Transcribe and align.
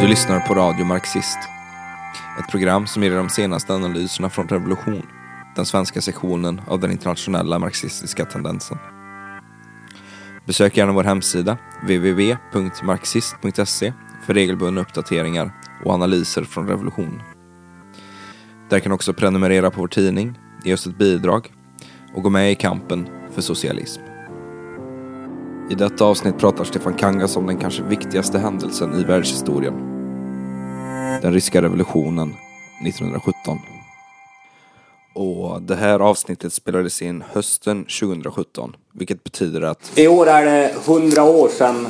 Du 0.00 0.08
lyssnar 0.08 0.40
på 0.40 0.54
Radio 0.54 0.84
Marxist. 0.84 1.38
Ett 2.38 2.50
program 2.50 2.86
som 2.86 3.02
ger 3.02 3.10
dig 3.10 3.18
de 3.18 3.28
senaste 3.28 3.74
analyserna 3.74 4.30
från 4.30 4.48
Revolution, 4.48 5.06
den 5.56 5.66
svenska 5.66 6.00
sektionen 6.00 6.60
av 6.66 6.80
den 6.80 6.92
internationella 6.92 7.58
marxistiska 7.58 8.24
tendensen. 8.24 8.78
Besök 10.46 10.76
gärna 10.76 10.92
vår 10.92 11.04
hemsida, 11.04 11.58
www.marxist.se, 11.82 13.92
för 14.26 14.34
regelbundna 14.34 14.80
uppdateringar 14.80 15.52
och 15.84 15.92
analyser 15.92 16.44
från 16.44 16.68
Revolution. 16.68 17.22
Där 18.70 18.80
kan 18.80 18.90
du 18.90 18.94
också 18.94 19.12
prenumerera 19.12 19.70
på 19.70 19.80
vår 19.80 19.88
tidning, 19.88 20.38
ge 20.64 20.74
oss 20.74 20.86
ett 20.86 20.98
bidrag 20.98 21.52
och 22.14 22.22
gå 22.22 22.30
med 22.30 22.52
i 22.52 22.54
kampen 22.54 23.08
för 23.34 23.42
socialism. 23.42 24.02
I 25.70 25.74
detta 25.74 26.04
avsnitt 26.04 26.38
pratar 26.38 26.64
Stefan 26.64 26.94
Kangas 26.94 27.36
om 27.36 27.46
den 27.46 27.56
kanske 27.56 27.82
viktigaste 27.82 28.38
händelsen 28.38 29.00
i 29.00 29.04
världshistorien. 29.04 29.89
Den 31.22 31.32
ryska 31.32 31.62
revolutionen 31.62 32.36
1917. 32.86 33.58
Och 35.14 35.62
det 35.62 35.76
här 35.76 36.00
avsnittet 36.00 36.52
spelades 36.52 37.02
in 37.02 37.24
hösten 37.32 37.84
2017, 37.84 38.76
vilket 38.92 39.24
betyder 39.24 39.62
att 39.62 39.92
I 39.94 40.08
år 40.08 40.28
är 40.28 40.44
det 40.44 40.74
100 40.86 41.22
år 41.22 41.48
sedan 41.48 41.86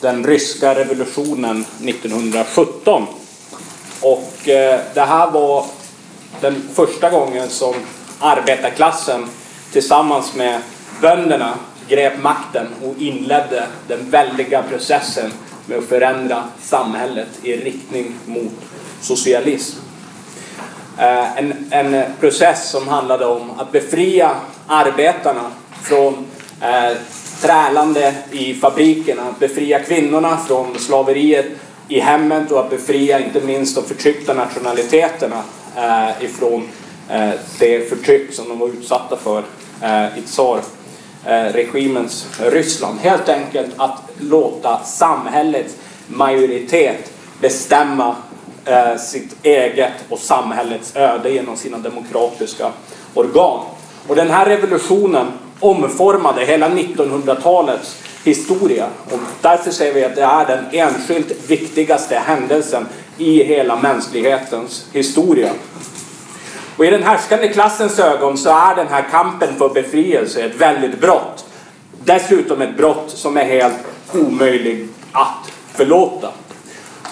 den 0.00 0.24
ryska 0.26 0.74
revolutionen 0.74 1.64
1917. 1.84 3.06
Och 4.02 4.48
eh, 4.48 4.80
det 4.94 5.00
här 5.00 5.30
var 5.30 5.64
den 6.40 6.54
första 6.74 7.10
gången 7.10 7.48
som 7.48 7.74
arbetarklassen 8.20 9.26
tillsammans 9.72 10.34
med 10.34 10.60
bönderna 11.00 11.54
grep 11.88 12.22
makten 12.22 12.66
och 12.82 12.94
inledde 12.98 13.66
den 13.88 14.10
väldiga 14.10 14.62
processen 14.62 15.30
med 15.70 15.78
att 15.78 15.84
förändra 15.84 16.44
samhället 16.62 17.28
i 17.42 17.56
riktning 17.56 18.14
mot 18.26 18.52
socialism. 19.00 19.78
Eh, 20.98 21.38
en, 21.38 21.54
en 21.70 22.04
process 22.20 22.70
som 22.70 22.88
handlade 22.88 23.26
om 23.26 23.50
att 23.50 23.72
befria 23.72 24.30
arbetarna 24.66 25.50
från 25.82 26.26
eh, 26.60 26.96
trälande 27.40 28.14
i 28.30 28.54
fabrikerna, 28.54 29.22
att 29.22 29.38
befria 29.38 29.78
kvinnorna 29.78 30.36
från 30.36 30.78
slaveriet 30.78 31.46
i 31.88 32.00
hemmet 32.00 32.50
och 32.52 32.60
att 32.60 32.70
befria 32.70 33.20
inte 33.20 33.40
minst 33.40 33.74
de 33.74 33.84
förtryckta 33.84 34.34
nationaliteterna 34.34 35.42
eh, 35.76 36.24
ifrån 36.24 36.68
eh, 37.08 37.30
det 37.58 37.88
förtryck 37.88 38.32
som 38.34 38.48
de 38.48 38.58
var 38.58 38.68
utsatta 38.68 39.16
för 39.16 39.42
eh, 39.82 40.18
i 40.18 40.22
Eh, 41.26 41.52
regimens 41.52 42.26
Ryssland. 42.38 42.98
Helt 43.00 43.28
enkelt 43.28 43.70
att 43.76 44.02
låta 44.18 44.80
samhällets 44.84 45.74
majoritet 46.06 47.12
bestämma 47.40 48.16
eh, 48.64 48.96
sitt 48.96 49.36
eget 49.42 49.92
och 50.08 50.18
samhällets 50.18 50.96
öde 50.96 51.30
genom 51.30 51.56
sina 51.56 51.78
demokratiska 51.78 52.72
organ. 53.14 53.64
Och 54.08 54.16
den 54.16 54.30
här 54.30 54.46
revolutionen 54.46 55.26
omformade 55.60 56.44
hela 56.44 56.68
1900-talets 56.68 57.96
historia. 58.24 58.86
Och 59.10 59.18
därför 59.40 59.70
säger 59.70 59.94
vi 59.94 60.04
att 60.04 60.16
det 60.16 60.22
är 60.22 60.46
den 60.46 60.64
enskilt 60.72 61.50
viktigaste 61.50 62.14
händelsen 62.14 62.86
i 63.18 63.42
hela 63.42 63.76
mänsklighetens 63.76 64.86
historia. 64.92 65.50
Och 66.80 66.86
i 66.86 66.90
den 66.90 67.02
härskande 67.02 67.48
klassens 67.48 67.98
ögon 67.98 68.38
så 68.38 68.50
är 68.50 68.74
den 68.76 68.88
här 68.88 69.04
kampen 69.10 69.54
för 69.58 69.68
befrielse 69.68 70.42
ett 70.42 70.54
väldigt 70.54 71.00
brott. 71.00 71.44
Dessutom 72.04 72.62
ett 72.62 72.76
brott 72.76 73.04
som 73.06 73.36
är 73.36 73.44
helt 73.44 73.78
omöjligt 74.12 74.90
att 75.12 75.52
förlåta. 75.74 76.28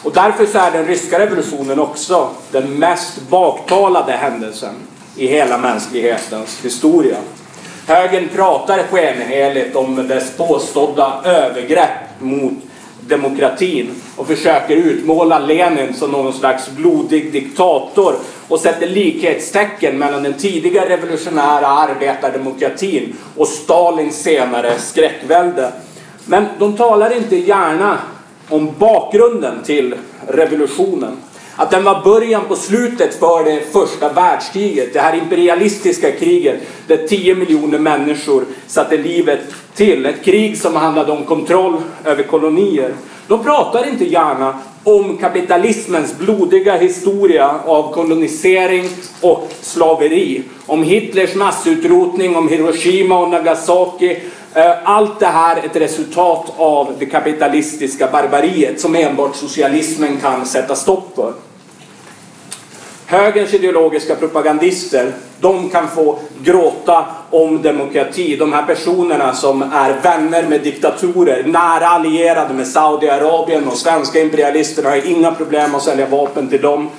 Och 0.02 0.12
därför 0.12 0.47
så 0.47 0.58
är 0.58 0.70
den 0.70 0.86
ryska 0.86 1.19
revolutionen 1.19 1.78
också 1.78 2.28
den 2.50 2.78
mest 2.78 3.20
baktalade 3.30 4.12
händelsen 4.12 4.75
i 5.16 5.26
hela 5.26 5.59
mänsklighetens 5.59 6.64
historia. 6.64 7.16
Högern 7.87 8.28
pratar 8.34 8.82
skenheligt 8.91 9.76
om 9.76 10.09
dess 10.09 10.37
påstådda 10.37 11.20
övergrepp 11.25 12.20
mot 12.20 12.53
demokratin 13.08 13.91
och 14.16 14.26
försöker 14.26 14.76
utmåla 14.76 15.38
Lenin 15.38 15.94
som 15.94 16.10
någon 16.10 16.32
slags 16.32 16.70
blodig 16.70 17.32
diktator 17.32 18.14
och 18.48 18.60
sätter 18.60 18.86
likhetstecken 18.86 19.98
mellan 19.98 20.22
den 20.22 20.34
tidigare 20.34 20.88
revolutionära 20.88 21.66
arbetardemokratin 21.66 23.16
och 23.36 23.48
Stalins 23.48 24.22
senare 24.22 24.78
skräckvälde. 24.78 25.72
Men 26.26 26.44
de 26.58 26.76
talar 26.76 27.16
inte 27.16 27.36
gärna 27.36 27.98
om 28.48 28.74
bakgrunden 28.78 29.62
till 29.64 29.94
revolutionen. 30.26 31.16
Att 31.60 31.70
den 31.70 31.84
var 31.84 32.04
början 32.04 32.44
på 32.48 32.56
slutet 32.56 33.14
för 33.14 33.44
det 33.44 33.60
första 33.72 34.12
världskriget, 34.12 34.92
det 34.92 35.00
här 35.00 35.16
imperialistiska 35.16 36.12
kriget 36.12 36.56
där 36.86 36.96
10 36.96 37.34
miljoner 37.34 37.78
människor 37.78 38.44
satte 38.66 38.96
livet 38.96 39.41
till. 39.74 40.06
Ett 40.06 40.24
krig 40.24 40.58
som 40.58 40.76
handlade 40.76 41.12
om 41.12 41.24
kontroll 41.24 41.76
över 42.04 42.22
kolonier. 42.22 42.92
De 43.28 43.44
pratar 43.44 43.88
inte 43.88 44.04
gärna 44.04 44.58
om 44.84 45.16
kapitalismens 45.16 46.19
blodiga 46.19 46.76
historia 46.76 47.60
av 47.66 47.92
kolonisering 47.92 48.88
och 49.20 49.48
slaveri. 49.60 50.42
Om 50.66 50.82
Hitlers 50.82 51.34
massutrotning, 51.34 52.36
om 52.36 52.48
Hiroshima 52.48 53.19
och 53.19 53.30
Nagasaki. 53.30 54.16
Eh, 54.54 54.72
allt 54.84 55.20
det 55.20 55.26
här 55.26 55.56
är 55.56 55.66
ett 55.66 55.76
resultat 55.76 56.52
av 56.56 56.92
det 56.98 57.06
kapitalistiska 57.06 58.08
barbariet 58.12 58.80
som 58.80 58.94
enbart 58.94 59.36
socialismen 59.36 60.16
kan 60.16 60.46
sätta 60.46 60.75
stopp 60.75 61.12
för. 61.14 61.47
Högerns 63.10 63.54
ideologiska 63.54 64.14
propagandister, 64.16 65.12
de 65.41 65.70
kan 65.70 65.88
få 65.88 66.19
gråta 66.42 67.04
om 67.30 67.62
demokrati. 67.62 68.36
De 68.36 68.52
här 68.52 68.62
personerna 68.62 69.34
som 69.34 69.62
är 69.62 70.00
vänner 70.02 70.48
med 70.48 70.60
diktatorer, 70.60 71.44
nära 71.46 71.88
allierade 71.88 72.54
med 72.54 72.66
Saudiarabien 72.66 73.69
och 73.69 73.76
svenska 73.76 74.20
imperialisterna 74.20 74.91
har 74.91 75.10
inga 75.10 75.32
problem 75.32 75.74
att 75.74 75.82
sälja 75.82 76.06
vapen 76.06 76.48
till 76.48 76.60
dem. 76.60 76.91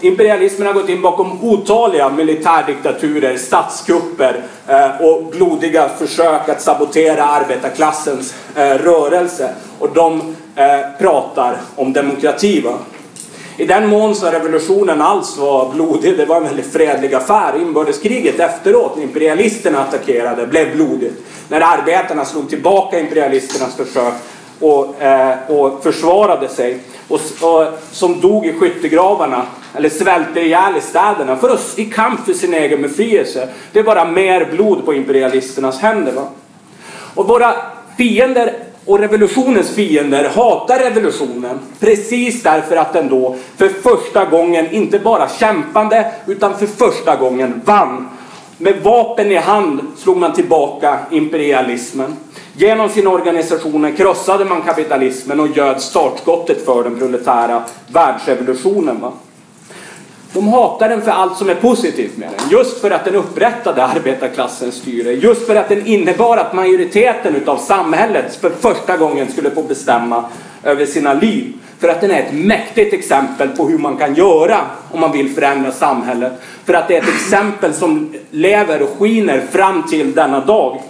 Imperialismen 0.00 0.66
har 0.66 0.74
gått 0.74 0.88
in 0.88 1.02
bakom 1.02 1.44
otaliga 1.44 2.08
militärdiktaturer, 2.08 3.36
statskupper 3.36 4.42
eh, 4.68 5.00
och 5.00 5.24
blodiga 5.24 5.88
försök 5.88 6.48
att 6.48 6.62
sabotera 6.62 7.24
arbetarklassens 7.24 8.34
eh, 8.54 8.74
rörelse. 8.74 9.54
Och 9.78 9.88
de 9.94 10.36
eh, 10.56 10.80
pratar 10.98 11.56
om 11.76 11.92
demokrati. 11.92 12.60
Va? 12.60 12.78
I 13.60 13.66
den 13.66 13.88
mån 13.88 14.14
så 14.14 14.30
revolutionen 14.30 15.00
alls 15.00 15.38
var 15.38 15.72
blodig, 15.72 16.16
det 16.18 16.24
var 16.24 16.36
en 16.36 16.42
väldigt 16.42 16.72
fredlig 16.72 17.14
affär. 17.14 17.60
Inbördeskriget 17.60 18.40
efteråt, 18.40 18.96
när 18.96 19.02
imperialisterna 19.02 19.78
attackerade, 19.78 20.46
blev 20.46 20.76
blodigt. 20.76 21.14
När 21.48 21.60
arbetarna 21.60 22.24
slog 22.24 22.48
tillbaka 22.48 23.00
imperialisternas 23.00 23.76
försök 23.76 24.14
och, 24.60 25.02
eh, 25.02 25.36
och 25.48 25.82
försvarade 25.82 26.48
sig. 26.48 26.78
Och, 27.08 27.20
och, 27.40 27.66
som 27.92 28.20
dog 28.20 28.46
i 28.46 28.52
skyttegravarna, 28.52 29.42
eller 29.74 29.88
svälte 29.88 30.40
ihjäl 30.40 30.76
i 30.76 30.80
städerna, 30.80 31.36
för 31.36 31.50
oss, 31.50 31.78
i 31.78 31.84
kamp 31.84 32.24
för 32.26 32.32
sin 32.32 32.54
egen 32.54 32.82
befrielse. 32.82 33.48
Det 33.72 33.78
är 33.78 33.84
bara 33.84 34.04
mer 34.04 34.48
blod 34.52 34.84
på 34.84 34.94
imperialisternas 34.94 35.78
händer. 35.78 36.12
Va? 36.12 36.28
Och 37.14 37.28
våra 37.28 37.54
fiender 37.96 38.54
och 38.90 38.98
revolutionens 38.98 39.74
fiender 39.74 40.28
hatar 40.28 40.78
revolutionen 40.78 41.58
precis 41.80 42.42
därför 42.42 42.76
att 42.76 42.92
den 42.92 43.08
då 43.08 43.36
för 43.56 43.68
första 43.68 44.24
gången 44.24 44.70
inte 44.70 44.98
bara 44.98 45.28
kämpande 45.28 46.12
utan 46.26 46.58
för 46.58 46.66
första 46.66 47.16
gången 47.16 47.60
vann. 47.64 48.08
Med 48.58 48.82
vapen 48.82 49.32
i 49.32 49.36
hand 49.36 49.80
slog 49.98 50.16
man 50.16 50.32
tillbaka 50.32 50.98
imperialismen. 51.10 52.16
Genom 52.56 52.88
sina 52.88 53.10
organisationer 53.10 53.96
krossade 53.96 54.44
man 54.44 54.62
kapitalismen 54.62 55.40
och 55.40 55.56
göd 55.56 55.82
startskottet 55.82 56.64
för 56.64 56.84
den 56.84 56.98
proletära 56.98 57.62
världsrevolutionen. 57.86 59.00
Va? 59.00 59.12
De 60.32 60.48
hatar 60.48 60.88
den 60.88 61.02
för 61.02 61.10
allt 61.10 61.38
som 61.38 61.48
är 61.48 61.54
positivt 61.54 62.16
med 62.16 62.28
den. 62.38 62.50
Just 62.50 62.80
för 62.80 62.90
att 62.90 63.04
den 63.04 63.14
upprättade 63.14 63.84
arbetarklassens 63.84 64.74
styre. 64.74 65.12
Just 65.12 65.46
för 65.46 65.56
att 65.56 65.68
den 65.68 65.86
innebar 65.86 66.36
att 66.36 66.54
majoriteten 66.54 67.36
utav 67.36 67.56
samhället 67.56 68.36
för 68.40 68.50
första 68.50 68.96
gången 68.96 69.32
skulle 69.32 69.50
få 69.50 69.62
bestämma 69.62 70.24
över 70.62 70.86
sina 70.86 71.14
liv. 71.14 71.52
För 71.78 71.88
att 71.88 72.00
den 72.00 72.10
är 72.10 72.20
ett 72.20 72.34
mäktigt 72.34 72.94
exempel 72.94 73.48
på 73.48 73.68
hur 73.68 73.78
man 73.78 73.96
kan 73.96 74.14
göra 74.14 74.60
om 74.90 75.00
man 75.00 75.12
vill 75.12 75.34
förändra 75.34 75.72
samhället. 75.72 76.32
För 76.64 76.74
att 76.74 76.88
det 76.88 76.96
är 76.96 77.02
ett 77.02 77.08
exempel 77.08 77.74
som 77.74 78.14
lever 78.30 78.82
och 78.82 78.98
skiner 78.98 79.42
fram 79.50 79.82
till 79.82 80.14
denna 80.14 80.40
dag. 80.40 80.82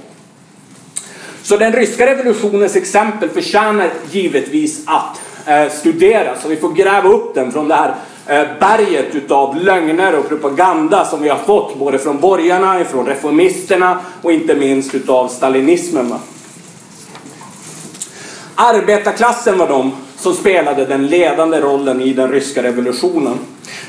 Så 1.42 1.56
den 1.56 1.72
ryska 1.72 2.06
revolutionens 2.06 2.76
exempel 2.76 3.28
förtjänar 3.28 3.90
givetvis 4.10 4.82
att 4.86 5.20
eh, 5.46 5.72
studeras. 5.72 6.44
Och 6.44 6.50
vi 6.50 6.56
får 6.56 6.72
gräva 6.72 7.08
upp 7.08 7.34
den 7.34 7.52
från 7.52 7.68
det 7.68 7.74
här 7.74 7.94
Eh, 8.30 8.46
berget 8.60 9.14
utav 9.14 9.56
lögner 9.56 10.18
och 10.18 10.28
propaganda 10.28 11.04
som 11.04 11.22
vi 11.22 11.28
har 11.28 11.38
fått 11.38 11.78
både 11.78 11.98
från 11.98 12.20
borgarna, 12.20 12.84
från 12.84 13.06
reformisterna 13.06 14.00
och 14.22 14.32
inte 14.32 14.54
minst 14.54 14.94
utav 14.94 15.28
stalinismen. 15.28 16.14
Arbetarklassen 18.54 19.58
var 19.58 19.68
de 19.68 19.92
som 20.20 20.34
spelade 20.34 20.84
den 20.84 21.06
ledande 21.06 21.60
rollen 21.60 22.02
i 22.02 22.12
den 22.12 22.32
ryska 22.32 22.62
revolutionen. 22.62 23.38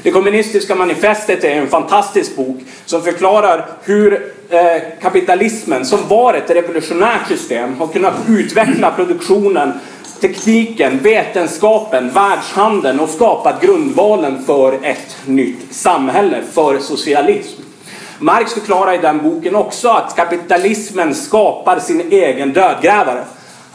Det 0.04 0.12
kommunistiska 0.12 0.76
manifestet 0.76 1.44
är 1.44 1.56
en 1.56 1.68
fantastisk 1.68 2.36
bok 2.36 2.58
som 2.86 3.02
förklarar 3.02 3.66
hur 3.84 4.34
eh, 4.50 4.82
kapitalismen, 5.02 5.86
som 5.86 6.00
var 6.08 6.34
ett 6.34 6.50
revolutionärt 6.50 7.28
system, 7.28 7.76
har 7.80 7.88
kunnat 7.88 8.14
utveckla 8.30 8.92
produktionen, 8.92 9.72
tekniken, 10.22 11.00
vetenskapen, 11.04 12.10
världshandeln 12.10 13.00
och 13.00 13.10
skapat 13.10 13.62
grundvalen 13.62 14.44
för 14.46 14.74
ett 14.84 15.18
nytt 15.26 15.74
samhälle, 15.74 16.42
för 16.52 16.80
socialism. 16.80 17.62
Marx 18.20 18.54
förklarar 18.54 18.94
i 18.94 18.98
den 18.98 19.18
boken 19.24 19.56
också 19.56 19.90
att 19.90 20.16
kapitalismen 20.16 21.16
skapar 21.16 21.80
sin 21.80 22.02
egen 22.12 22.54
dödgrävare. 22.54 23.24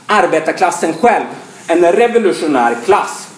Arbetarklassen 0.07 0.93
själv, 0.93 1.25
en 1.67 1.93
revolutionär 1.93 2.77
klass. 2.85 3.29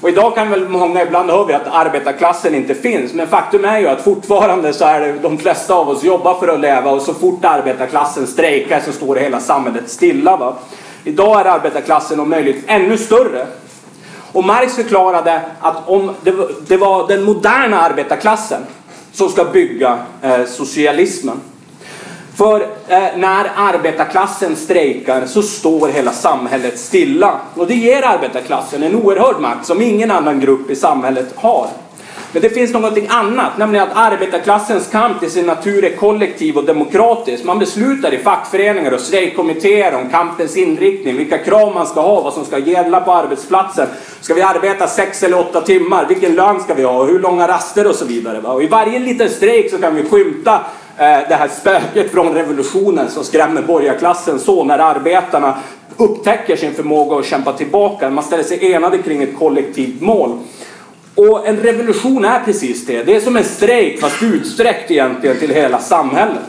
Och 0.00 0.08
idag 0.08 0.34
kan 0.34 0.50
väl 0.50 0.68
många, 0.68 1.02
ibland 1.02 1.30
hör 1.30 1.44
vi 1.44 1.54
att 1.54 1.66
arbetarklassen 1.66 2.54
inte 2.54 2.74
finns, 2.74 3.12
men 3.14 3.26
faktum 3.26 3.64
är 3.64 3.78
ju 3.78 3.88
att 3.88 4.00
fortfarande 4.00 4.72
så 4.72 4.84
är 4.84 5.00
det 5.00 5.12
de 5.12 5.38
flesta 5.38 5.74
av 5.74 5.88
oss 5.88 6.04
jobbar 6.04 6.34
för 6.34 6.48
att 6.48 6.60
leva 6.60 6.90
och 6.90 7.02
så 7.02 7.14
fort 7.14 7.44
arbetarklassen 7.44 8.26
strejkar 8.26 8.80
så 8.80 8.92
står 8.92 9.14
det 9.14 9.20
hela 9.20 9.40
samhället 9.40 9.90
stilla. 9.90 10.36
Va? 10.36 10.56
Idag 11.04 11.40
är 11.40 11.44
arbetarklassen 11.44 12.20
om 12.20 12.30
möjligt 12.30 12.64
ännu 12.66 12.98
större. 12.98 13.46
Och 14.32 14.44
Marx 14.44 14.74
förklarade 14.74 15.40
att 15.60 15.88
om 15.88 16.14
det, 16.68 16.76
var 16.76 17.08
den 17.08 17.24
moderna 17.24 17.80
arbetarklassen 17.80 18.62
som 19.12 19.28
ska 19.28 19.44
bygga 19.44 19.98
eh, 20.22 20.44
socialismen. 20.46 21.40
För 22.38 22.60
eh, 22.88 22.98
när 23.16 23.50
arbetarklassen 23.56 24.56
strejkar 24.56 25.26
så 25.26 25.42
står 25.42 25.88
hela 25.88 26.12
samhället 26.12 26.78
stilla. 26.78 27.40
Och 27.54 27.66
det 27.66 27.74
ger 27.74 28.02
arbetarklassen 28.02 28.82
en 28.82 28.94
oerhörd 28.94 29.40
makt 29.40 29.66
som 29.66 29.82
ingen 29.82 30.10
annan 30.10 30.40
grupp 30.40 30.70
i 30.70 30.76
samhället 30.76 31.26
har. 31.36 31.66
Men 32.32 32.42
det 32.42 32.50
finns 32.50 32.72
någonting 32.72 33.06
annat, 33.10 33.58
nämligen 33.58 33.88
att 33.88 33.96
arbetarklassens 33.96 34.88
kamp 34.88 35.22
i 35.22 35.30
sin 35.30 35.46
natur 35.46 35.84
är 35.84 35.96
kollektiv 35.96 36.56
och 36.56 36.64
demokratisk. 36.64 37.44
Man 37.44 37.58
beslutar 37.58 38.14
i 38.14 38.18
fackföreningar 38.18 38.92
och 38.92 39.00
strejkkommittéer 39.00 39.94
om 39.94 40.10
kampens 40.10 40.56
inriktning, 40.56 41.16
vilka 41.16 41.38
krav 41.38 41.74
man 41.74 41.86
ska 41.86 42.00
ha, 42.00 42.20
vad 42.20 42.32
som 42.32 42.44
ska 42.44 42.58
gälla 42.58 43.00
på 43.00 43.12
arbetsplatsen. 43.12 43.86
Ska 44.20 44.34
vi 44.34 44.42
arbeta 44.42 44.86
sex 44.86 45.22
eller 45.22 45.38
åtta 45.38 45.60
timmar? 45.60 46.06
Vilken 46.08 46.34
lön 46.34 46.60
ska 46.60 46.74
vi 46.74 46.82
ha? 46.82 47.04
Hur 47.04 47.18
långa 47.18 47.48
raster 47.48 47.86
och 47.86 47.94
så 47.94 48.04
vidare. 48.04 48.38
Och 48.38 48.62
I 48.62 48.66
varje 48.66 48.98
liten 48.98 49.28
strejk 49.28 49.70
så 49.70 49.78
kan 49.78 49.94
vi 49.94 50.02
skymta 50.02 50.60
Eh, 50.98 51.28
det 51.28 51.34
här 51.34 51.48
spöket 51.48 52.12
från 52.12 52.34
revolutionen 52.34 53.10
som 53.10 53.24
skrämmer 53.24 53.62
borgarklassen 53.62 54.38
så 54.38 54.64
när 54.64 54.78
arbetarna 54.78 55.58
upptäcker 55.96 56.56
sin 56.56 56.74
förmåga 56.74 57.16
att 57.16 57.26
kämpa 57.26 57.52
tillbaka. 57.52 58.10
Man 58.10 58.24
ställer 58.24 58.44
sig 58.44 58.72
enade 58.72 58.98
kring 58.98 59.22
ett 59.22 59.38
kollektivt 59.38 60.00
mål. 60.00 60.38
Och 61.14 61.48
en 61.48 61.56
revolution 61.56 62.24
är 62.24 62.40
precis 62.44 62.86
det. 62.86 63.02
Det 63.02 63.16
är 63.16 63.20
som 63.20 63.36
en 63.36 63.44
strejk 63.44 64.00
fast 64.00 64.22
utsträckt 64.22 64.90
egentligen 64.90 65.38
till 65.38 65.50
hela 65.50 65.78
samhället. 65.78 66.42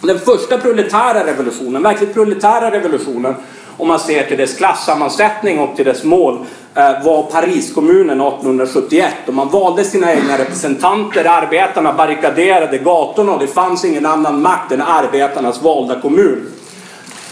Den 0.00 0.18
första 0.18 0.58
proletära 0.58 1.26
revolutionen, 1.26 1.82
verkligt 1.82 2.14
proletära 2.14 2.70
revolutionen, 2.70 3.34
om 3.76 3.88
man 3.88 4.00
ser 4.00 4.24
till 4.24 4.38
dess 4.38 4.56
klassammansättning 4.56 5.58
och 5.58 5.76
till 5.76 5.84
dess 5.84 6.04
mål, 6.04 6.38
Eh, 6.76 7.04
var 7.04 7.22
Pariskommunen 7.22 8.20
1871. 8.20 9.14
Och 9.26 9.34
man 9.34 9.48
valde 9.48 9.84
sina 9.84 10.12
egna 10.12 10.38
representanter, 10.38 11.24
arbetarna 11.24 11.92
barrikaderade 11.92 12.78
gatorna 12.78 13.32
och 13.32 13.40
det 13.40 13.46
fanns 13.46 13.84
ingen 13.84 14.06
annan 14.06 14.42
makt 14.42 14.72
än 14.72 14.82
arbetarnas 14.82 15.62
valda 15.62 16.00
kommun. 16.00 16.46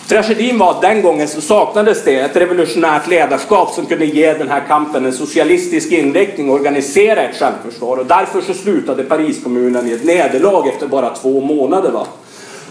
Tragedin 0.09 0.59
var 0.59 0.71
att 0.71 0.83
den 0.83 1.03
gången 1.03 1.29
så 1.29 1.41
saknades 1.41 2.05
det 2.05 2.21
ett 2.21 2.37
revolutionärt 2.37 3.09
ledarskap 3.09 3.71
som 3.71 3.87
kunde 3.87 4.07
ge 4.07 4.33
den 4.33 4.49
här 4.49 4.63
kampen 4.69 5.07
en 5.07 5.13
socialistisk 5.13 5.93
inriktning 5.93 6.51
och 6.51 6.55
organisera 6.55 7.23
ett 7.23 7.37
självförsvar. 7.37 7.97
Och 7.97 8.07
därför 8.07 8.41
så 8.41 8.55
slutade 8.55 9.05
Pariskommunen 9.05 9.89
i 9.89 9.93
ett 9.93 10.05
nederlag 10.05 10.69
efter 10.69 10.87
bara 10.87 11.11
två 11.11 11.41
månader. 11.41 11.91
Va? 11.91 12.07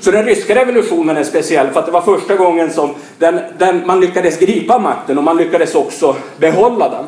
Så 0.04 0.12
den 0.12 0.26
ryska 0.26 0.56
revolutionen 0.56 1.18
är 1.18 1.24
speciell 1.24 1.70
för 1.70 1.80
att 1.80 1.86
det 1.86 1.92
var 1.92 2.02
första 2.02 2.36
gången 2.36 2.74
som 2.74 2.96
den, 3.20 3.40
den, 3.58 3.88
man 3.88 4.00
lyckades 4.00 4.40
gripa 4.40 4.80
makten 4.80 5.18
och 5.18 5.24
man 5.24 5.38
lyckades 5.38 5.76
också 5.76 6.16
behålla 6.38 6.90
den. 6.90 7.06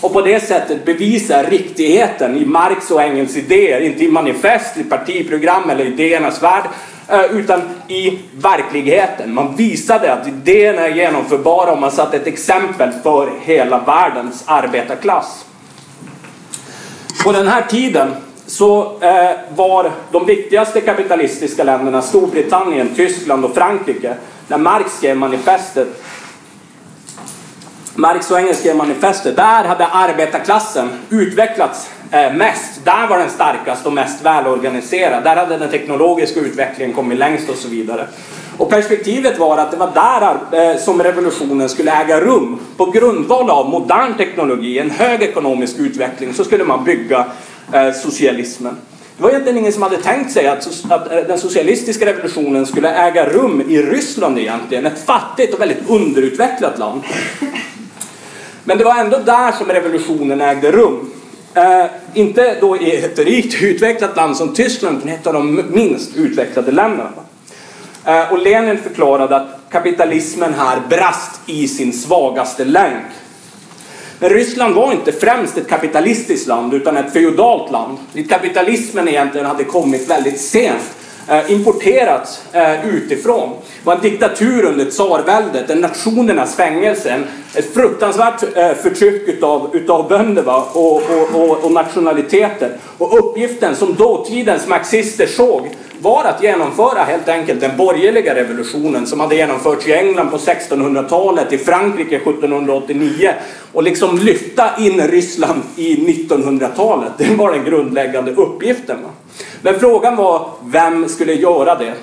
Och 0.00 0.12
på 0.12 0.20
det 0.20 0.40
sättet 0.40 0.84
bevisa 0.84 1.42
riktigheten 1.42 2.36
i 2.36 2.44
Marx 2.44 2.90
och 2.90 3.02
Engels 3.02 3.36
idéer, 3.36 3.80
inte 3.80 4.04
i 4.04 4.10
manifest, 4.10 4.76
i 4.76 4.84
partiprogram 4.84 5.70
eller 5.70 5.84
idéernas 5.84 6.42
värld, 6.42 6.64
eh, 7.08 7.24
utan 7.24 7.62
i 7.88 8.18
verkligheten. 8.36 9.34
Man 9.34 9.56
visade 9.56 10.12
att 10.12 10.28
idéerna 10.28 10.82
är 10.82 10.94
genomförbara 10.94 11.72
och 11.72 11.80
man 11.80 11.90
satte 11.90 12.16
ett 12.16 12.26
exempel 12.26 12.90
för 13.02 13.30
hela 13.40 13.78
världens 13.78 14.44
arbetarklass. 14.46 15.44
På 17.24 17.32
den 17.32 17.48
här 17.48 17.62
tiden 17.62 18.10
så 18.46 18.98
eh, 19.00 19.30
var 19.56 19.90
de 20.12 20.26
viktigaste 20.26 20.80
kapitalistiska 20.80 21.64
länderna 21.64 22.02
Storbritannien, 22.02 22.94
Tyskland 22.96 23.44
och 23.44 23.54
Frankrike. 23.54 24.14
När 24.48 24.58
Marx 24.58 24.96
skrev 24.96 25.16
manifestet 25.16 25.88
Marx 27.98 28.30
och 28.30 28.38
Engels 28.38 28.58
skrev 28.58 28.76
manifestet. 28.76 29.36
Där 29.36 29.64
hade 29.64 29.86
arbetarklassen 29.86 30.88
utvecklats 31.10 31.90
eh, 32.10 32.32
mest. 32.32 32.84
Där 32.84 33.08
var 33.08 33.18
den 33.18 33.30
starkast 33.30 33.86
och 33.86 33.92
mest 33.92 34.24
välorganiserad. 34.24 35.24
Där 35.24 35.36
hade 35.36 35.58
den 35.58 35.70
teknologiska 35.70 36.40
utvecklingen 36.40 36.94
kommit 36.94 37.18
längst 37.18 37.48
och 37.48 37.56
så 37.56 37.68
vidare. 37.68 38.06
Och 38.58 38.70
perspektivet 38.70 39.38
var 39.38 39.58
att 39.58 39.70
det 39.70 39.76
var 39.76 39.90
där 39.94 40.70
eh, 40.70 40.78
som 40.78 41.02
revolutionen 41.02 41.68
skulle 41.68 41.92
äga 41.92 42.20
rum. 42.20 42.60
På 42.76 42.86
grundval 42.86 43.50
av 43.50 43.70
modern 43.70 44.14
teknologi, 44.16 44.78
en 44.78 44.90
hög 44.90 45.22
ekonomisk 45.22 45.76
utveckling, 45.78 46.34
så 46.34 46.44
skulle 46.44 46.64
man 46.64 46.84
bygga 46.84 47.24
Eh, 47.72 47.92
socialismen. 47.92 48.76
Det 49.16 49.22
var 49.22 49.30
egentligen 49.30 49.58
ingen 49.58 49.72
som 49.72 49.82
hade 49.82 49.96
tänkt 49.96 50.32
sig 50.32 50.46
att, 50.46 50.84
att 50.88 51.12
eh, 51.12 51.18
den 51.18 51.38
socialistiska 51.38 52.06
revolutionen 52.06 52.66
skulle 52.66 52.90
äga 52.90 53.28
rum 53.28 53.62
i 53.68 53.82
Ryssland 53.82 54.38
egentligen. 54.38 54.86
Ett 54.86 55.04
fattigt 55.04 55.54
och 55.54 55.60
väldigt 55.60 55.90
underutvecklat 55.90 56.78
land. 56.78 57.02
Men 58.64 58.78
det 58.78 58.84
var 58.84 58.96
ändå 58.96 59.18
där 59.18 59.52
som 59.52 59.66
revolutionen 59.66 60.40
ägde 60.40 60.72
rum. 60.72 61.10
Eh, 61.54 61.86
inte 62.14 62.56
då 62.60 62.76
i 62.76 62.96
ett 62.96 63.18
rikt 63.18 63.62
utvecklat 63.62 64.16
land 64.16 64.36
som 64.36 64.54
Tyskland, 64.54 64.98
utan 64.98 65.08
ett 65.08 65.26
av 65.26 65.32
de 65.32 65.62
minst 65.70 66.16
utvecklade 66.16 66.72
länderna. 66.72 67.10
Eh, 68.04 68.32
och 68.32 68.38
Lenin 68.38 68.78
förklarade 68.78 69.36
att 69.36 69.48
kapitalismen 69.70 70.54
här 70.54 70.80
brast 70.88 71.40
i 71.46 71.68
sin 71.68 71.92
svagaste 71.92 72.64
länk. 72.64 73.04
Men 74.18 74.30
Ryssland 74.30 74.74
var 74.74 74.92
inte 74.92 75.12
främst 75.12 75.58
ett 75.58 75.68
kapitalistiskt 75.68 76.48
land 76.48 76.74
utan 76.74 76.96
ett 76.96 77.12
feodalt 77.12 77.72
land. 77.72 77.98
Dit 78.12 78.30
kapitalismen 78.30 79.08
egentligen 79.08 79.46
hade 79.46 79.64
kommit 79.64 80.10
väldigt 80.10 80.40
sent 80.40 80.82
eh, 81.28 81.52
importerats 81.52 82.42
eh, 82.52 82.88
utifrån. 82.88 83.50
Det 83.50 83.86
var 83.86 83.94
en 83.94 84.00
diktatur 84.00 84.64
under 84.64 84.84
tsarväldet, 84.84 85.70
en 85.70 85.80
nationernas 85.80 86.56
fängelse, 86.56 87.22
ett 87.54 87.74
fruktansvärt 87.74 88.42
eh, 88.56 88.72
förtryck 88.72 89.28
utav, 89.28 89.70
utav 89.72 90.08
bönder 90.08 90.42
va? 90.42 90.66
Och, 90.72 90.96
och, 90.96 91.34
och, 91.34 91.64
och 91.64 91.72
nationaliteter. 91.72 92.76
Och 92.98 93.18
uppgiften 93.18 93.76
som 93.76 93.94
dåtidens 93.94 94.68
marxister 94.68 95.26
såg 95.26 95.70
var 96.00 96.24
att 96.24 96.42
genomföra 96.42 97.04
helt 97.04 97.28
enkelt 97.28 97.60
den 97.60 97.76
borgerliga 97.76 98.34
revolutionen 98.34 99.06
som 99.06 99.20
hade 99.20 99.36
genomförts 99.36 99.88
i 99.88 99.92
England 99.92 100.30
på 100.30 100.36
1600-talet, 100.36 101.52
i 101.52 101.58
Frankrike 101.58 102.16
1789 102.16 103.32
och 103.72 103.82
liksom 103.82 104.18
lyfta 104.18 104.70
in 104.78 105.00
Ryssland 105.00 105.62
i 105.76 105.96
1900-talet. 105.96 107.12
Det 107.18 107.34
var 107.34 107.52
den 107.52 107.64
grundläggande 107.64 108.32
uppgiften. 108.32 108.98
Men 109.62 109.80
frågan 109.80 110.16
var, 110.16 110.50
vem 110.64 111.08
skulle 111.08 111.34
göra 111.34 111.74
det? 111.74 111.94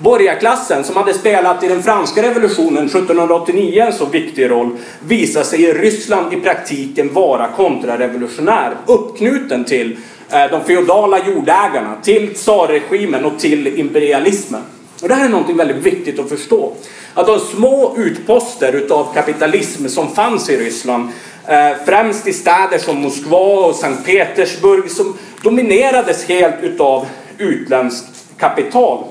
Borgarklassen, 0.00 0.84
som 0.84 0.96
hade 0.96 1.14
spelat 1.14 1.62
i 1.62 1.68
den 1.68 1.82
franska 1.82 2.22
revolutionen 2.22 2.86
1789 2.86 3.82
en 3.82 3.92
så 3.92 4.06
viktig 4.06 4.50
roll, 4.50 4.76
visar 5.06 5.42
sig 5.42 5.62
i 5.62 5.72
Ryssland 5.72 6.32
i 6.32 6.36
praktiken 6.36 7.12
vara 7.12 7.48
kontrarevolutionär. 7.48 8.76
Uppknuten 8.86 9.64
till 9.64 9.96
eh, 10.30 10.50
de 10.50 10.64
feodala 10.64 11.26
jordägarna, 11.26 11.96
till 12.02 12.34
tsarregimen 12.34 13.24
och 13.24 13.38
till 13.38 13.80
imperialismen. 13.80 14.62
Och 15.02 15.08
det 15.08 15.14
här 15.14 15.24
är 15.24 15.28
något 15.28 15.56
väldigt 15.56 15.86
viktigt 15.86 16.18
att 16.18 16.28
förstå. 16.28 16.72
Att 17.14 17.26
de 17.26 17.40
små 17.40 17.94
utposter 17.96 18.72
utav 18.72 19.14
kapitalism 19.14 19.86
som 19.86 20.14
fanns 20.14 20.50
i 20.50 20.56
Ryssland, 20.56 21.08
eh, 21.46 21.76
främst 21.86 22.26
i 22.26 22.32
städer 22.32 22.78
som 22.78 22.96
Moskva 22.96 23.66
och 23.66 23.74
Sankt 23.74 24.06
Petersburg, 24.06 24.90
som 24.90 25.14
dominerades 25.42 26.24
helt 26.24 26.62
utav 26.62 27.06
utländskt 27.38 28.24
kapital. 28.38 29.04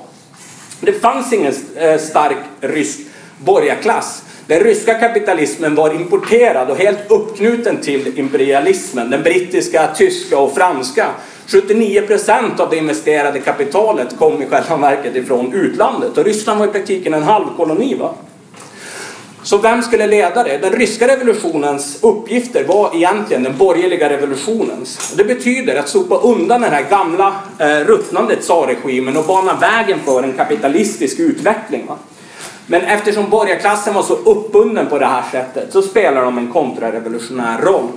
Det 0.79 0.93
fanns 0.93 1.33
ingen 1.33 1.53
eh, 1.75 1.97
stark 1.97 2.37
rysk 2.61 2.99
borgarklass. 3.37 4.23
Den 4.47 4.59
ryska 4.59 4.93
kapitalismen 4.93 5.75
var 5.75 5.93
importerad 5.93 6.69
och 6.69 6.77
helt 6.77 7.11
uppknuten 7.11 7.81
till 7.81 8.19
imperialismen. 8.19 9.09
Den 9.09 9.23
brittiska, 9.23 9.87
tyska 9.95 10.39
och 10.39 10.55
franska. 10.55 11.07
79 11.47 12.01
procent 12.01 12.59
av 12.59 12.69
det 12.69 12.77
investerade 12.77 13.39
kapitalet 13.39 14.17
kom 14.17 14.41
i 14.41 14.45
själva 14.45 14.77
verket 14.77 15.15
ifrån 15.15 15.53
utlandet. 15.53 16.17
Och 16.17 16.25
Ryssland 16.25 16.59
var 16.59 16.67
i 16.67 16.71
praktiken 16.71 17.13
en 17.13 17.23
halvkoloni. 17.23 17.95
Va? 17.95 18.13
Så 19.47 19.57
vem 19.57 19.81
skulle 19.81 20.07
leda 20.07 20.43
det? 20.43 20.57
Den 20.57 20.73
ryska 20.73 21.07
revolutionens 21.07 22.03
uppgifter 22.03 22.63
var 22.63 22.95
egentligen 22.95 23.43
den 23.43 23.57
borgerliga 23.57 24.09
revolutionens. 24.09 25.13
Det 25.17 25.23
betyder 25.23 25.75
att 25.79 25.89
sopa 25.89 26.15
undan 26.15 26.61
den 26.61 26.71
här 26.71 26.85
gamla 26.89 27.33
eh, 27.59 27.85
ruttnande 27.85 28.35
tsarregimen 28.35 29.17
och 29.17 29.25
bana 29.25 29.55
vägen 29.55 29.99
för 30.05 30.23
en 30.23 30.33
kapitalistisk 30.33 31.19
utveckling. 31.19 31.85
Va? 31.87 31.95
Men 32.65 32.81
eftersom 32.81 33.29
borgarklassen 33.29 33.93
var 33.93 34.03
så 34.03 34.13
uppbunden 34.13 34.87
på 34.87 34.99
det 34.99 35.05
här 35.05 35.23
sättet 35.31 35.73
så 35.73 35.81
spelar 35.81 36.23
de 36.23 36.37
en 36.37 36.51
kontrarevolutionär 36.51 37.61
roll. 37.61 37.87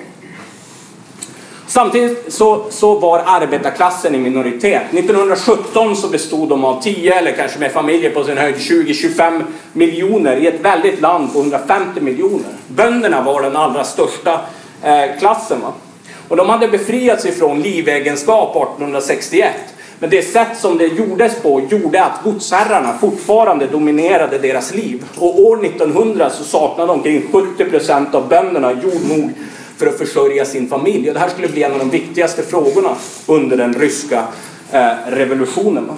Samtidigt 1.71 2.33
så, 2.33 2.65
så 2.71 2.95
var 2.99 3.23
arbetarklassen 3.27 4.15
i 4.15 4.19
minoritet. 4.19 4.83
1917 4.91 5.97
så 5.97 6.09
bestod 6.09 6.49
de 6.49 6.65
av 6.65 6.83
10 6.83 7.13
eller 7.13 7.33
kanske 7.33 7.59
med 7.59 7.73
familjer 7.73 8.11
på 8.11 8.25
sin 8.25 8.39
höjd 8.39 8.55
20-25 8.57 9.43
miljoner 9.73 10.37
i 10.37 10.47
ett 10.47 10.61
väldigt 10.61 11.01
land 11.01 11.33
på 11.33 11.41
150 11.41 12.01
miljoner. 12.01 12.51
Bönderna 12.69 13.23
var 13.23 13.43
den 13.43 13.57
allra 13.57 13.85
största 13.85 14.41
eh, 14.83 15.19
klassen. 15.19 15.61
Va? 15.61 15.73
Och 16.29 16.37
de 16.37 16.49
hade 16.49 16.69
befriats 16.69 17.27
ifrån 17.27 17.63
livegenskap 17.63 18.57
1861. 18.57 19.55
Men 19.99 20.11
det 20.11 20.23
sätt 20.23 20.59
som 20.59 20.79
det 20.79 20.87
gjordes 20.87 21.43
på 21.43 21.61
gjorde 21.71 22.05
att 22.05 22.25
godsherrarna 22.25 22.99
fortfarande 23.01 23.67
dominerade 23.67 24.39
deras 24.39 24.75
liv. 24.75 25.05
Och 25.19 25.41
år 25.41 25.65
1900 25.65 26.31
så 26.31 26.45
saknade 26.45 26.93
omkring 26.93 27.29
70 27.33 27.65
procent 27.65 28.15
av 28.15 28.29
bönderna 28.29 28.73
jord 28.73 29.09
nog 29.09 29.31
för 29.81 29.87
att 29.87 29.99
försörja 29.99 30.45
sin 30.45 30.69
familj. 30.69 31.09
Och 31.09 31.15
det 31.15 31.21
här 31.21 31.29
skulle 31.29 31.49
bli 31.49 31.63
en 31.63 31.73
av 31.73 31.79
de 31.79 31.91
viktigaste 31.91 32.43
frågorna 32.43 32.97
under 33.27 33.57
den 33.57 33.75
ryska 33.75 34.25
eh, 34.73 34.91
revolutionen. 35.07 35.91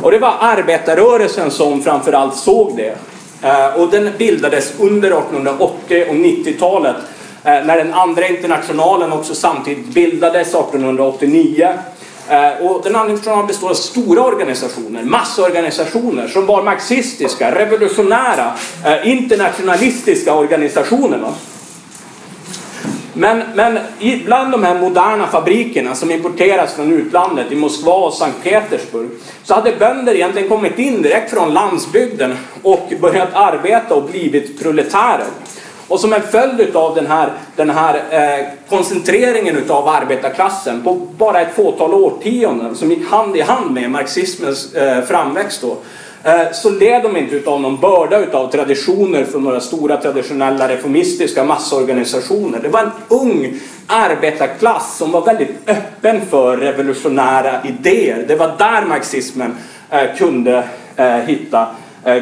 Och 0.00 0.10
det 0.10 0.18
var 0.18 0.36
arbetarrörelsen 0.40 1.50
som 1.50 1.82
framförallt 1.82 2.36
såg 2.36 2.76
det. 2.76 2.96
Eh, 3.42 3.80
och 3.80 3.90
den 3.90 4.10
bildades 4.18 4.72
under 4.80 5.08
1880 5.08 6.06
och 6.08 6.14
90-talet 6.14 6.96
eh, 7.44 7.64
när 7.64 7.76
den 7.76 7.94
andra 7.94 8.28
internationalen 8.28 9.12
också 9.12 9.34
samtidigt 9.34 9.86
bildades 9.86 10.48
1889. 10.48 11.68
Och 12.60 12.80
den 12.84 12.96
andra 12.96 13.12
internationalen 13.12 13.46
består 13.46 13.70
av 13.70 13.74
stora 13.74 14.22
organisationer, 14.22 15.02
massorganisationer 15.02 16.28
som 16.28 16.46
var 16.46 16.62
marxistiska, 16.62 17.54
revolutionära, 17.54 18.52
internationalistiska 19.04 20.34
organisationer. 20.34 21.32
Men, 23.20 23.42
men 23.54 23.78
bland 24.24 24.52
de 24.52 24.64
här 24.64 24.80
moderna 24.80 25.26
fabrikerna 25.26 25.94
som 25.94 26.10
importeras 26.10 26.74
från 26.74 26.92
utlandet 26.92 27.52
i 27.52 27.56
Moskva 27.56 27.92
och 27.92 28.14
Sankt 28.14 28.42
Petersburg 28.42 29.08
så 29.44 29.54
hade 29.54 29.72
bönder 29.72 30.14
egentligen 30.14 30.48
kommit 30.48 30.78
in 30.78 31.02
direkt 31.02 31.30
från 31.30 31.54
landsbygden 31.54 32.36
och 32.62 32.92
börjat 33.00 33.28
arbeta 33.32 33.94
och 33.94 34.02
blivit 34.02 34.62
proletärer. 34.62 35.26
Och 35.88 36.00
som 36.00 36.12
en 36.12 36.22
följd 36.22 36.76
av 36.76 36.94
den 36.94 37.06
här, 37.06 37.32
den 37.56 37.70
här 37.70 37.94
eh, 38.10 38.46
koncentreringen 38.68 39.56
utav 39.56 39.88
arbetarklassen 39.88 40.82
på 40.82 40.94
bara 40.94 41.40
ett 41.40 41.54
fåtal 41.54 41.94
årtionden 41.94 42.76
som 42.76 42.90
gick 42.90 43.10
hand 43.10 43.36
i 43.36 43.40
hand 43.40 43.70
med 43.70 43.90
marxismens 43.90 44.74
eh, 44.74 45.04
framväxt 45.04 45.62
då, 45.62 45.76
Eh, 46.24 46.52
så 46.52 46.70
led 46.70 47.02
de 47.02 47.16
inte 47.16 47.50
av 47.50 47.60
någon 47.60 47.80
börda 47.80 48.38
av 48.38 48.50
traditioner 48.50 49.24
från 49.24 49.44
några 49.44 49.60
stora 49.60 49.96
traditionella 49.96 50.68
reformistiska 50.68 51.44
massorganisationer. 51.44 52.58
Det 52.62 52.68
var 52.68 52.80
en 52.80 52.90
ung 53.08 53.54
arbetarklass 53.86 54.96
som 54.96 55.10
var 55.10 55.24
väldigt 55.24 55.50
öppen 55.66 56.20
för 56.30 56.56
revolutionära 56.56 57.60
idéer. 57.64 58.24
Det 58.28 58.36
var 58.36 58.54
där 58.58 58.84
marxismen 58.84 59.56
eh, 59.90 60.16
kunde 60.16 60.64
eh, 60.96 61.16
hitta 61.16 61.66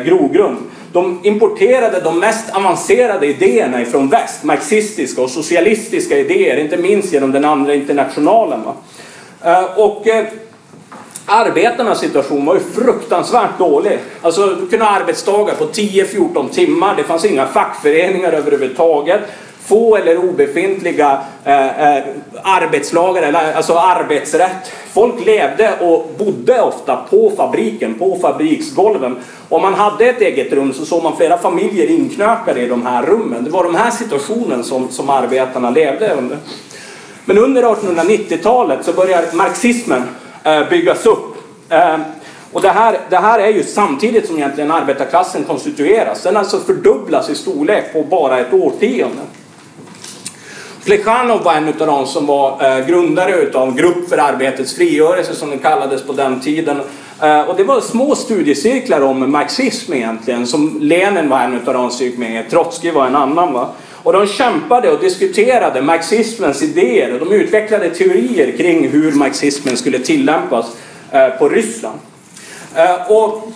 grogrund. 0.04 0.58
De 0.92 1.20
importerade 1.22 2.00
de 2.00 2.18
mest 2.18 2.56
avancerade 2.56 3.26
idéerna 3.26 3.82
ifrån 3.82 4.08
väst, 4.08 4.44
marxistiska 4.44 5.22
och 5.22 5.30
socialistiska 5.30 6.18
idéer, 6.18 6.56
inte 6.56 6.76
minst 6.76 7.12
genom 7.12 7.32
den 7.32 7.44
andra 7.44 7.74
internationalen. 7.74 8.60
Och 9.76 10.06
Arbetarnas 11.30 12.00
situation 12.00 12.46
var 12.46 12.54
ju 12.54 12.60
fruktansvärt 12.60 13.58
dålig. 13.58 13.98
Alltså, 14.22 14.46
du 14.46 14.66
kunde 14.66 14.84
ha 14.84 14.92
arbetsdagar 14.92 15.54
på 15.54 15.64
10-14 15.64 16.48
timmar. 16.50 16.96
Det 16.96 17.04
fanns 17.04 17.24
inga 17.24 17.46
fackföreningar 17.46 18.32
överhuvudtaget. 18.32 19.20
Få 19.64 19.96
eller 19.96 20.18
obefintliga 20.18 21.20
eh, 21.44 21.96
eh, 21.96 22.04
arbetslagar, 22.42 23.22
eller, 23.22 23.52
alltså 23.52 23.74
arbetsrätt. 23.74 24.72
Folk 24.92 25.26
levde 25.26 25.72
och 25.80 26.10
bodde 26.18 26.62
ofta 26.62 26.96
på 27.10 27.32
fabriken, 27.36 27.94
på 27.94 28.18
fabriksgolven. 28.22 29.16
Om 29.48 29.62
man 29.62 29.74
hade 29.74 30.06
ett 30.06 30.20
eget 30.20 30.52
rum 30.52 30.72
så 30.72 30.84
såg 30.84 31.02
man 31.02 31.16
flera 31.16 31.38
familjer 31.38 31.90
inknökade 31.90 32.60
i 32.60 32.68
de 32.68 32.86
här 32.86 33.06
rummen. 33.06 33.44
Det 33.44 33.50
var 33.50 33.64
de 33.64 33.74
här 33.74 33.90
situationen 33.90 34.64
som, 34.64 34.88
som 34.88 35.10
arbetarna 35.10 35.70
levde 35.70 36.14
under. 36.14 36.38
Men 37.24 37.38
under 37.38 37.62
1890-talet 37.62 38.84
så 38.84 38.92
börjar 38.92 39.24
marxismen 39.32 40.02
Eh, 40.44 40.68
byggas 40.68 41.06
upp. 41.06 41.36
Ehm, 41.68 42.00
och 42.52 42.62
det 42.62 42.68
här, 42.68 42.98
det 43.10 43.16
här 43.16 43.38
är 43.38 43.48
ju 43.48 43.62
samtidigt 43.62 44.26
som 44.26 44.36
egentligen 44.36 44.70
arbetarklassen 44.70 45.44
konstitueras. 45.44 46.22
Den 46.22 46.36
alltså 46.36 46.58
fördubblas 46.58 47.30
i 47.30 47.34
storlek 47.34 47.92
på 47.92 48.02
bara 48.02 48.38
ett 48.38 48.52
årtionde. 48.52 49.22
Plekhanov 50.84 51.42
var 51.42 51.54
en 51.54 51.68
av 51.68 51.86
de 51.86 52.06
som 52.06 52.26
var 52.26 52.78
eh, 52.78 52.86
grundare 52.86 53.32
utav 53.32 53.74
Grupp 53.74 54.08
för 54.08 54.18
arbetets 54.18 54.74
frigörelse 54.74 55.34
som 55.34 55.50
den 55.50 55.58
kallades 55.58 56.02
på 56.02 56.12
den 56.12 56.40
tiden. 56.40 56.80
Eh, 57.22 57.40
och 57.40 57.56
det 57.56 57.64
var 57.64 57.80
små 57.80 58.14
studiecirklar 58.14 59.00
om 59.00 59.32
marxism 59.32 59.92
egentligen 59.92 60.46
som 60.46 60.78
Lenin 60.80 61.28
var 61.28 61.40
en 61.40 61.60
av 61.66 61.74
de 61.74 61.90
som 61.90 62.06
gick 62.06 62.18
med 62.18 62.50
Trotskij 62.50 62.90
var 62.90 63.06
en 63.06 63.16
annan. 63.16 63.52
Va? 63.52 63.68
Och 64.08 64.14
de 64.14 64.26
kämpade 64.26 64.90
och 64.90 65.00
diskuterade 65.00 65.82
marxismens 65.82 66.62
idéer 66.62 67.12
och 67.12 67.26
de 67.26 67.32
utvecklade 67.32 67.90
teorier 67.90 68.56
kring 68.56 68.88
hur 68.88 69.12
marxismen 69.12 69.76
skulle 69.76 69.98
tillämpas 69.98 70.66
eh, 71.10 71.28
på 71.28 71.48
Ryssland. 71.48 71.98
Eh, 72.74 73.12
och 73.12 73.52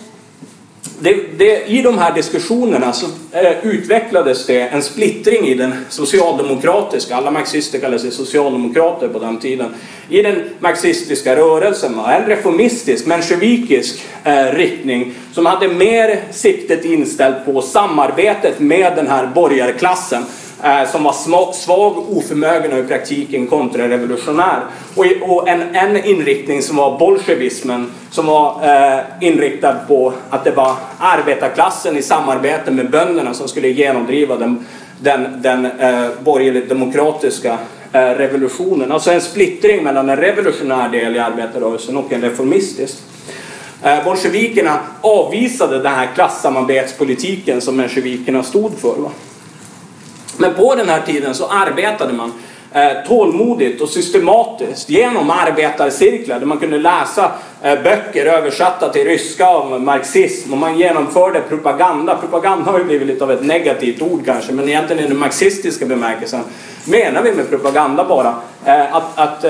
det, 0.99 1.15
det, 1.37 1.65
I 1.65 1.81
de 1.81 1.97
här 1.97 2.13
diskussionerna 2.13 2.93
så 2.93 3.05
eh, 3.31 3.65
utvecklades 3.65 4.45
det 4.45 4.61
en 4.61 4.83
splittring 4.83 5.47
i 5.47 5.53
den 5.53 5.73
socialdemokratiska, 5.89 7.15
alla 7.15 7.31
marxister 7.31 7.79
kallade 7.79 7.99
sig 7.99 8.11
socialdemokrater 8.11 9.07
på 9.07 9.19
den 9.19 9.39
tiden, 9.39 9.73
i 10.09 10.21
den 10.21 10.49
marxistiska 10.59 11.35
rörelsen. 11.35 11.99
En 11.99 12.25
reformistisk, 12.25 13.05
mensjevikisk 13.05 14.03
eh, 14.23 14.45
riktning 14.45 15.13
som 15.31 15.45
hade 15.45 15.67
mer 15.67 16.21
siktet 16.31 16.85
inställt 16.85 17.45
på 17.45 17.61
samarbetet 17.61 18.59
med 18.59 18.95
den 18.95 19.07
här 19.07 19.27
borgarklassen 19.27 20.23
Eh, 20.63 20.91
som 20.91 21.03
var 21.03 21.53
svag, 21.53 21.97
oförmögen 22.17 22.73
och 22.73 22.79
i 22.79 22.83
praktiken 22.83 23.47
kontrarevolutionär. 23.47 24.59
Och, 24.95 25.49
en, 25.49 25.75
en 25.75 26.05
inriktning 26.05 26.61
som 26.61 26.75
var 26.75 26.99
bolsjevismen 26.99 27.91
som 28.11 28.25
var 28.25 28.59
eh, 28.63 28.99
inriktad 29.21 29.73
på 29.87 30.13
att 30.29 30.43
det 30.43 30.51
var 30.51 30.75
arbetarklassen 30.99 31.97
i 31.97 32.01
samarbete 32.01 32.71
med 32.71 32.89
bönderna 32.89 33.33
som 33.33 33.47
skulle 33.47 33.67
genomdriva 33.67 34.35
den, 34.35 34.65
den, 34.99 35.41
den 35.41 35.65
eh, 35.65 36.09
borgerligt 36.23 36.69
demokratiska 36.69 37.57
eh, 37.91 37.99
revolutionen. 37.99 38.91
Alltså 38.91 39.11
en 39.11 39.21
splittring 39.21 39.83
mellan 39.83 40.09
en 40.09 40.17
revolutionär 40.17 40.89
del 40.89 41.15
i 41.15 41.19
arbetarrörelsen 41.19 41.97
och 41.97 42.13
en 42.13 42.21
reformistisk. 42.21 42.97
Eh, 43.83 44.03
bolsjevikerna 44.03 44.79
avvisade 45.01 45.79
den 45.79 45.93
här 45.93 46.09
klassamarbetspolitiken 46.15 47.61
som 47.61 47.75
mensjevikerna 47.75 48.43
stod 48.43 48.71
för. 48.79 48.95
Va? 48.97 49.09
Men 50.37 50.53
på 50.53 50.75
den 50.75 50.89
här 50.89 51.01
tiden 51.01 51.35
så 51.35 51.47
arbetade 51.47 52.13
man 52.13 52.31
eh, 52.73 53.07
tålmodigt 53.07 53.81
och 53.81 53.89
systematiskt 53.89 54.89
genom 54.89 55.29
arbetarcirklar 55.29 56.39
där 56.39 56.45
man 56.45 56.57
kunde 56.57 56.77
läsa 56.77 57.31
eh, 57.61 57.83
böcker 57.83 58.25
översatta 58.25 58.89
till 58.89 59.05
ryska 59.05 59.49
om 59.49 59.85
marxism 59.85 60.53
och 60.53 60.57
man 60.57 60.79
genomförde 60.79 61.41
propaganda. 61.41 62.15
Propaganda 62.15 62.71
har 62.71 62.79
ju 62.79 62.85
blivit 62.85 63.07
lite 63.07 63.23
av 63.23 63.31
ett 63.31 63.43
negativt 63.43 64.01
ord 64.01 64.25
kanske 64.25 64.51
men 64.53 64.69
egentligen 64.69 65.05
i 65.05 65.07
den 65.07 65.17
marxistiska 65.17 65.85
bemärkelsen 65.85 66.41
menar 66.85 67.21
vi 67.21 67.31
med 67.31 67.49
propaganda 67.49 68.03
bara 68.03 68.35
eh, 68.65 68.95
att, 68.95 69.19
att 69.19 69.45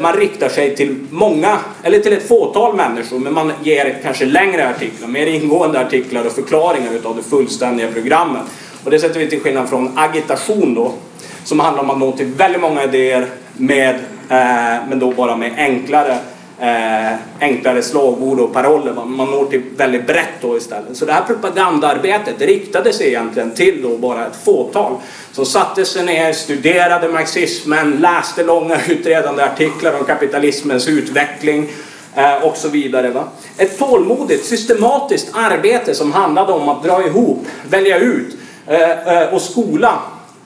man 0.00 0.12
riktar 0.12 0.48
sig 0.48 0.76
till 0.76 1.06
många, 1.10 1.58
eller 1.82 1.98
till 1.98 2.12
ett 2.12 2.28
fåtal 2.28 2.76
människor 2.76 3.18
men 3.18 3.34
man 3.34 3.52
ger 3.62 4.00
kanske 4.02 4.24
längre 4.24 4.68
artiklar, 4.68 5.08
mer 5.08 5.26
ingående 5.26 5.80
artiklar 5.80 6.26
och 6.26 6.32
förklaringar 6.32 6.92
utav 6.92 7.16
det 7.16 7.22
fullständiga 7.22 7.88
programmet. 7.92 8.42
Och 8.84 8.90
det 8.90 8.98
sätter 8.98 9.20
vi 9.20 9.30
till 9.30 9.40
skillnad 9.40 9.68
från 9.68 9.98
agitation 9.98 10.74
då, 10.74 10.92
som 11.44 11.60
handlar 11.60 11.82
om 11.82 11.90
att 11.90 11.98
nå 11.98 12.12
till 12.12 12.26
väldigt 12.26 12.60
många 12.60 12.84
idéer 12.84 13.26
med, 13.56 13.94
eh, 14.28 14.88
men 14.88 14.98
då 14.98 15.12
bara 15.12 15.36
med 15.36 15.52
enklare, 15.56 16.18
eh, 16.60 17.16
enklare 17.40 17.82
slagord 17.82 18.40
och 18.40 18.52
paroller. 18.52 18.92
Man 18.92 19.30
når 19.30 19.44
till 19.44 19.62
väldigt 19.76 20.06
brett 20.06 20.40
då 20.40 20.56
istället. 20.56 20.96
Så 20.96 21.04
det 21.04 21.12
här 21.12 21.22
propagandaarbetet 21.22 22.40
riktade 22.40 22.92
sig 22.92 23.08
egentligen 23.08 23.50
till 23.50 23.82
då 23.82 23.96
bara 23.96 24.26
ett 24.26 24.44
fåtal 24.44 24.96
som 25.32 25.46
satte 25.46 25.84
sig 25.84 26.04
ner, 26.04 26.32
studerade 26.32 27.08
marxismen, 27.08 27.90
läste 27.90 28.42
långa 28.42 28.76
utredande 28.88 29.42
artiklar 29.42 29.98
om 29.98 30.04
kapitalismens 30.04 30.88
utveckling 30.88 31.68
eh, 32.14 32.44
och 32.44 32.56
så 32.56 32.68
vidare. 32.68 33.10
Va? 33.10 33.24
Ett 33.56 33.78
tålmodigt, 33.78 34.44
systematiskt 34.44 35.28
arbete 35.32 35.94
som 35.94 36.12
handlade 36.12 36.52
om 36.52 36.68
att 36.68 36.82
dra 36.82 37.06
ihop, 37.06 37.46
välja 37.70 37.98
ut 37.98 38.36
Eh, 38.70 39.22
eh, 39.22 39.34
och 39.34 39.42
skola 39.42 39.98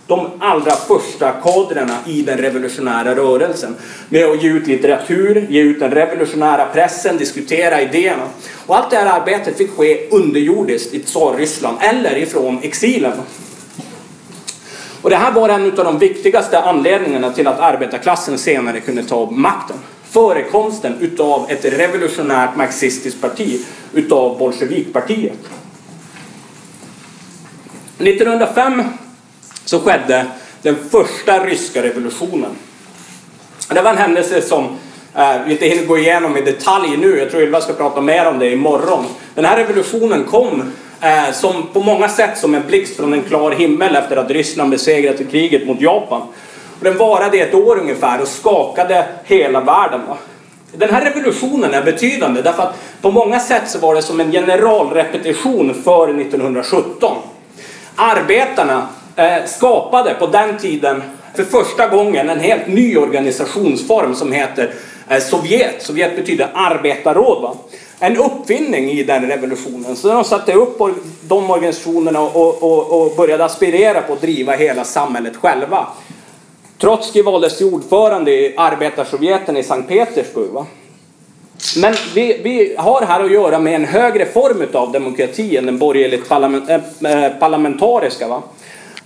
de 0.07 0.31
allra 0.39 0.71
första 0.71 1.33
kadrerna 1.33 1.97
i 2.07 2.23
den 2.23 2.39
revolutionära 2.39 3.15
rörelsen. 3.15 3.77
Med 4.09 4.25
att 4.25 4.43
ge 4.43 4.49
ut 4.49 4.67
litteratur, 4.67 5.47
ge 5.51 5.61
ut 5.61 5.81
den 5.81 5.91
revolutionära 5.91 6.67
pressen, 6.67 7.17
diskutera 7.17 7.83
idéerna. 7.83 8.23
Och 8.67 8.77
allt 8.77 8.91
det 8.91 8.97
här 8.97 9.21
arbetet 9.21 9.57
fick 9.57 9.71
ske 9.71 10.09
underjordiskt 10.11 10.95
i 10.95 10.99
Tsarryssland 10.99 11.79
eller 11.81 12.17
ifrån 12.17 12.59
exilen. 12.63 13.13
Och 15.03 15.11
det 15.11 15.17
här 15.17 15.33
var 15.33 15.49
en 15.49 15.67
av 15.67 15.85
de 15.85 15.99
viktigaste 15.99 16.61
anledningarna 16.63 17.33
till 17.33 17.47
att 17.47 17.61
arbetarklassen 17.61 18.39
senare 18.39 18.81
kunde 18.81 19.05
ta 19.05 19.31
makten. 19.31 19.77
Förekomsten 20.11 20.95
utav 21.01 21.47
ett 21.51 21.65
revolutionärt 21.65 22.57
marxistiskt 22.57 23.21
parti 23.21 23.61
utav 23.93 24.39
Bolsjevikpartiet. 24.39 25.39
1905 27.99 28.83
så 29.65 29.81
skedde 29.81 30.27
den 30.63 30.77
första 30.91 31.45
ryska 31.47 31.83
revolutionen. 31.83 32.51
Det 33.69 33.83
var 33.83 33.91
en 33.91 33.99
händelse 33.99 34.43
som 34.43 34.65
eh, 35.15 35.43
vi 35.47 35.53
inte 35.53 35.67
hinner 35.67 35.87
gå 35.87 35.99
igenom 35.99 36.37
i 36.37 36.41
detalj 36.41 36.97
nu. 36.97 37.19
Jag 37.19 37.31
tror 37.31 37.43
Ylva 37.43 37.61
ska 37.61 37.73
prata 37.73 38.01
mer 38.01 38.27
om 38.27 38.39
det 38.39 38.51
imorgon. 38.51 39.05
Den 39.35 39.45
här 39.45 39.57
revolutionen 39.57 40.25
kom 40.25 40.73
eh, 41.01 41.33
som 41.33 41.67
på 41.73 41.81
många 41.81 42.09
sätt 42.09 42.39
som 42.39 42.55
en 42.55 42.67
blixt 42.67 42.97
från 42.97 43.13
en 43.13 43.23
klar 43.23 43.51
himmel 43.51 43.97
efter 43.97 44.17
att 44.17 44.31
Ryssland 44.31 44.71
besegrat 44.71 45.21
i 45.21 45.25
kriget 45.25 45.67
mot 45.67 45.81
Japan. 45.81 46.23
Den 46.81 46.99
varade 46.99 47.37
i 47.37 47.41
ett 47.41 47.55
år 47.55 47.79
ungefär 47.79 48.21
och 48.21 48.29
skakade 48.29 49.07
hela 49.25 49.61
världen. 49.61 50.01
Den 50.73 50.91
här 50.91 51.05
revolutionen 51.05 51.75
är 51.75 51.83
betydande 51.83 52.43
därför 52.43 52.63
att 52.63 52.77
på 53.01 53.11
många 53.11 53.41
sätt 53.41 53.63
så 53.67 53.79
var 53.79 53.95
det 53.95 54.03
som 54.03 54.21
en 54.21 54.33
generalrepetition 54.33 55.75
för 55.85 56.21
1917. 56.21 57.17
Arbetarna 57.97 58.89
eh, 59.17 59.45
skapade 59.47 60.15
på 60.15 60.27
den 60.27 60.59
tiden 60.59 61.03
för 61.35 61.45
första 61.45 61.89
gången 61.89 62.31
en 62.31 62.41
helt 62.41 62.67
ny 62.67 62.97
organisationsform 62.97 64.15
som 64.15 64.33
heter 64.33 64.75
eh, 65.09 65.19
Sovjet. 65.19 65.83
Sovjet 65.83 66.17
betyder 66.17 66.51
arbetarråd. 66.55 67.43
Va? 67.43 67.57
En 67.99 68.17
uppfinning 68.17 68.91
i 68.91 69.03
den 69.03 69.27
revolutionen. 69.27 69.97
Så 69.97 70.09
de 70.09 70.25
satte 70.25 70.53
upp 70.53 70.79
de 71.23 71.51
organisationerna 71.51 72.21
och, 72.21 72.63
och, 72.63 73.03
och 73.03 73.17
började 73.17 73.45
aspirera 73.45 74.03
på 74.03 74.13
att 74.13 74.21
driva 74.21 74.53
hela 74.53 74.85
samhället 74.85 75.37
själva. 75.37 75.87
Trotskij 76.79 77.23
valdes 77.23 77.59
till 77.59 77.67
ordförande 77.67 78.31
i 78.31 78.55
arbetarsovjeten 78.57 79.57
i 79.57 79.63
Sankt 79.63 79.89
Petersburg. 79.89 80.51
Va? 80.51 80.67
Men 81.77 81.95
vi, 82.15 82.41
vi, 82.43 82.75
har 82.79 83.03
här 83.03 83.25
att 83.25 83.33
göra 83.33 83.59
med 83.59 83.75
en 83.75 83.85
högre 83.85 84.27
form 84.27 84.67
av 84.73 84.93
demokrati 84.93 85.57
än 85.57 85.67
den 85.67 85.79
borgerligt 85.79 86.29
parlament, 86.29 86.71
äh, 86.71 87.25
äh, 87.25 87.33
parlamentariska. 87.39 88.29
Va? 88.29 88.43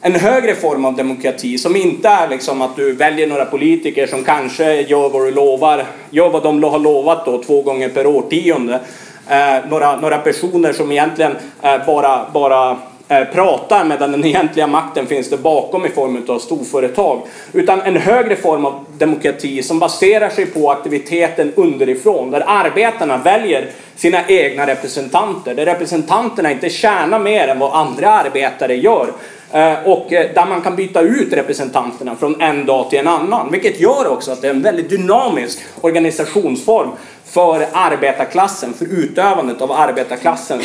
en 0.01 0.15
högre 0.15 0.55
form 0.55 0.85
av 0.85 0.97
demokrati 0.97 1.59
som 1.59 1.77
inte 1.77 2.09
är 2.09 2.29
liksom 2.29 2.63
att 2.63 2.77
du 2.77 2.93
väljer 2.93 3.27
några 3.27 3.45
politiker 3.45 4.07
som 4.07 4.25
kanske 4.25 4.81
gör 4.81 5.09
vad 5.09 5.27
du 5.27 5.31
lovar, 5.31 5.85
gör 6.11 6.31
vad 6.31 6.43
de 6.43 6.63
har 6.63 6.79
lovat 6.79 7.25
då 7.25 7.43
två 7.43 7.63
gånger 7.63 7.89
per 7.89 8.07
årtionde. 8.07 8.81
Eh, 9.29 9.69
några, 9.71 10.01
några 10.01 10.19
personer 10.19 10.73
som 10.73 10.93
egentligen 10.93 11.37
eh, 11.63 11.87
bara, 11.87 12.27
bara 12.35 12.77
Eh, 13.11 13.25
pratar 13.25 13.85
medan 13.85 14.13
den 14.13 14.25
egentliga 14.25 14.67
makten 14.67 15.07
finns 15.07 15.31
där 15.31 15.37
bakom 15.37 15.87
i 15.87 15.89
form 15.89 16.25
av 16.29 16.39
storföretag. 16.39 17.23
Utan 17.53 17.81
en 17.81 17.97
högre 17.97 18.37
form 18.37 18.65
av 18.65 18.85
demokrati 18.99 19.63
som 19.63 19.79
baserar 19.79 20.29
sig 20.29 20.47
på 20.47 20.71
aktiviteten 20.71 21.53
underifrån. 21.57 22.31
Där 22.31 22.45
arbetarna 22.47 23.17
väljer 23.17 23.71
sina 23.97 24.27
egna 24.27 24.67
representanter. 24.67 25.55
Där 25.55 25.67
representanterna 25.67 26.53
inte 26.53 26.71
tjänar 26.71 27.19
mer 27.19 27.49
än 27.49 27.59
vad 27.59 27.73
andra 27.73 28.11
arbetare 28.11 28.75
gör. 28.75 29.13
Eh, 29.53 29.75
och 29.85 30.13
eh, 30.13 30.35
där 30.35 30.47
man 30.47 30.61
kan 30.61 30.77
byta 30.77 31.01
ut 31.01 31.33
representanterna 31.33 32.17
från 32.17 32.41
en 32.41 32.67
dag 32.67 32.91
till 32.91 32.99
en 32.99 33.09
annan. 33.09 33.51
Vilket 33.53 33.81
gör 33.81 34.09
också 34.09 34.33
att 34.33 34.43
det 34.43 34.49
är 34.49 34.55
en 34.55 34.63
väldigt 34.63 34.91
dynamisk 34.91 35.59
organisationsform 35.81 36.89
för 37.25 37.67
arbetarklassen, 37.73 38.75
för 38.75 38.85
utövandet 38.85 39.63
av 39.63 39.73
arbetarklassens 39.73 40.65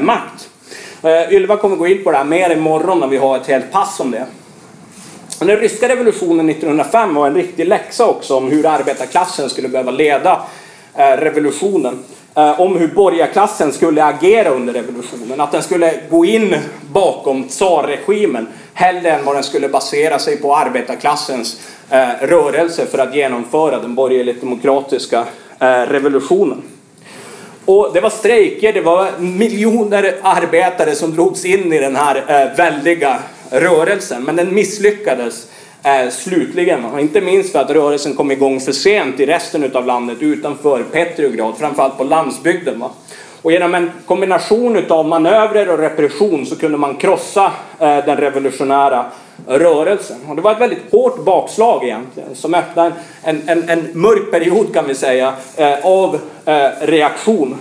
makt. 0.00 0.47
Eh, 1.02 1.32
Ylva 1.32 1.56
kommer 1.56 1.76
gå 1.76 1.86
in 1.86 2.04
på 2.04 2.10
det 2.10 2.16
här 2.16 2.24
mer 2.24 2.50
imorgon 2.50 3.00
när 3.00 3.06
vi 3.06 3.16
har 3.16 3.36
ett 3.36 3.46
helt 3.46 3.72
pass 3.72 4.00
om 4.00 4.10
det. 4.10 4.26
Den 5.38 5.56
ryska 5.56 5.88
revolutionen 5.88 6.48
1905 6.48 7.14
var 7.14 7.26
en 7.26 7.34
riktig 7.34 7.66
läxa 7.66 8.06
också 8.06 8.36
om 8.36 8.50
hur 8.50 8.66
arbetarklassen 8.66 9.50
skulle 9.50 9.68
behöva 9.68 9.90
leda 9.90 10.40
eh, 10.94 11.16
revolutionen. 11.16 11.98
Eh, 12.34 12.60
om 12.60 12.76
hur 12.76 12.88
borgarklassen 12.88 13.72
skulle 13.72 14.04
agera 14.04 14.50
under 14.50 14.72
revolutionen. 14.72 15.40
Att 15.40 15.52
den 15.52 15.62
skulle 15.62 15.94
gå 16.10 16.24
in 16.24 16.56
bakom 16.92 17.48
tsarregimen 17.48 18.46
hellre 18.74 19.10
än 19.10 19.24
vad 19.24 19.36
den 19.36 19.44
skulle 19.44 19.68
basera 19.68 20.18
sig 20.18 20.36
på 20.36 20.56
arbetarklassens 20.56 21.60
rörelse 22.20 22.86
för 22.86 22.98
att 22.98 23.14
genomföra 23.14 23.78
den 23.78 23.94
borgerligt 23.94 24.40
demokratiska 24.40 25.24
revolutionen. 25.88 26.62
Och 27.68 27.90
det 27.94 28.00
var 28.00 28.10
strejker, 28.10 28.72
det 28.72 28.80
var 28.80 29.18
miljoner 29.18 30.14
arbetare 30.22 30.94
som 30.94 31.14
drogs 31.14 31.44
in 31.44 31.72
i 31.72 31.78
den 31.78 31.96
här 31.96 32.16
eh, 32.16 32.56
väldiga 32.56 33.18
rörelsen. 33.50 34.24
Men 34.24 34.36
den 34.36 34.54
misslyckades 34.54 35.46
eh, 35.82 36.10
slutligen. 36.10 36.98
Inte 36.98 37.20
minst 37.20 37.52
för 37.52 37.58
att 37.58 37.70
rörelsen 37.70 38.14
kom 38.14 38.30
igång 38.30 38.60
för 38.60 38.72
sent 38.72 39.20
i 39.20 39.26
resten 39.26 39.76
av 39.76 39.86
landet 39.86 40.18
utanför 40.20 40.82
Petrograd, 40.82 41.54
framförallt 41.58 41.98
på 41.98 42.04
landsbygden. 42.04 42.80
Va? 42.80 42.90
Och 43.42 43.52
genom 43.52 43.74
en 43.74 43.90
kombination 44.06 44.84
av 44.88 45.08
manövrer 45.08 45.68
och 45.70 45.78
repression 45.78 46.46
så 46.46 46.56
kunde 46.56 46.78
man 46.78 46.96
krossa 46.96 47.52
eh, 47.78 48.04
den 48.04 48.16
revolutionära 48.16 49.06
rörelsen. 49.46 50.16
Och 50.28 50.36
det 50.36 50.42
var 50.42 50.52
ett 50.52 50.60
väldigt 50.60 50.92
hårt 50.92 51.24
bakslag 51.24 51.84
egentligen 51.84 52.34
som 52.34 52.54
öppnade 52.54 52.92
en, 53.24 53.42
en, 53.46 53.68
en 53.68 53.88
mörk 53.92 54.30
period 54.30 54.74
kan 54.74 54.86
vi 54.86 54.94
säga 54.94 55.34
eh, 55.56 55.86
av 55.86 56.18
eh, 56.44 56.68
reaktion. 56.80 57.58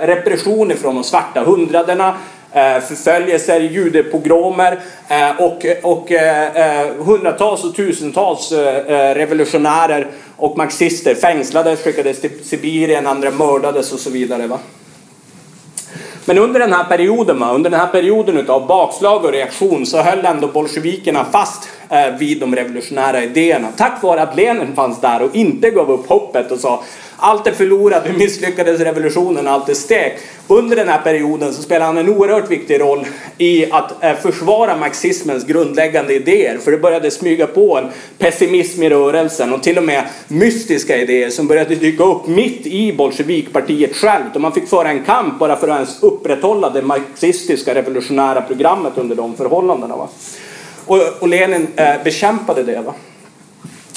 Repression 0.00 0.70
ifrån 0.70 0.94
de 0.94 1.04
svarta 1.04 1.40
hundradena. 1.40 2.14
Förföljelser, 2.88 3.60
judepogromer 3.60 4.78
och, 5.38 5.66
och 5.82 6.08
hundratals 7.04 7.64
och 7.64 7.76
tusentals 7.76 8.52
revolutionärer 9.14 10.06
och 10.36 10.58
marxister 10.58 11.14
fängslades, 11.14 11.82
skickades 11.82 12.20
till 12.20 12.44
Sibirien, 12.44 13.06
andra 13.06 13.30
mördades 13.30 13.92
och 13.92 13.98
så 13.98 14.10
vidare. 14.10 14.46
Va? 14.46 14.58
Men 16.26 16.38
under 16.38 16.60
den 16.60 16.72
här 16.72 16.84
perioden, 16.84 17.42
under 17.42 17.70
den 17.70 17.80
här 17.80 17.86
perioden 17.86 18.50
av 18.50 18.66
bakslag 18.66 19.24
och 19.24 19.32
reaktion 19.32 19.86
så 19.86 20.02
höll 20.02 20.24
ändå 20.24 20.48
bolsjevikerna 20.48 21.24
fast 21.24 21.68
eh, 21.88 22.16
vid 22.18 22.40
de 22.40 22.56
revolutionära 22.56 23.22
idéerna. 23.22 23.68
Tack 23.76 24.02
vare 24.02 24.22
att 24.22 24.36
Lenin 24.36 24.74
fanns 24.74 25.00
där 25.00 25.22
och 25.22 25.34
inte 25.34 25.70
gav 25.70 25.90
upp 25.90 26.08
hoppet 26.08 26.50
och 26.50 26.58
sa 26.58 26.82
allt 27.16 27.46
är 27.46 27.52
förlorat, 27.52 28.02
vi 28.06 28.18
misslyckades 28.18 28.80
revolutionen, 28.80 29.48
allt 29.48 29.68
är 29.68 29.74
stekt. 29.74 30.22
Under 30.48 30.76
den 30.76 30.88
här 30.88 30.98
perioden 30.98 31.54
så 31.54 31.62
spelar 31.62 31.86
han 31.86 31.98
en 31.98 32.08
oerhört 32.08 32.50
viktig 32.50 32.80
roll 32.80 33.06
i 33.38 33.72
att 33.72 34.04
eh, 34.04 34.14
försvara 34.14 34.76
marxismens 34.76 35.44
grundläggande 35.44 36.14
idéer. 36.14 36.58
För 36.58 36.70
det 36.70 36.78
började 36.78 37.10
smyga 37.10 37.46
på 37.46 37.78
en 37.78 37.88
pessimism 38.18 38.82
i 38.82 38.90
rörelsen 38.90 39.52
och 39.52 39.62
till 39.62 39.78
och 39.78 39.84
med 39.84 40.04
mystiska 40.28 40.96
idéer 40.96 41.30
som 41.30 41.46
började 41.46 41.74
dyka 41.74 42.04
upp 42.04 42.26
mitt 42.26 42.66
i 42.66 42.92
bolsjevikpartiet 42.92 43.96
självt. 43.96 44.34
Och 44.34 44.40
man 44.40 44.52
fick 44.52 44.68
föra 44.68 44.88
en 44.88 45.04
kamp 45.04 45.38
bara 45.38 45.56
för 45.56 45.68
att 45.68 45.74
ens 45.74 46.02
upprätthålla 46.02 46.70
det 46.70 46.82
marxistiska 46.82 47.74
revolutionära 47.74 48.40
programmet 48.40 48.92
under 48.96 49.16
de 49.16 49.36
förhållandena. 49.36 49.96
Va? 49.96 50.08
Och, 50.86 50.98
och 51.20 51.28
Lenin 51.28 51.66
eh, 51.76 52.02
bekämpade 52.04 52.62
det. 52.62 52.80
Va? 52.80 52.94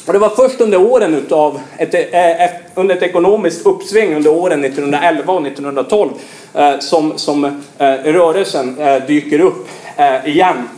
Och 0.08 0.13
det 0.13 0.20
var 0.20 0.30
först 0.30 0.62
under 0.62 0.78
åren 0.82 1.13
utav 1.13 1.60
ett, 1.78 1.93
eh, 1.93 2.43
eh, 2.43 2.50
under 2.76 2.96
ett 2.96 3.04
ekonomiskt 3.04 3.65
uppsving 3.65 4.15
under 4.15 4.32
åren 4.32 4.62
1911 4.62 5.34
och 5.34 5.41
1912 5.48 6.10
eh, 6.54 6.80
som, 6.80 7.17
som 7.17 7.63
rörelsen 8.04 8.78
dyker 9.08 9.39
upp 9.39 9.67
igen. 10.26 10.70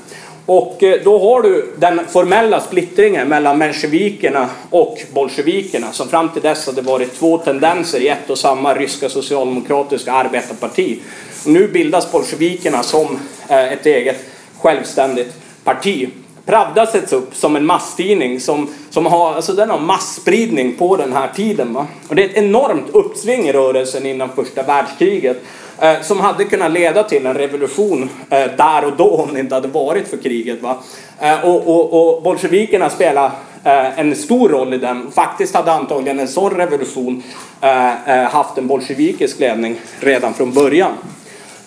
Och 0.45 0.83
då 1.03 1.19
har 1.19 1.41
du 1.41 1.73
den 1.77 2.01
formella 2.07 2.59
splittringen 2.59 3.27
mellan 3.27 3.57
menshevikerna 3.57 4.49
och 4.69 4.97
bolsjevikerna 5.13 5.91
som 5.91 6.07
fram 6.07 6.29
till 6.29 6.41
dess 6.41 6.65
hade 6.65 6.81
varit 6.81 7.19
två 7.19 7.37
tendenser 7.37 7.99
i 7.99 8.07
ett 8.07 8.29
och 8.29 8.37
samma 8.37 8.73
ryska 8.73 9.09
socialdemokratiska 9.09 10.13
arbetarparti. 10.13 10.99
Och 11.43 11.49
nu 11.49 11.67
bildas 11.67 12.11
bolsjevikerna 12.11 12.83
som 12.83 13.19
ett 13.47 13.85
eget 13.85 14.25
självständigt 14.61 15.33
parti. 15.63 16.09
Pravda 16.45 16.85
sätts 16.85 17.13
upp 17.13 17.35
som 17.35 17.55
en 17.55 17.65
masstidning 17.65 18.39
som, 18.39 18.67
som 18.89 19.05
har, 19.05 19.33
alltså 19.33 19.53
den 19.53 19.69
har 19.69 19.79
massspridning 19.79 20.75
på 20.75 20.95
den 20.95 21.13
här 21.13 21.27
tiden. 21.35 21.73
Va? 21.73 21.87
Och 22.07 22.15
det 22.15 22.23
är 22.23 22.29
ett 22.29 22.37
enormt 22.37 22.89
uppsving 22.89 23.47
i 23.47 23.51
rörelsen 23.51 24.05
innan 24.05 24.29
första 24.35 24.63
världskriget 24.63 25.37
eh, 25.79 26.01
som 26.01 26.19
hade 26.19 26.45
kunnat 26.45 26.71
leda 26.71 27.03
till 27.03 27.25
en 27.25 27.33
revolution 27.33 28.09
eh, 28.29 28.45
där 28.57 28.85
och 28.85 28.97
då 28.97 29.09
om 29.09 29.33
det 29.33 29.39
inte 29.39 29.55
hade 29.55 29.67
varit 29.67 30.07
för 30.07 30.17
kriget. 30.17 30.61
Va? 30.61 30.77
Eh, 31.19 31.45
och, 31.45 31.67
och, 31.67 32.15
och 32.15 32.23
bolsjevikerna 32.23 32.89
spelade 32.89 33.31
eh, 33.63 33.99
en 33.99 34.15
stor 34.15 34.49
roll 34.49 34.73
i 34.73 34.77
den. 34.77 35.11
Faktiskt 35.11 35.55
hade 35.55 35.71
antagligen 35.71 36.19
en 36.19 36.27
sån 36.27 36.51
revolution 36.51 37.23
eh, 37.61 38.09
eh, 38.09 38.29
haft 38.29 38.57
en 38.57 38.67
bolsjevikisk 38.67 39.39
ledning 39.39 39.75
redan 39.99 40.33
från 40.33 40.51
början. 40.51 40.91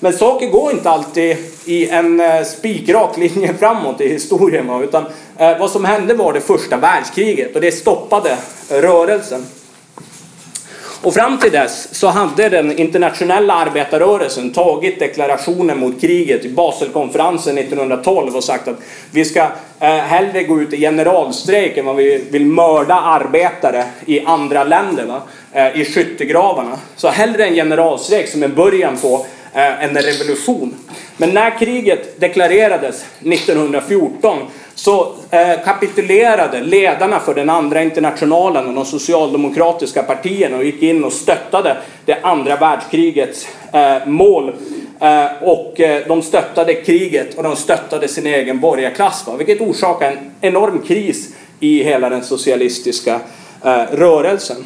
Men 0.00 0.12
saker 0.12 0.46
går 0.46 0.72
inte 0.72 0.90
alltid 0.90 1.36
i 1.64 1.88
en 1.88 2.20
eh, 2.20 2.42
spikrak 2.42 3.16
linje 3.16 3.54
framåt 3.58 4.00
i 4.00 4.08
historien. 4.08 4.82
Utan 4.82 5.04
eh, 5.38 5.58
vad 5.58 5.70
som 5.70 5.84
hände 5.84 6.14
var 6.14 6.32
det 6.32 6.40
första 6.40 6.76
världskriget 6.76 7.54
och 7.54 7.60
det 7.60 7.72
stoppade 7.72 8.30
eh, 8.70 8.76
rörelsen. 8.76 9.44
Och 11.02 11.14
fram 11.14 11.38
till 11.38 11.50
dess 11.50 11.94
så 11.94 12.06
hade 12.06 12.48
den 12.48 12.78
internationella 12.78 13.54
arbetarrörelsen 13.54 14.52
tagit 14.52 14.98
deklarationen 14.98 15.78
mot 15.78 16.00
kriget 16.00 16.44
i 16.44 16.48
Baselkonferensen 16.48 17.58
1912 17.58 18.36
och 18.36 18.44
sagt 18.44 18.68
att 18.68 18.76
vi 19.10 19.24
ska 19.24 19.40
eh, 19.80 19.88
hellre 19.88 20.42
gå 20.42 20.60
ut 20.60 20.72
i 20.72 20.80
generalstrejk 20.80 21.76
än 21.76 21.86
vad 21.86 21.96
vi 21.96 22.24
vill 22.30 22.46
mörda 22.46 22.94
arbetare 22.94 23.84
i 24.06 24.20
andra 24.20 24.64
länder, 24.64 25.06
va? 25.06 25.22
Eh, 25.52 25.80
i 25.80 25.84
skyttegravarna. 25.84 26.78
Så 26.96 27.08
hellre 27.08 27.46
en 27.46 27.54
generalstrejk 27.54 28.28
som 28.28 28.42
en 28.42 28.54
början 28.54 28.96
på 28.96 29.26
Eh, 29.54 29.84
en 29.84 29.94
revolution. 29.94 30.74
Men 31.16 31.30
när 31.30 31.58
kriget 31.58 32.20
deklarerades 32.20 33.04
1914 33.20 34.38
så 34.74 35.14
eh, 35.30 35.64
kapitulerade 35.64 36.60
ledarna 36.60 37.20
för 37.20 37.34
den 37.34 37.50
andra 37.50 37.82
internationalen 37.82 38.68
och 38.68 38.74
de 38.74 38.84
socialdemokratiska 38.84 40.02
partierna 40.02 40.56
och 40.56 40.64
gick 40.64 40.82
in 40.82 41.04
och 41.04 41.12
stöttade 41.12 41.76
det 42.04 42.18
andra 42.22 42.56
världskrigets 42.56 43.48
eh, 43.72 44.06
mål. 44.06 44.52
Och 45.40 45.80
de 46.08 46.22
stöttade 46.22 46.74
kriget 46.74 47.34
och 47.34 47.42
de 47.42 47.56
stöttade 47.56 48.08
sin 48.08 48.26
egen 48.26 48.60
borgarklass. 48.60 49.24
Vilket 49.38 49.60
orsakade 49.60 50.10
en 50.10 50.30
enorm 50.40 50.82
kris 50.82 51.28
i 51.60 51.82
hela 51.82 52.08
den 52.08 52.24
socialistiska 52.24 53.20
rörelsen. 53.90 54.64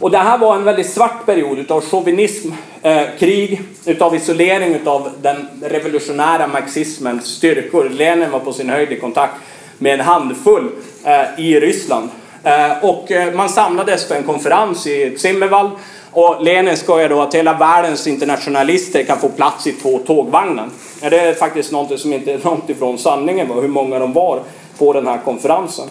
Och 0.00 0.10
det 0.10 0.18
här 0.18 0.38
var 0.38 0.56
en 0.56 0.64
väldigt 0.64 0.90
svart 0.90 1.26
period 1.26 1.58
utav 1.58 1.80
chauvinism, 1.80 2.50
eh, 2.82 3.02
krig, 3.18 3.62
utav 3.84 4.14
isolering 4.14 4.74
utav 4.74 5.10
den 5.22 5.48
revolutionära 5.62 6.46
marxismens 6.46 7.26
styrkor. 7.26 7.88
Lenin 7.88 8.30
var 8.30 8.40
på 8.40 8.52
sin 8.52 8.70
höjd 8.70 8.92
i 8.92 9.00
kontakt 9.00 9.34
med 9.78 9.94
en 9.94 10.00
handfull 10.00 10.68
eh, 11.04 11.44
i 11.44 11.60
Ryssland. 11.60 12.08
Eh, 12.44 12.84
och 12.84 13.12
eh, 13.12 13.34
man 13.34 13.48
samlades 13.48 14.08
för 14.08 14.14
en 14.14 14.22
konferens 14.22 14.86
i 14.86 15.18
Zimmerwald 15.18 15.70
och 16.10 16.42
Lenin 16.42 16.76
skojar 16.76 17.08
då 17.08 17.20
att 17.20 17.34
hela 17.34 17.54
världens 17.54 18.06
internationalister 18.06 19.02
kan 19.02 19.18
få 19.18 19.28
plats 19.28 19.66
i 19.66 19.72
två 19.72 19.98
tågvagnar. 19.98 20.68
Ja, 21.00 21.10
det 21.10 21.20
är 21.20 21.34
faktiskt 21.34 21.72
något 21.72 22.00
som 22.00 22.12
inte 22.12 22.32
är 22.32 22.38
långt 22.44 22.70
ifrån 22.70 22.98
sanningen, 22.98 23.48
var, 23.48 23.62
hur 23.62 23.68
många 23.68 23.98
de 23.98 24.12
var 24.12 24.40
på 24.78 24.92
den 24.92 25.06
här 25.06 25.18
konferensen. 25.24 25.88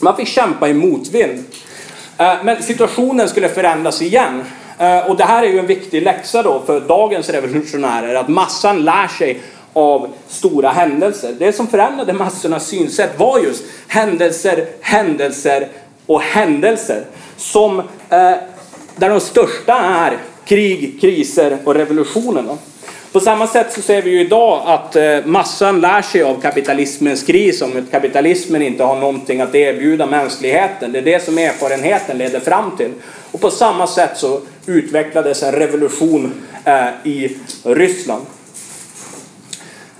Man 0.00 0.16
fick 0.16 0.28
kämpa 0.28 0.68
i 0.68 0.74
motvind. 0.74 1.44
Eh, 2.18 2.34
men 2.44 2.62
situationen 2.62 3.28
skulle 3.28 3.48
förändras 3.48 4.02
igen. 4.02 4.44
Eh, 4.78 5.10
och 5.10 5.16
det 5.16 5.24
här 5.24 5.42
är 5.42 5.48
ju 5.48 5.58
en 5.58 5.66
viktig 5.66 6.02
läxa 6.02 6.42
då 6.42 6.62
för 6.66 6.80
dagens 6.80 7.28
revolutionärer, 7.28 8.14
att 8.14 8.28
massan 8.28 8.84
lär 8.84 9.08
sig 9.08 9.40
av 9.72 10.08
stora 10.28 10.70
händelser. 10.70 11.34
Det 11.38 11.52
som 11.52 11.66
förändrade 11.66 12.12
massornas 12.12 12.66
synsätt 12.66 13.18
var 13.18 13.38
just 13.38 13.64
händelser, 13.88 14.66
händelser 14.80 15.68
och 16.06 16.20
händelser. 16.20 17.04
Som, 17.36 17.78
eh, 17.78 18.34
där 18.96 19.08
de 19.08 19.20
största 19.20 19.74
är 19.74 20.18
krig, 20.44 21.00
kriser 21.00 21.58
och 21.64 21.74
revolutioner. 21.74 22.44
På 23.12 23.20
samma 23.20 23.46
sätt 23.46 23.72
så 23.72 23.82
ser 23.82 24.02
vi 24.02 24.10
ju 24.10 24.20
idag 24.20 24.62
att 24.66 24.96
eh, 24.96 25.18
massan 25.24 25.80
lär 25.80 26.02
sig 26.02 26.22
av 26.22 26.40
kapitalismens 26.40 27.22
kris 27.22 27.62
om 27.62 27.76
att 27.76 27.90
kapitalismen 27.90 28.62
inte 28.62 28.84
har 28.84 28.96
någonting 28.96 29.40
att 29.40 29.54
erbjuda 29.54 30.06
mänskligheten. 30.06 30.92
Det 30.92 30.98
är 30.98 31.02
det 31.02 31.24
som 31.24 31.38
erfarenheten 31.38 32.18
leder 32.18 32.40
fram 32.40 32.76
till. 32.76 32.90
Och 33.32 33.40
på 33.40 33.50
samma 33.50 33.86
sätt 33.86 34.10
så 34.16 34.40
utvecklades 34.66 35.42
en 35.42 35.52
revolution 35.52 36.32
eh, 36.64 36.86
i 37.04 37.36
Ryssland. 37.62 38.26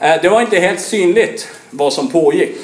Eh, 0.01 0.23
det 0.23 0.29
var 0.29 0.41
inte 0.41 0.59
helt 0.59 0.81
synligt 0.81 1.49
vad 1.71 1.93
som 1.93 2.09
pågick. 2.09 2.57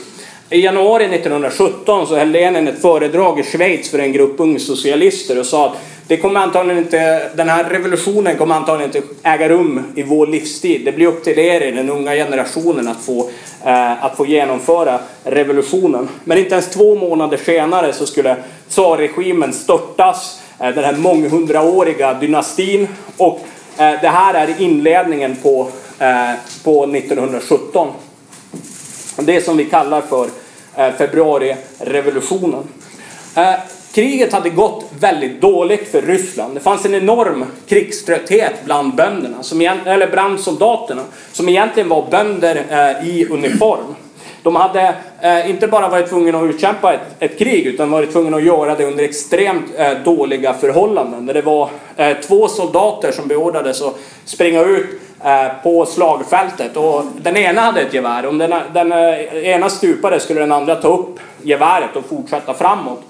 I 0.50 0.60
januari 0.60 1.04
1917 1.04 2.06
så 2.06 2.16
höll 2.16 2.30
Lenin 2.30 2.68
ett 2.68 2.82
föredrag 2.82 3.40
i 3.40 3.42
Schweiz 3.42 3.90
för 3.90 3.98
en 3.98 4.12
grupp 4.12 4.40
ungsocialister 4.40 5.38
och 5.38 5.46
sa 5.46 5.66
att 5.66 5.76
det 6.06 6.16
kommer 6.16 6.40
antagligen 6.40 6.78
inte, 6.78 7.30
den 7.34 7.48
här 7.48 7.64
revolutionen 7.64 8.36
kommer 8.36 8.54
antagligen 8.54 8.96
inte 8.96 9.08
äga 9.22 9.48
rum 9.48 9.92
i 9.94 10.02
vår 10.02 10.26
livstid. 10.26 10.84
Det 10.84 10.92
blir 10.92 11.06
upp 11.06 11.24
till 11.24 11.38
er 11.38 11.60
i 11.60 11.70
den 11.70 11.90
unga 11.90 12.14
generationen 12.14 12.88
att 12.88 13.04
få, 13.04 13.30
eh, 13.64 14.04
att 14.04 14.16
få 14.16 14.26
genomföra 14.26 15.00
revolutionen. 15.24 16.08
Men 16.24 16.38
inte 16.38 16.54
ens 16.54 16.70
två 16.70 16.94
månader 16.94 17.36
senare 17.36 17.92
så 17.92 18.06
skulle 18.06 18.36
tsarregimen 18.68 19.52
störtas, 19.52 20.41
Eh, 20.62 20.74
den 20.74 20.84
här 20.84 20.96
månghundraåriga 20.96 22.14
dynastin. 22.14 22.88
Och 23.16 23.40
eh, 23.78 24.00
det 24.00 24.08
här 24.08 24.34
är 24.34 24.60
inledningen 24.60 25.36
på, 25.36 25.68
eh, 25.98 26.30
på 26.64 26.86
1917. 26.86 27.88
Det 29.16 29.44
som 29.44 29.56
vi 29.56 29.64
kallar 29.64 30.00
för 30.00 30.28
februarirevolutionen. 30.98 32.62
Kriget 33.92 34.32
hade 34.32 34.50
gått 34.50 34.84
väldigt 34.98 35.40
dåligt 35.40 35.88
för 35.88 36.02
Ryssland. 36.02 36.54
Det 36.54 36.60
fanns 36.60 36.84
en 36.84 36.94
enorm 36.94 37.44
krigströtthet 37.68 38.54
bland 38.64 38.94
bönderna, 38.94 39.42
som, 39.42 39.60
eller 39.60 40.10
bland 40.10 40.40
soldaterna, 40.40 41.02
som 41.32 41.48
egentligen 41.48 41.88
var 41.88 42.10
bönder 42.10 42.64
eh, 42.70 43.08
i 43.08 43.26
uniform. 43.30 43.94
De 44.42 44.56
hade 44.56 44.94
eh, 45.20 45.50
inte 45.50 45.66
bara 45.66 45.88
varit 45.88 46.08
tvungna 46.08 46.38
att 46.38 46.44
utkämpa 46.44 46.94
ett, 46.94 47.00
ett, 47.18 47.38
krig 47.38 47.66
utan 47.66 47.90
varit 47.90 48.12
tvungna 48.12 48.36
att 48.36 48.42
göra 48.42 48.74
det 48.74 48.84
under 48.84 49.04
extremt 49.04 49.64
eh, 49.76 49.92
dåliga 50.04 50.54
förhållanden. 50.54 51.26
det 51.26 51.42
var 51.42 51.70
eh, 51.96 52.16
två 52.16 52.48
soldater 52.48 53.12
som 53.12 53.28
beordrades 53.28 53.82
att 53.82 53.98
springa 54.24 54.62
ut 54.62 54.86
eh, 55.24 55.62
på 55.62 55.86
slagfältet. 55.86 56.76
Och 56.76 57.04
den 57.22 57.36
ena 57.36 57.60
hade 57.60 57.80
ett 57.80 57.94
gevär. 57.94 58.26
Om 58.26 58.38
den, 58.38 58.54
den 58.74 58.92
eh, 58.92 59.48
ena 59.48 59.70
stupade 59.70 60.20
skulle 60.20 60.40
den 60.40 60.52
andra 60.52 60.76
ta 60.76 60.88
upp 60.88 61.20
geväret 61.42 61.96
och 61.96 62.04
fortsätta 62.04 62.54
framåt. 62.54 63.00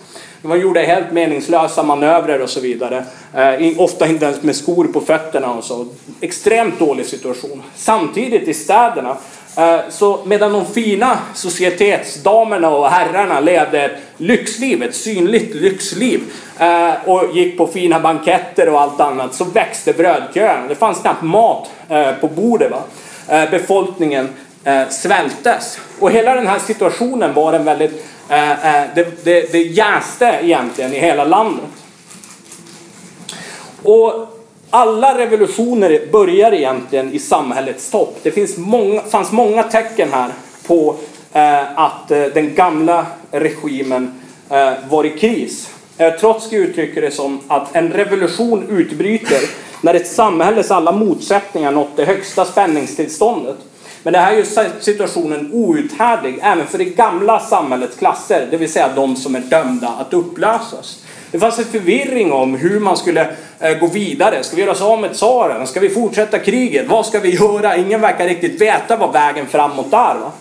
Man 0.44 0.60
gjorde 0.60 0.80
helt 0.80 1.12
meningslösa 1.12 1.82
manövrer 1.82 2.42
och 2.42 2.50
så 2.50 2.60
vidare. 2.60 3.04
Eh, 3.34 3.80
ofta 3.80 4.06
inte 4.06 4.24
ens 4.24 4.42
med 4.42 4.56
skor 4.56 4.84
på 4.84 5.00
fötterna 5.00 5.52
och 5.52 5.64
så. 5.64 5.86
Extremt 6.20 6.78
dålig 6.78 7.06
situation. 7.06 7.62
Samtidigt 7.74 8.48
i 8.48 8.54
städerna, 8.54 9.16
Eh, 9.56 9.80
så 9.88 10.20
medan 10.24 10.52
de 10.52 10.66
fina 10.66 11.18
societetsdamerna 11.34 12.70
och 12.70 12.88
herrarna 12.88 13.40
levde 13.40 13.82
ett 13.82 13.98
lyxliv, 14.16 14.82
ett 14.82 14.94
synligt 14.94 15.54
lyxliv 15.54 16.20
eh, 16.58 16.92
och 17.04 17.36
gick 17.36 17.58
på 17.58 17.66
fina 17.66 18.00
banketter 18.00 18.68
och 18.68 18.80
allt 18.80 19.00
annat 19.00 19.34
så 19.34 19.44
växte 19.44 19.92
brödköerna. 19.92 20.68
Det 20.68 20.74
fanns 20.74 21.00
knappt 21.00 21.22
mat 21.22 21.70
eh, 21.88 22.12
på 22.12 22.28
bordet. 22.28 22.70
Va? 22.70 22.82
Befolkningen 23.50 24.28
svältes. 24.90 25.78
Och 25.98 26.10
hela 26.10 26.34
den 26.34 26.46
här 26.46 26.58
situationen 26.58 27.34
var 27.34 27.52
en 27.52 27.64
väldigt 27.64 28.06
det, 28.94 29.24
det, 29.24 29.52
det 29.52 29.62
jäste 29.62 30.38
egentligen 30.42 30.94
i 30.94 30.98
hela 30.98 31.24
landet. 31.24 31.64
Och 33.82 34.41
alla 34.72 35.18
revolutioner 35.18 36.00
börjar 36.12 36.52
egentligen 36.52 37.12
i 37.12 37.18
samhällets 37.18 37.90
topp. 37.90 38.18
Det 38.22 38.30
finns 38.30 38.56
många, 38.56 39.00
fanns 39.00 39.32
många 39.32 39.62
tecken 39.62 40.08
här 40.12 40.30
på 40.66 40.96
eh, 41.32 41.78
att 41.78 42.10
eh, 42.10 42.22
den 42.24 42.54
gamla 42.54 43.06
regimen 43.30 44.20
eh, 44.50 44.72
var 44.90 45.04
i 45.04 45.10
kris. 45.10 45.70
Eh, 45.98 46.14
Trotsky 46.14 46.56
uttrycker 46.56 47.00
det 47.00 47.10
som 47.10 47.40
att 47.48 47.76
en 47.76 47.92
revolution 47.92 48.66
utbryter 48.68 49.40
när 49.80 49.94
ett 49.94 50.08
samhälles 50.08 50.70
alla 50.70 50.92
motsättningar 50.92 51.72
nått 51.72 51.96
det 51.96 52.04
högsta 52.04 52.44
spänningstillståndet. 52.44 53.56
Men 54.02 54.12
det 54.12 54.18
här 54.18 54.32
gör 54.32 54.80
situationen 54.80 55.52
outhärdlig 55.52 56.38
även 56.42 56.66
för 56.66 56.78
det 56.78 56.84
gamla 56.84 57.40
samhällets 57.40 57.96
klasser, 57.96 58.48
det 58.50 58.56
vill 58.56 58.72
säga 58.72 58.90
de 58.94 59.16
som 59.16 59.34
är 59.34 59.40
dömda 59.40 59.88
att 59.88 60.14
upplösas. 60.14 61.01
Det 61.32 61.38
fanns 61.38 61.58
en 61.58 61.64
förvirring 61.64 62.32
om 62.32 62.54
hur 62.54 62.80
man 62.80 62.96
skulle 62.96 63.30
eh, 63.60 63.78
gå 63.78 63.86
vidare. 63.86 64.42
Ska 64.42 64.56
vi 64.56 64.62
göra 64.62 64.72
oss 64.72 64.80
av 64.80 65.00
med 65.00 65.14
tsaren? 65.14 65.66
Ska 65.66 65.80
vi 65.80 65.90
fortsätta 65.90 66.38
kriget? 66.38 66.88
Vad 66.88 67.06
ska 67.06 67.20
vi 67.20 67.34
göra? 67.34 67.76
Ingen 67.76 68.00
verkar 68.00 68.26
riktigt 68.26 68.60
veta 68.60 68.96
vad 68.96 69.12
vägen 69.12 69.46
framåt 69.46 69.92
är. 69.92 70.14
Va? 70.14 70.32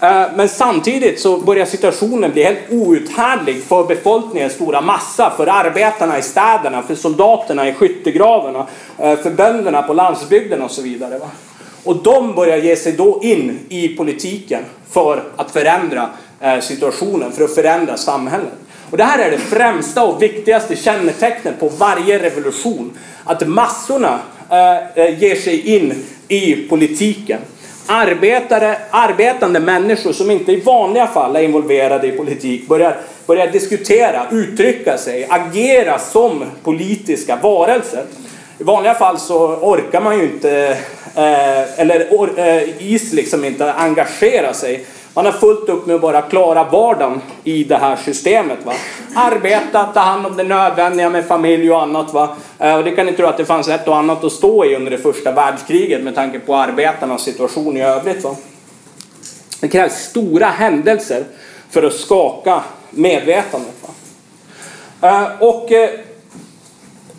Eh, 0.00 0.28
men 0.36 0.48
samtidigt 0.48 1.20
så 1.20 1.38
börjar 1.38 1.66
situationen 1.66 2.32
bli 2.32 2.42
helt 2.42 2.58
outhärdlig 2.70 3.62
för 3.62 3.84
befolkningens 3.84 4.52
stora 4.52 4.80
massa, 4.80 5.32
för 5.36 5.46
arbetarna 5.46 6.18
i 6.18 6.22
städerna, 6.22 6.82
för 6.82 6.94
soldaterna 6.94 7.68
i 7.68 7.74
skyttegravarna, 7.74 8.66
eh, 8.98 9.16
för 9.16 9.30
bönderna 9.30 9.82
på 9.82 9.92
landsbygden 9.92 10.62
och 10.62 10.70
så 10.70 10.82
vidare. 10.82 11.18
Va? 11.18 11.28
Och 11.84 11.96
de 11.96 12.34
börjar 12.34 12.56
ge 12.56 12.76
sig 12.76 12.92
då 12.92 13.20
in 13.22 13.58
i 13.68 13.88
politiken 13.88 14.64
för 14.90 15.22
att 15.36 15.50
förändra 15.50 16.08
situationen, 16.60 17.32
för 17.32 17.44
att 17.44 17.54
förändra 17.54 17.96
samhället. 17.96 18.52
Och 18.90 18.96
det 18.96 19.04
här 19.04 19.18
är 19.18 19.30
det 19.30 19.38
främsta 19.38 20.04
och 20.04 20.22
viktigaste 20.22 20.76
kännetecknet 20.76 21.60
på 21.60 21.68
varje 21.68 22.18
revolution. 22.18 22.98
Att 23.24 23.48
massorna 23.48 24.18
eh, 24.50 25.04
eh, 25.04 25.22
ger 25.22 25.34
sig 25.34 25.76
in 25.76 26.04
i 26.28 26.56
politiken. 26.56 27.38
Arbetare, 27.86 28.76
arbetande 28.90 29.60
människor 29.60 30.12
som 30.12 30.30
inte 30.30 30.52
i 30.52 30.60
vanliga 30.60 31.06
fall 31.06 31.36
är 31.36 31.40
involverade 31.40 32.06
i 32.06 32.12
politik 32.12 32.68
börjar, 32.68 32.96
börjar 33.26 33.46
diskutera, 33.46 34.26
uttrycka 34.30 34.98
sig, 34.98 35.26
agera 35.30 35.98
som 35.98 36.44
politiska 36.64 37.36
varelser. 37.36 38.04
I 38.58 38.64
vanliga 38.64 38.94
fall 38.94 39.18
så 39.18 39.56
orkar 39.56 40.00
man 40.00 40.18
ju 40.18 40.24
inte 40.24 40.76
eh, 41.14 41.80
eller 41.80 42.00
eh, 42.38 42.92
is 42.92 43.12
liksom 43.12 43.44
inte 43.44 43.72
engagera 43.72 44.54
sig. 44.54 44.84
Han 45.20 45.26
har 45.26 45.32
fullt 45.32 45.68
upp 45.68 45.86
med 45.86 45.94
att 45.96 46.02
bara 46.02 46.22
klara 46.22 46.64
vardagen 46.64 47.20
i 47.44 47.64
det 47.64 47.76
här 47.76 47.96
systemet. 47.96 48.58
Va? 48.64 48.72
Arbeta, 49.14 49.84
ta 49.84 50.00
hand 50.00 50.26
om 50.26 50.36
det 50.36 50.42
nödvändiga 50.42 51.10
med 51.10 51.26
familj 51.26 51.70
och 51.72 51.82
annat. 51.82 52.12
Va? 52.12 52.36
Eh, 52.58 52.76
och 52.76 52.84
det 52.84 52.90
kan 52.90 53.06
ni 53.06 53.12
tro 53.12 53.26
att 53.26 53.36
det 53.36 53.44
fanns 53.44 53.68
ett 53.68 53.88
och 53.88 53.96
annat 53.96 54.24
att 54.24 54.32
stå 54.32 54.64
i 54.64 54.76
under 54.76 54.90
det 54.90 54.98
första 54.98 55.32
världskriget 55.32 56.02
med 56.02 56.14
tanke 56.14 56.38
på 56.38 56.56
arbetarnas 56.56 57.22
situation 57.22 57.76
i 57.76 57.82
övrigt. 57.82 58.24
Va? 58.24 58.36
Det 59.60 59.68
krävs 59.68 59.92
stora 59.92 60.46
händelser 60.46 61.24
för 61.70 61.82
att 61.82 61.94
skaka 61.94 62.62
medvetandet. 62.90 63.74
Va? 63.82 65.08
Eh, 65.08 65.42
och 65.48 65.72
eh, 65.72 65.90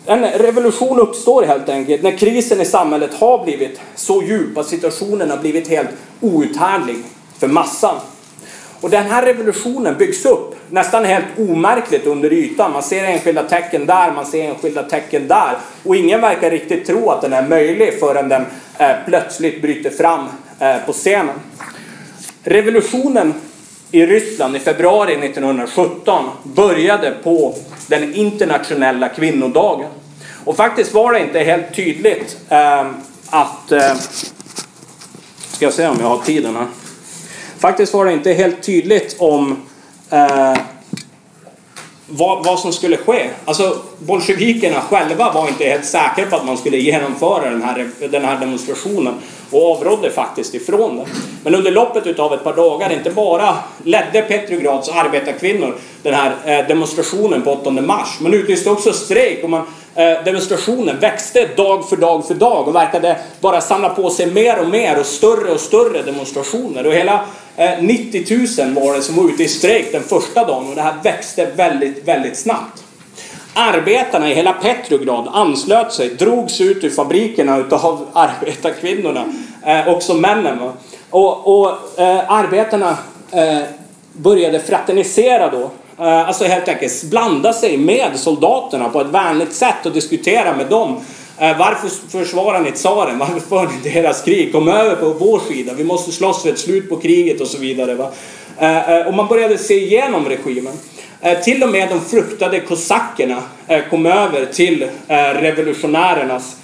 en 0.06 0.24
revolution 0.24 1.00
uppstår 1.00 1.42
helt 1.42 1.68
enkelt 1.68 2.02
när 2.02 2.18
krisen 2.18 2.60
i 2.60 2.64
samhället 2.64 3.14
har 3.14 3.44
blivit 3.44 3.80
så 3.94 4.22
djup 4.22 4.58
att 4.58 4.66
situationen 4.66 5.30
har 5.30 5.38
blivit 5.38 5.68
helt 5.68 5.90
outhärdlig 6.20 6.96
för 7.42 7.48
massan. 7.48 7.96
Och 8.80 8.90
den 8.90 9.04
här 9.04 9.22
revolutionen 9.22 9.96
byggs 9.98 10.24
upp 10.24 10.54
nästan 10.70 11.04
helt 11.04 11.24
omärkligt 11.38 12.06
under 12.06 12.32
ytan. 12.32 12.72
Man 12.72 12.82
ser 12.82 13.04
enskilda 13.04 13.42
tecken 13.42 13.86
där, 13.86 14.12
man 14.12 14.26
ser 14.26 14.44
enskilda 14.44 14.82
tecken 14.82 15.28
där. 15.28 15.56
Och 15.84 15.96
ingen 15.96 16.20
verkar 16.20 16.50
riktigt 16.50 16.86
tro 16.86 17.10
att 17.10 17.22
den 17.22 17.32
är 17.32 17.48
möjlig 17.48 18.00
förrän 18.00 18.28
den 18.28 18.46
eh, 18.78 18.90
plötsligt 19.06 19.62
bryter 19.62 19.90
fram 19.90 20.28
eh, 20.58 20.76
på 20.86 20.92
scenen. 20.92 21.34
Revolutionen 22.44 23.34
i 23.90 24.06
Ryssland 24.06 24.56
i 24.56 24.58
februari 24.58 25.12
1917 25.12 26.24
började 26.42 27.10
på 27.10 27.54
den 27.86 28.14
internationella 28.14 29.08
kvinnodagen. 29.08 29.90
Och 30.44 30.56
faktiskt 30.56 30.94
var 30.94 31.12
det 31.12 31.20
inte 31.20 31.38
helt 31.38 31.74
tydligt 31.74 32.36
eh, 32.48 32.86
att... 33.30 33.72
Eh, 33.72 33.94
ska 35.52 35.64
jag 35.64 35.74
se 35.74 35.86
om 35.86 35.96
jag 36.00 36.08
har 36.08 36.18
tiden 36.18 36.56
här. 36.56 36.66
Faktiskt 37.62 37.94
var 37.94 38.04
det 38.04 38.12
inte 38.12 38.32
helt 38.32 38.62
tydligt 38.62 39.16
om 39.18 39.62
eh, 40.10 40.56
vad, 42.06 42.44
vad, 42.44 42.58
som 42.58 42.72
skulle 42.72 42.96
ske. 42.96 43.30
Alltså 43.44 43.78
bolsjevikerna 43.98 44.80
själva 44.80 45.32
var 45.32 45.48
inte 45.48 45.64
helt 45.64 45.84
säkra 45.84 46.26
på 46.26 46.36
att 46.36 46.46
man 46.46 46.56
skulle 46.56 46.76
genomföra 46.76 47.50
den 47.50 47.62
här, 47.62 47.90
den 48.10 48.24
här 48.24 48.40
demonstrationen 48.40 49.14
och 49.52 49.76
avrådde 49.76 50.10
faktiskt 50.10 50.54
ifrån 50.54 50.96
det. 50.96 51.06
Men 51.44 51.54
under 51.54 51.70
loppet 51.70 52.06
utav 52.06 52.34
ett 52.34 52.44
par 52.44 52.56
dagar, 52.56 52.92
inte 52.92 53.10
bara 53.10 53.56
ledde 53.84 54.22
Petrograds 54.22 54.88
arbetarkvinnor 54.88 55.74
den 56.02 56.14
här 56.14 56.32
eh, 56.44 56.66
demonstrationen 56.66 57.42
på 57.42 57.52
8 57.52 57.70
mars, 57.70 58.20
man 58.20 58.34
utlyste 58.34 58.70
också 58.70 58.92
strejk 58.92 59.44
och 59.44 59.50
man, 59.50 59.62
eh, 59.94 60.24
demonstrationen 60.24 60.98
växte 60.98 61.46
dag 61.56 61.88
för 61.88 61.96
dag 61.96 62.26
för 62.26 62.34
dag 62.34 62.68
och 62.68 62.74
verkade 62.74 63.16
bara 63.40 63.60
samla 63.60 63.88
på 63.88 64.10
sig 64.10 64.26
mer 64.26 64.60
och 64.60 64.68
mer 64.68 65.00
och 65.00 65.06
större 65.06 65.52
och 65.52 65.60
större 65.60 66.02
demonstrationer. 66.02 66.86
Och 66.86 66.92
hela 66.92 67.24
eh, 67.56 67.70
90 67.80 68.64
000 68.64 68.74
var 68.74 68.94
det 68.94 69.02
som 69.02 69.16
var 69.16 69.24
ute 69.24 69.42
i 69.42 69.48
strejk 69.48 69.92
den 69.92 70.02
första 70.02 70.44
dagen 70.44 70.68
och 70.68 70.74
det 70.74 70.82
här 70.82 70.94
växte 71.02 71.46
väldigt, 71.56 72.08
väldigt 72.08 72.36
snabbt. 72.36 72.81
Arbetarna 73.54 74.30
i 74.30 74.34
hela 74.34 74.52
Petrograd 74.52 75.28
anslöt 75.32 75.92
sig, 75.92 76.08
drogs 76.08 76.60
ut 76.60 76.84
ur 76.84 76.90
fabrikerna 76.90 77.58
utav 77.58 78.06
arbetarkvinnorna, 78.12 79.24
eh, 79.66 79.88
också 79.88 80.14
männen. 80.14 80.58
Va? 80.58 80.72
Och, 81.10 81.60
och 81.60 81.68
eh, 82.00 82.32
arbetarna 82.32 82.96
eh, 83.32 83.62
började 84.12 84.60
fraternisera 84.60 85.50
då. 85.50 85.70
Eh, 86.04 86.28
alltså 86.28 86.44
helt 86.44 86.68
enkelt 86.68 87.04
blanda 87.04 87.52
sig 87.52 87.76
med 87.76 88.10
soldaterna 88.14 88.88
på 88.88 89.00
ett 89.00 89.06
vänligt 89.06 89.52
sätt 89.52 89.86
och 89.86 89.92
diskutera 89.92 90.56
med 90.56 90.66
dem. 90.66 91.00
Eh, 91.38 91.58
varför 91.58 92.10
försvarar 92.10 92.60
ni 92.60 92.72
tsaren? 92.72 93.18
Varför 93.18 93.40
för 93.40 93.66
ni 93.66 93.90
deras 93.92 94.22
krig? 94.22 94.52
Kom 94.52 94.68
över 94.68 94.96
på 94.96 95.10
vår 95.10 95.40
sida. 95.48 95.72
Vi 95.76 95.84
måste 95.84 96.12
slåss 96.12 96.42
för 96.42 96.48
ett 96.48 96.58
slut 96.58 96.88
på 96.88 96.96
kriget 96.96 97.40
och 97.40 97.46
så 97.46 97.58
vidare. 97.58 97.94
Va? 97.94 98.10
Eh, 98.58 98.90
eh 98.90 99.06
och 99.06 99.14
man 99.14 99.26
började 99.26 99.58
se 99.58 99.74
igenom 99.74 100.28
regimen. 100.28 100.72
Eh, 101.24 101.38
till 101.40 101.62
och 101.62 101.68
med 101.68 101.88
de 101.88 102.00
fruktade 102.00 102.60
kosackerna 102.60 103.42
eh, 103.68 103.80
kom 103.90 104.06
över 104.06 104.46
till 104.46 104.82
eh, 104.82 105.16
revolutionärernas 105.16 106.56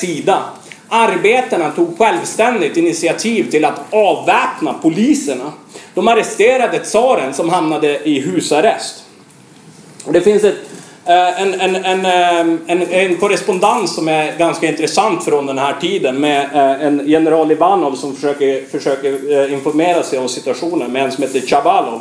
sida. 0.00 0.42
Arbetarna 0.88 1.70
tog 1.70 1.98
självständigt 1.98 2.76
initiativ 2.76 3.50
till 3.50 3.64
att 3.64 3.80
avväpna 3.90 4.72
poliserna. 4.82 5.52
De 5.94 6.08
arresterade 6.08 6.78
tsaren 6.78 7.34
som 7.34 7.48
hamnade 7.48 8.08
i 8.08 8.20
husarrest. 8.20 9.04
Det 10.12 10.20
finns 10.20 10.44
ett, 10.44 10.56
en, 11.04 11.60
en, 11.60 11.76
en, 11.76 12.04
en, 12.66 12.82
en 12.82 13.16
korrespondens 13.16 13.94
som 13.94 14.08
är 14.08 14.38
ganska 14.38 14.68
intressant 14.68 15.24
från 15.24 15.46
den 15.46 15.58
här 15.58 15.74
tiden 15.80 16.20
med 16.20 16.48
en 16.80 17.02
general 17.06 17.52
Ivanov 17.52 17.94
som 17.94 18.14
försöker, 18.14 18.66
försöker 18.66 19.52
informera 19.52 20.02
sig 20.02 20.18
om 20.18 20.28
situationen 20.28 20.92
med 20.92 21.04
en 21.04 21.12
som 21.12 21.22
heter 21.22 21.40
Chavalov 21.40 22.00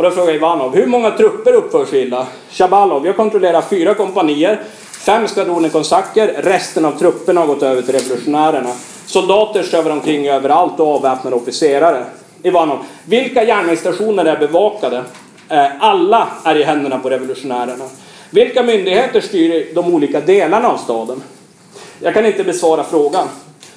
och 0.00 0.04
då 0.06 0.12
frågar 0.12 0.34
Ivanov, 0.34 0.74
hur 0.74 0.86
många 0.86 1.10
trupper 1.10 1.52
uppförs 1.52 1.92
illa? 1.92 2.26
Shabalov, 2.50 3.06
jag 3.06 3.16
kontrollerar 3.16 3.62
fyra 3.62 3.94
kompanier, 3.94 4.60
fem 5.06 5.28
skvadroner 5.28 5.68
konsacker, 5.68 6.34
resten 6.42 6.84
av 6.84 6.98
trupperna 6.98 7.40
har 7.40 7.46
gått 7.46 7.62
över 7.62 7.82
till 7.82 7.94
revolutionärerna. 7.94 8.70
Soldater 9.06 9.62
strövar 9.62 9.90
omkring 9.90 10.28
överallt 10.28 10.80
och 10.80 10.94
avväpnade 10.94 11.36
officerare. 11.36 12.04
Ivanov, 12.42 12.78
vilka 13.04 13.44
järnvägsstationer 13.44 14.24
är 14.24 14.38
bevakade? 14.38 15.02
Eh, 15.48 15.66
alla 15.80 16.28
är 16.44 16.56
i 16.56 16.62
händerna 16.62 16.98
på 16.98 17.10
revolutionärerna. 17.10 17.84
Vilka 18.30 18.62
myndigheter 18.62 19.20
styr 19.20 19.74
de 19.74 19.94
olika 19.94 20.20
delarna 20.20 20.68
av 20.68 20.76
staden? 20.76 21.22
Jag 21.98 22.14
kan 22.14 22.26
inte 22.26 22.44
besvara 22.44 22.84
frågan. 22.84 23.28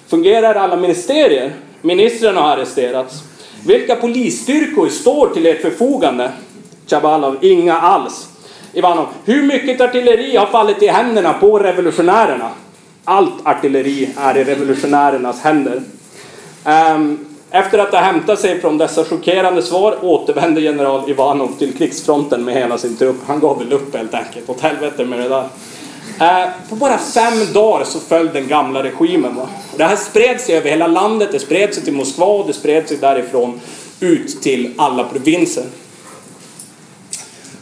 Fungerar 0.08 0.56
alla 0.56 0.76
ministerier? 0.76 1.54
Ministrarna 1.82 2.42
har 2.42 2.50
arresterats. 2.50 3.24
Vilka 3.66 3.96
polisstyrkor 3.96 4.90
står 4.90 5.30
till 5.30 5.46
ert 5.46 5.62
förfogande? 5.62 6.32
Chabalov, 6.88 7.38
inga 7.42 7.78
alls. 7.78 8.28
Ivanov, 8.74 9.08
hur 9.26 9.44
mycket 9.44 9.82
artilleri 9.82 10.36
har 10.36 10.46
fallit 10.46 10.84
i 10.84 10.88
händerna 10.88 11.34
på 11.34 11.60
revolutionärerna? 11.60 12.50
Allt 13.06 13.48
artilleri 13.48 14.10
är 14.18 14.38
i 14.38 14.44
revolutionärernas 14.44 15.42
händer. 15.42 15.82
Ehm, 16.66 17.26
efter 17.52 17.80
att 17.80 17.92
ha 17.92 18.00
hämtat 18.00 18.40
sig 18.40 18.62
från 18.62 18.78
dessa 18.78 19.04
chockerande 19.04 19.62
svar 19.62 19.98
återvände 20.02 20.62
general 20.62 21.10
Ivanov 21.10 21.52
till 21.60 21.78
krigsfronten 21.78 22.46
med 22.46 22.56
hela 22.56 22.78
sin 22.78 22.98
trupp. 22.98 23.18
Han 23.28 23.40
gav 23.40 23.60
väl 23.60 23.74
upp 23.74 23.96
helt 23.96 24.14
enkelt. 24.14 24.50
Åt 24.50 24.62
helvete 24.62 25.06
med 25.06 25.20
det 25.20 25.30
där. 25.30 25.46
Eh, 26.20 26.50
på 26.70 26.76
bara 26.76 26.98
fem 26.98 27.54
dagar 27.54 27.86
så 27.86 28.00
föll 28.00 28.34
den 28.34 28.48
gamla 28.48 28.84
regimen. 28.84 29.36
Va? 29.36 29.50
Det 29.78 29.84
här 29.84 29.96
spred 29.96 30.42
sig 30.42 30.56
över 30.56 30.70
hela 30.70 30.88
landet, 30.88 31.30
det 31.32 31.40
spred 31.40 31.74
sig 31.74 31.84
till 31.84 31.94
Moskva 31.94 32.26
och 32.26 32.48
det 32.48 32.54
spred 32.54 32.88
sig 32.88 32.98
därifrån 32.98 33.62
ut 34.00 34.42
till 34.42 34.74
alla 34.78 35.04
provinser. 35.04 35.64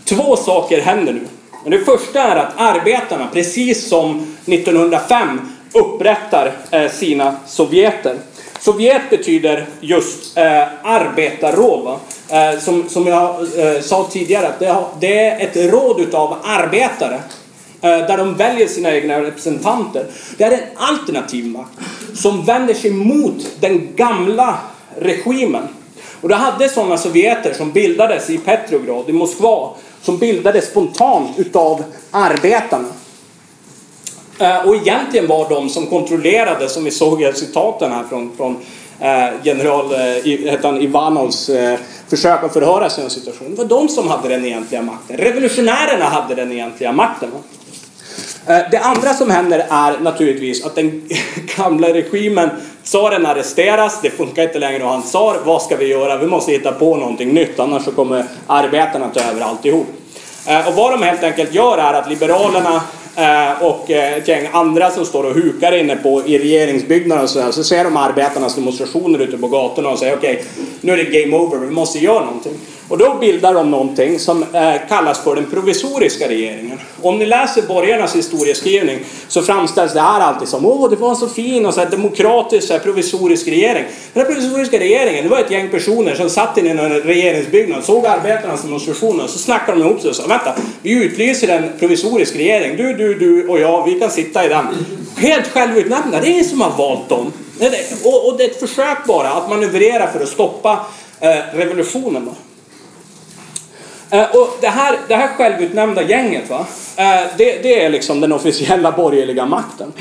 Två 0.06 0.36
saker 0.36 0.82
händer 0.82 1.14
nu. 1.14 1.28
Det 1.66 1.86
första 1.86 2.22
är 2.22 2.36
att 2.36 2.54
arbetarna, 2.58 3.28
precis 3.34 3.90
som 3.90 4.36
1905, 4.46 5.42
upprättar 5.74 6.52
eh, 6.72 6.92
sina 6.92 7.36
sovjeter. 7.48 8.16
Sovjet 8.60 9.10
betyder 9.10 9.66
just 9.80 10.38
eh, 10.38 10.64
arbetarråd. 10.84 12.00
Eh, 12.30 12.60
som, 12.60 12.90
som 12.90 13.08
jag 13.08 13.36
eh, 13.58 13.82
sa 13.82 14.08
tidigare, 14.12 14.48
att 14.48 14.60
det, 14.60 14.76
det, 15.00 15.26
är 15.26 15.40
ett 15.40 15.74
råd 15.74 16.00
utav 16.00 16.36
arbetare 16.44 17.20
Eh, 17.84 17.90
där 17.90 18.18
de 18.18 18.36
väljer 18.36 18.68
sina 18.68 18.92
egna 18.96 19.22
representanter. 19.22 20.06
Det 20.38 20.44
är 20.44 20.52
en 20.52 20.60
alternativ 20.76 21.46
makt 21.46 21.72
som 22.14 22.46
vänder 22.46 22.74
sig 22.74 22.92
mot 22.92 23.48
den 23.60 23.96
gamla 23.96 24.58
regimen. 25.00 25.64
Och 26.22 26.30
du 26.30 26.36
hade 26.36 26.70
sådana 26.70 26.98
sovjeter 26.98 27.54
som 27.54 27.72
bildades 27.72 28.30
i 28.30 28.38
Petrograd, 28.38 29.10
i 29.10 29.14
Moskva, 29.14 29.70
som 30.02 30.18
bildades 30.18 30.66
spontant 30.66 31.40
utav 31.40 31.84
arbetarna. 32.12 32.88
Eh, 34.40 34.68
och 34.68 34.76
egentligen 34.76 35.28
var 35.28 35.50
de 35.50 35.70
som 35.70 35.86
kontrollerade, 35.86 36.70
som 36.70 36.84
vi 36.84 36.92
såg 36.92 37.22
i 37.22 37.34
citaten 37.34 37.92
här 37.92 38.04
från, 38.10 38.32
från 38.38 38.58
eh, 39.00 39.30
general 39.44 39.94
Ivanovs 40.82 41.50
försök 42.08 42.44
att 42.44 42.54
förhöra 42.54 42.90
sig 42.90 43.04
om 43.04 43.10
situationen. 43.10 43.56
Det 43.56 43.58
var 43.58 43.70
de 43.70 43.90
som 43.90 44.08
hade 44.08 44.30
den 44.30 44.46
egentliga 44.46 44.82
makten. 44.82 45.18
Revolutionärerna 45.18 46.06
hade 46.06 46.36
den 46.36 46.52
egentliga 46.52 46.92
makten. 46.92 47.30
Eh, 48.48 48.58
det 48.72 48.78
andra 48.78 49.14
som 49.14 49.30
händer 49.30 49.66
är 49.70 50.00
naturligtvis 50.00 50.66
att 50.66 50.76
den 50.76 51.10
gamla 51.58 51.88
regimen, 51.88 52.50
tsaren 52.84 53.26
arresteras, 53.26 54.00
det 54.02 54.10
funkar 54.10 54.44
inte 54.44 54.60
längre 54.60 54.84
att 54.84 54.90
ha 54.90 54.96
en 54.96 55.02
tsar. 55.02 55.38
Vad 55.46 55.62
ska 55.62 55.76
vi 55.76 55.88
göra? 55.88 56.18
Vi 56.18 56.28
måste 56.28 56.52
hitta 56.52 56.72
på 56.72 56.98
någonting 56.98 57.34
nytt 57.34 57.60
annars 57.60 57.84
så 57.84 57.92
kommer 57.92 58.26
arbetarna 58.48 59.10
ta 59.10 59.20
över 59.20 59.42
alltihop. 59.42 59.88
Eh, 60.48 60.68
och 60.68 60.74
vad 60.74 60.92
de 60.92 61.04
helt 61.04 61.24
enkelt 61.24 61.54
gör 61.54 61.78
är 61.78 61.94
att 61.94 62.10
liberalerna 62.10 62.82
eh, 63.16 63.64
och 63.64 63.90
ett 63.90 64.28
gäng 64.28 64.50
andra 64.52 64.90
som 64.90 65.06
står 65.06 65.24
och 65.24 65.34
hukar 65.34 65.72
inne 65.72 65.96
på 65.96 66.22
i 66.26 66.38
regeringsbyggnaden 66.38 67.24
och 67.24 67.30
så, 67.30 67.42
här, 67.42 67.52
så 67.52 67.64
ser 67.64 67.84
de 67.84 67.98
arbetarnas 67.98 68.56
demonstrationer 68.56 69.20
ute 69.20 69.38
på 69.38 69.48
gatorna 69.48 69.90
och 69.90 70.00
säger 70.00 70.16
okej, 70.18 70.34
okay, 70.34 70.46
nu 70.82 70.94
är 70.94 70.98
det 70.98 71.22
game 71.22 71.38
over, 71.38 71.58
vi 71.58 71.72
måste 71.72 72.00
göra 72.00 72.26
någonting. 72.26 72.54
Och 72.92 72.98
då 72.98 73.14
bildar 73.20 73.54
de 73.54 73.72
någonting 73.72 74.20
som 74.20 74.44
eh, 74.54 74.74
kallas 74.90 75.24
för 75.24 75.36
den 75.36 75.46
provisoriska 75.46 76.28
regeringen. 76.28 76.80
Om 77.02 77.20
ni 77.20 77.26
läser 77.26 77.62
borgarnas 77.62 78.16
historieskrivning 78.16 79.00
så 79.28 79.42
framställs 79.42 79.94
det 79.94 80.02
här 80.02 80.20
alltid 80.20 80.48
som 80.48 80.66
åh, 80.66 80.90
det 80.90 80.96
var 80.96 81.10
en 81.10 81.16
så 81.16 81.28
fin 81.28 81.66
och 81.66 81.74
så 81.74 81.80
här 81.80 81.90
demokratisk 81.90 82.68
så 82.68 82.74
här, 82.74 82.80
provisorisk 82.80 83.48
regering. 83.48 83.84
Den 84.14 84.26
här 84.26 84.34
provisoriska 84.34 84.80
regeringen, 84.80 85.24
det 85.24 85.30
var 85.30 85.40
ett 85.40 85.52
gäng 85.52 85.70
personer 85.70 86.16
som 86.16 86.30
satt 86.30 86.58
i 86.58 86.70
en 86.70 86.78
regeringsbyggnad, 86.90 87.84
såg 87.84 88.06
arbetarnas 88.06 88.62
demonstrationer, 88.62 89.28
så 89.28 89.40
snackade 89.40 89.80
de 89.80 89.88
ihop 89.88 90.02
sig 90.02 90.10
och 90.10 90.16
sa 90.16 90.28
vänta, 90.28 90.56
vi 90.82 91.06
utlyser 91.06 91.48
en 91.48 91.70
provisorisk 91.80 92.36
regering. 92.36 92.78
Du, 92.78 92.94
du, 92.94 93.14
du 93.14 93.48
och 93.48 93.60
jag, 93.60 93.86
vi 93.86 94.00
kan 94.00 94.10
sitta 94.10 94.46
i 94.46 94.48
den. 94.48 94.66
Helt 95.18 95.48
självutnämnda, 95.48 96.20
det 96.20 96.28
är 96.28 96.32
ingen 96.32 96.46
som 96.46 96.62
har 96.62 96.78
valt 96.78 97.10
dem. 97.10 97.34
Och, 98.04 98.28
och 98.28 98.38
det 98.38 98.44
är 98.44 98.50
ett 98.50 98.60
försök 98.60 99.06
bara 99.08 99.30
att 99.30 99.50
manövrera 99.50 100.08
för 100.12 100.20
att 100.24 100.30
stoppa 100.30 100.86
eh, 101.20 101.58
revolutionen. 101.58 102.30
Eh, 104.12 104.36
och 104.36 104.58
det 104.62 104.68
här, 104.68 105.00
det 105.08 105.16
här 105.16 105.28
självutnämnda 105.28 106.02
gänget, 106.02 106.50
va? 106.50 106.66
Eh, 106.96 107.22
det, 107.38 107.64
det 107.64 107.84
är 107.84 107.90
liksom 107.90 108.22
den 108.22 108.32
officiella 108.32 108.92
borgerliga 108.92 109.46
makten. 109.46 109.94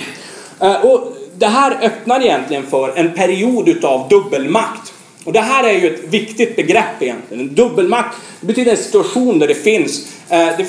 Eh, 0.60 0.84
och 0.84 1.16
det 1.38 1.46
här 1.46 1.78
öppnar 1.82 2.20
egentligen 2.20 2.66
för 2.66 2.92
en 2.96 3.14
period 3.14 3.68
utav 3.68 4.08
dubbelmakt. 4.08 4.92
Och 5.24 5.32
det 5.32 5.40
här 5.40 5.64
är 5.64 5.72
ju 5.72 5.94
ett 5.94 6.04
viktigt 6.04 6.56
begrepp 6.56 7.02
egentligen. 7.02 7.48
En 7.48 7.54
dubbelmakt 7.54 8.16
betyder 8.40 8.70
en 8.70 8.76
situation 8.76 9.38
där 9.38 9.48
det 9.48 9.54
finns, 9.54 10.06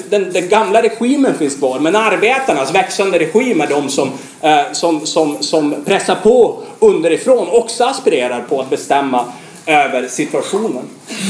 den, 0.10 0.32
den, 0.34 0.50
gamla 0.50 0.82
regimen 0.82 1.34
finns 1.38 1.56
kvar, 1.56 1.80
men 1.80 1.96
arbetarnas 1.96 2.76
växande 2.76 3.20
regim 3.20 3.62
är 3.62 3.68
de 3.68 3.90
som, 3.90 4.12
som, 4.72 5.06
som, 5.06 5.38
som 5.40 5.76
pressar 5.86 6.16
på 6.16 6.64
underifrån, 6.80 7.48
också 7.52 7.84
aspirerar 7.84 8.42
på 8.42 8.62
att 8.62 8.70
bestämma 8.70 9.26
över 9.66 10.08
situationen. 10.08 10.84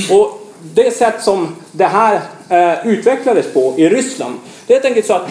Och 0.10 0.41
det 0.74 0.92
sätt 0.92 1.24
som 1.24 1.56
det 1.72 1.86
här 1.86 2.22
eh, 2.50 2.88
utvecklades 2.88 3.54
på 3.54 3.74
i 3.78 3.90
Ryssland, 3.90 4.36
det 4.68 4.74
är 4.74 4.76
helt 4.76 4.86
enkelt 4.86 5.06
så 5.06 5.14
att 5.14 5.30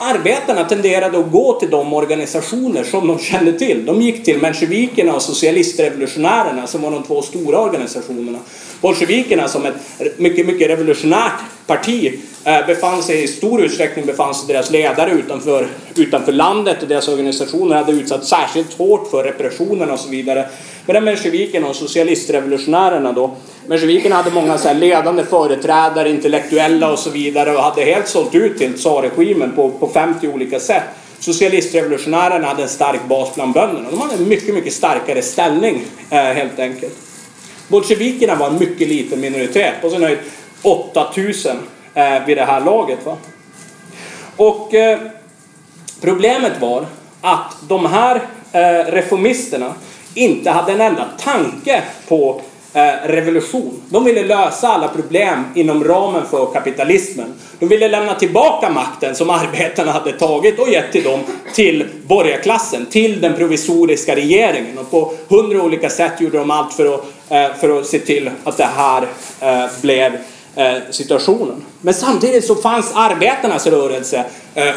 arbetarna 0.00 0.64
tenderade 0.64 1.18
att 1.18 1.30
gå 1.30 1.60
till 1.60 1.70
de 1.70 1.92
organisationer 1.94 2.84
som 2.84 3.06
de 3.06 3.18
kände 3.18 3.52
till. 3.52 3.86
De 3.86 4.02
gick 4.02 4.24
till 4.24 4.38
mensjevikerna 4.38 5.14
och 5.14 5.22
socialistrevolutionärerna 5.22 6.66
som 6.66 6.82
var 6.82 6.90
de 6.90 7.02
två 7.02 7.22
stora 7.22 7.58
organisationerna. 7.58 8.38
Bolsjevikerna 8.80 9.48
som 9.48 9.66
ett 9.66 10.18
mycket, 10.18 10.46
mycket 10.46 10.68
revolutionärt 10.68 11.40
parti 11.66 12.20
eh, 12.44 12.66
befann 12.66 13.02
sig 13.02 13.22
i 13.22 13.28
stor 13.28 13.62
utsträckning 13.62 14.06
befann 14.06 14.34
sig 14.34 14.54
deras 14.54 14.70
ledare 14.70 15.10
utanför, 15.10 15.66
utanför 15.96 16.32
landet 16.32 16.82
och 16.82 16.88
deras 16.88 17.08
organisationer 17.08 17.76
hade 17.76 17.92
utsatts 17.92 18.28
särskilt 18.28 18.78
hårt 18.78 19.10
för 19.10 19.24
repressionerna 19.24 19.92
och 19.92 20.00
så 20.00 20.08
vidare. 20.08 20.48
Medan 20.86 21.04
mensjevikerna 21.04 21.68
och 21.68 21.76
socialistrevolutionärerna 21.76 23.12
då 23.12 23.36
Mensjevikerna 23.70 24.16
hade 24.16 24.30
många 24.30 24.58
så 24.58 24.72
ledande 24.72 25.24
företrädare, 25.24 26.10
intellektuella 26.10 26.92
och 26.92 26.98
så 26.98 27.10
vidare 27.10 27.56
och 27.56 27.62
hade 27.62 27.84
helt 27.84 28.08
sålt 28.08 28.34
ut 28.34 28.58
till 28.58 28.78
tsarregimen 28.78 29.52
på, 29.56 29.70
på 29.70 29.88
50 29.88 30.28
olika 30.28 30.60
sätt. 30.60 30.82
Socialistrevolutionärerna 31.18 32.46
hade 32.46 32.62
en 32.62 32.68
stark 32.68 33.00
bas 33.08 33.34
bland 33.34 33.52
bönderna. 33.52 33.90
De 33.90 34.00
hade 34.00 34.14
en 34.14 34.28
mycket, 34.28 34.54
mycket 34.54 34.72
starkare 34.72 35.22
ställning 35.22 35.82
eh, 36.10 36.18
helt 36.18 36.58
enkelt. 36.58 36.96
Bolsjevikerna 37.68 38.34
var 38.34 38.46
en 38.46 38.58
mycket 38.58 38.88
liten 38.88 39.20
minoritet, 39.20 39.74
på 39.82 39.90
sin 39.90 40.02
höjd 40.02 40.18
8000 40.62 41.56
eh, 41.94 42.26
vid 42.26 42.36
det 42.36 42.44
här 42.44 42.60
laget. 42.60 42.98
Va? 43.06 43.16
Och 44.36 44.74
eh, 44.74 44.98
problemet 46.00 46.60
var 46.60 46.86
att 47.20 47.56
de 47.68 47.86
här 47.86 48.16
eh, 48.52 48.92
reformisterna 48.92 49.74
inte 50.14 50.50
hade 50.50 50.72
en 50.72 50.80
enda 50.80 51.08
tanke 51.18 51.82
på 52.08 52.40
Eh, 52.72 53.08
revolution. 53.08 53.82
De 53.88 54.04
ville 54.04 54.22
lösa 54.22 54.68
alla 54.68 54.88
problem 54.88 55.44
inom 55.54 55.84
ramen 55.84 56.22
för 56.30 56.46
kapitalismen. 56.52 57.34
De 57.58 57.68
ville 57.68 57.88
lämna 57.88 58.14
tillbaka 58.14 58.70
makten 58.70 59.14
som 59.14 59.30
arbetarna 59.30 59.92
hade 59.92 60.12
tagit 60.12 60.58
och 60.58 60.68
gett 60.68 60.92
till 60.92 61.04
dem 61.04 61.20
till 61.54 61.86
borgarklassen, 62.06 62.86
till 62.86 63.20
den 63.20 63.34
provisoriska 63.34 64.16
regeringen. 64.16 64.78
Och 64.78 64.90
på 64.90 65.12
hundra 65.28 65.62
olika 65.62 65.90
sätt 65.90 66.20
gjorde 66.20 66.38
de 66.38 66.50
allt 66.50 66.72
för 66.72 66.94
att, 66.94 67.00
eh, 67.28 67.58
för 67.60 67.80
att 67.80 67.86
se 67.86 67.98
till 67.98 68.30
att 68.44 68.56
det 68.56 68.68
här 68.76 69.06
eh, 69.40 69.70
blev 69.82 70.18
situationen. 70.90 71.64
Men 71.80 71.94
samtidigt 71.94 72.44
så 72.44 72.54
fanns 72.54 72.92
arbetarnas 72.94 73.66
rörelse 73.66 74.24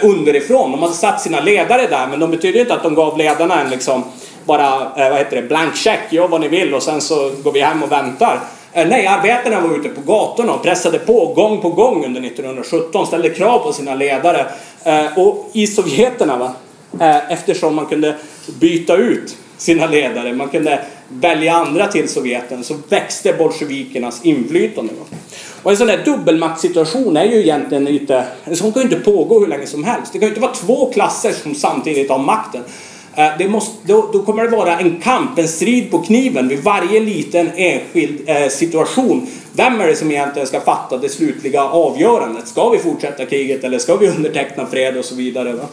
underifrån. 0.02 0.72
De 0.72 0.82
hade 0.82 0.94
satt 0.94 1.22
sina 1.22 1.42
ledare 1.42 1.88
där 1.88 2.08
men 2.08 2.20
de 2.20 2.32
betydde 2.32 2.60
inte 2.60 2.74
att 2.74 2.84
de 2.84 2.96
gav 2.96 3.18
ledarna 3.18 3.62
en 3.62 3.70
liksom 3.70 4.04
bara, 4.46 4.74
eh, 4.76 5.10
vad 5.10 5.18
heter 5.18 5.36
det, 5.36 5.48
blank 5.48 5.76
check, 5.76 6.00
gör 6.10 6.28
vad 6.28 6.42
ni 6.42 6.48
vill 6.48 6.74
och 6.74 6.84
sen 6.84 7.02
så 7.02 7.32
går 7.44 7.52
vi 7.52 7.62
hem 7.62 7.84
och 7.84 7.92
väntar. 7.92 8.40
Eh, 8.74 8.88
nej, 8.88 9.08
arbetarna 9.08 9.62
var 9.62 9.76
ute 9.80 9.90
på 9.90 10.02
gatorna 10.02 10.54
och 10.54 10.64
pressade 10.64 11.00
på 11.00 11.34
gång 11.34 11.62
på 11.62 11.70
gång 11.70 12.06
under 12.06 12.22
1917, 12.22 13.08
ställde 13.08 13.30
krav 13.30 13.60
på 13.60 13.74
sina 13.74 13.96
ledare. 13.96 14.46
Eh, 14.84 15.20
och 15.20 15.50
i 15.54 15.68
Sovjeterna, 15.68 16.38
va, 16.38 16.54
eh, 17.00 17.32
eftersom 17.32 17.76
man 17.76 17.86
kunde 17.86 18.16
byta 18.60 18.96
ut 18.96 19.38
sina 19.58 19.88
ledare, 19.88 20.34
man 20.34 20.50
kunde 20.50 20.86
välja 21.10 21.54
andra 21.54 21.88
till 21.88 22.10
Sovjeten, 22.10 22.64
så 22.64 22.76
växte 22.90 23.34
bolsjevikernas 23.34 24.26
inflytande. 24.26 24.94
Va. 24.94 25.18
Och 25.64 25.72
en 25.72 25.78
sån 25.78 25.88
där 25.88 26.06
dubbelmaktssituation 26.06 27.18
är 27.18 27.26
ju 27.26 27.40
egentligen 27.40 27.88
inte, 27.88 28.24
en 28.44 28.56
sån 28.56 28.72
kan 28.72 28.82
ju 28.82 28.90
inte 28.90 29.12
pågå 29.12 29.40
hur 29.40 29.48
länge 29.48 29.68
som 29.68 29.84
helst. 29.84 30.14
Det 30.14 30.20
kan 30.20 30.28
ju 30.28 30.30
inte 30.30 30.42
vara 30.42 30.54
två 30.54 30.92
klasser 30.94 31.32
som 31.32 31.56
samtidigt 31.56 32.10
har 32.10 32.20
makten. 32.20 32.64
Eh, 33.16 33.28
det 33.38 33.48
måste, 33.48 33.78
då, 33.84 34.10
då, 34.14 34.24
kommer 34.24 34.44
det 34.44 34.50
vara 34.50 34.80
en 34.80 35.02
kamp, 35.02 35.40
en 35.40 35.48
strid 35.48 35.92
på 35.92 36.00
kniven 36.00 36.48
vid 36.48 36.64
varje 36.64 37.00
liten 37.00 37.52
enskild 37.56 38.30
eh, 38.30 38.48
situation. 38.48 39.28
Vem 39.52 39.82
är 39.82 39.88
det 39.88 39.96
som 39.96 40.12
egentligen 40.12 40.48
ska 40.48 40.60
fatta 40.60 40.98
det 40.98 41.10
slutliga 41.10 41.64
avgörandet? 41.64 42.48
Ska 42.48 42.70
vi 42.70 42.80
fortsätta 42.80 43.26
kriget 43.26 43.64
eller 43.64 43.80
ska 43.80 43.96
vi 43.96 44.08
underteckna 44.18 44.66
fred 44.66 44.98
och 44.98 45.06
så 45.06 45.16
vidare? 45.16 45.54
Va? 45.54 45.64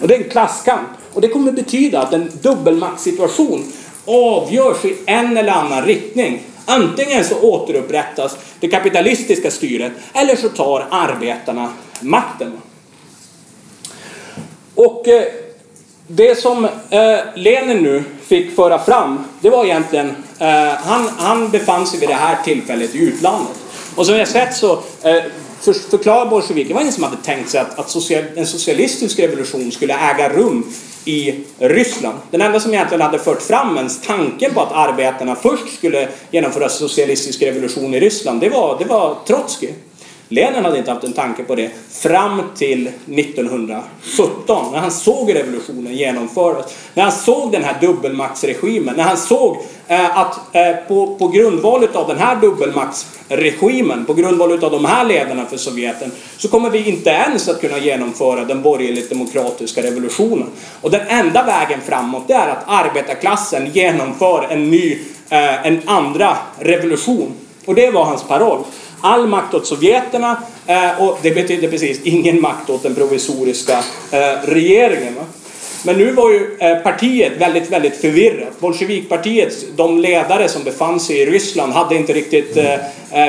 Och 0.00 0.08
det 0.08 0.14
är 0.14 0.18
en 0.18 0.30
klasskamp. 0.30 0.88
Och 1.12 1.20
det 1.20 1.28
kommer 1.28 1.52
betyda 1.52 2.02
att 2.02 2.12
en 2.12 2.30
dubbelmaktssituation 2.42 3.64
avgörs 4.04 4.84
i 4.84 4.96
en 5.06 5.36
eller 5.36 5.52
annan 5.52 5.84
riktning. 5.84 6.42
Antingen 6.64 7.24
så 7.24 7.40
återupprättas 7.40 8.36
det 8.60 8.68
kapitalistiska 8.68 9.50
styret 9.50 9.92
eller 10.12 10.36
så 10.36 10.48
tar 10.48 10.86
arbetarna 10.90 11.72
makten. 12.00 12.52
Och 14.74 15.08
eh, 15.08 15.22
det 16.06 16.38
som 16.38 16.64
eh, 16.64 17.18
Lenin 17.34 17.82
nu 17.82 18.04
fick 18.26 18.56
föra 18.56 18.78
fram, 18.78 19.24
det 19.40 19.50
var 19.50 19.64
egentligen, 19.64 20.10
eh, 20.38 20.68
han, 20.68 21.08
han 21.18 21.50
befann 21.50 21.86
sig 21.86 22.00
vid 22.00 22.08
det 22.08 22.14
här 22.14 22.36
tillfället 22.44 22.94
i 22.94 22.98
utlandet. 22.98 23.56
Och 23.96 24.06
som 24.06 24.14
vi 24.14 24.18
har 24.18 24.26
sett 24.26 24.56
så 24.56 24.72
eh, 25.02 25.22
för, 25.60 25.72
förklarar 25.72 26.26
bolsjeviker, 26.26 26.68
det 26.68 26.74
var 26.74 26.80
ingen 26.80 26.92
som 26.92 27.04
hade 27.04 27.16
tänkt 27.16 27.50
sig 27.50 27.60
att, 27.60 27.78
att 27.78 27.90
social, 27.90 28.24
en 28.36 28.46
socialistisk 28.46 29.18
revolution 29.18 29.72
skulle 29.72 29.94
äga 29.94 30.28
rum 30.28 30.72
i 31.04 31.44
Ryssland. 31.58 32.18
Den 32.30 32.40
enda 32.40 32.60
som 32.60 32.74
egentligen 32.74 33.00
hade 33.00 33.18
fört 33.18 33.42
fram 33.42 33.76
ens 33.76 34.00
tanken 34.00 34.54
på 34.54 34.60
att 34.60 34.72
arbetarna 34.72 35.34
först 35.34 35.78
skulle 35.78 36.08
genomföra 36.30 36.68
socialistisk 36.68 37.42
revolution 37.42 37.94
i 37.94 38.00
Ryssland, 38.00 38.40
det 38.40 38.48
var, 38.48 38.78
det 38.78 38.84
var 38.84 39.16
Trotskij. 39.26 39.74
Lenin 40.28 40.64
hade 40.64 40.78
inte 40.78 40.90
haft 40.90 41.04
en 41.04 41.12
tanke 41.12 41.42
på 41.42 41.54
det 41.54 41.70
fram 41.90 42.42
till 42.56 42.86
1917 42.86 44.72
när 44.72 44.78
han 44.78 44.90
såg 44.90 45.34
revolutionen 45.34 45.94
genomföras. 45.94 46.74
När 46.94 47.02
han 47.02 47.12
såg 47.12 47.52
den 47.52 47.64
här 47.64 47.80
dubbelmaktsregimen. 47.80 48.96
När 48.96 49.04
han 49.04 49.16
såg 49.16 49.56
eh, 49.86 50.18
att 50.18 50.54
eh, 50.54 50.72
på, 50.88 51.16
på 51.16 51.28
grundval 51.28 51.88
av 51.92 52.08
den 52.08 52.18
här 52.18 52.36
dubbelmaktsregimen, 52.36 54.04
på 54.04 54.14
grundval 54.14 54.52
av 54.64 54.70
de 54.70 54.84
här 54.84 55.04
ledarna 55.04 55.44
för 55.44 55.56
Sovjeten, 55.56 56.12
så 56.36 56.48
kommer 56.48 56.70
vi 56.70 56.88
inte 56.88 57.10
ens 57.10 57.48
att 57.48 57.60
kunna 57.60 57.78
genomföra 57.78 58.44
den 58.44 58.62
borgerligt 58.62 59.10
demokratiska 59.10 59.82
revolutionen. 59.82 60.48
Och 60.80 60.90
den 60.90 61.06
enda 61.08 61.42
vägen 61.42 61.80
framåt 61.86 62.28
det 62.28 62.34
är 62.34 62.48
att 62.48 62.64
arbetarklassen 62.66 63.70
genomför 63.72 64.46
en 64.50 64.70
ny, 64.70 64.98
eh, 65.28 65.66
en 65.66 65.80
andra 65.86 66.36
revolution. 66.58 67.32
Och 67.64 67.74
det 67.74 67.90
var 67.90 68.04
hans 68.04 68.22
paroll 68.22 68.64
all 69.06 69.26
makt 69.26 69.54
åt 69.54 69.66
sovjeterna 69.66 70.42
eh, 70.66 71.02
och 71.02 71.18
det 71.22 71.30
betyder 71.30 71.68
precis 71.68 72.00
ingen 72.02 72.40
makt 72.40 72.70
åt 72.70 72.82
den 72.82 72.94
provisoriska 72.94 73.78
eh, 74.10 74.18
regeringen. 74.44 75.14
Men 75.84 75.98
nu 75.98 76.10
var 76.12 76.30
ju 76.30 76.56
eh, 76.58 76.78
partiet 76.78 77.32
väldigt, 77.38 77.70
väldigt 77.70 77.96
förvirrat. 77.96 78.60
Bolsjevikpartiet, 78.60 79.76
de 79.76 79.98
ledare 80.00 80.48
som 80.48 80.64
befann 80.64 81.00
sig 81.00 81.18
i 81.18 81.26
Ryssland 81.26 81.72
hade 81.72 81.96
inte 81.96 82.12
riktigt 82.12 82.58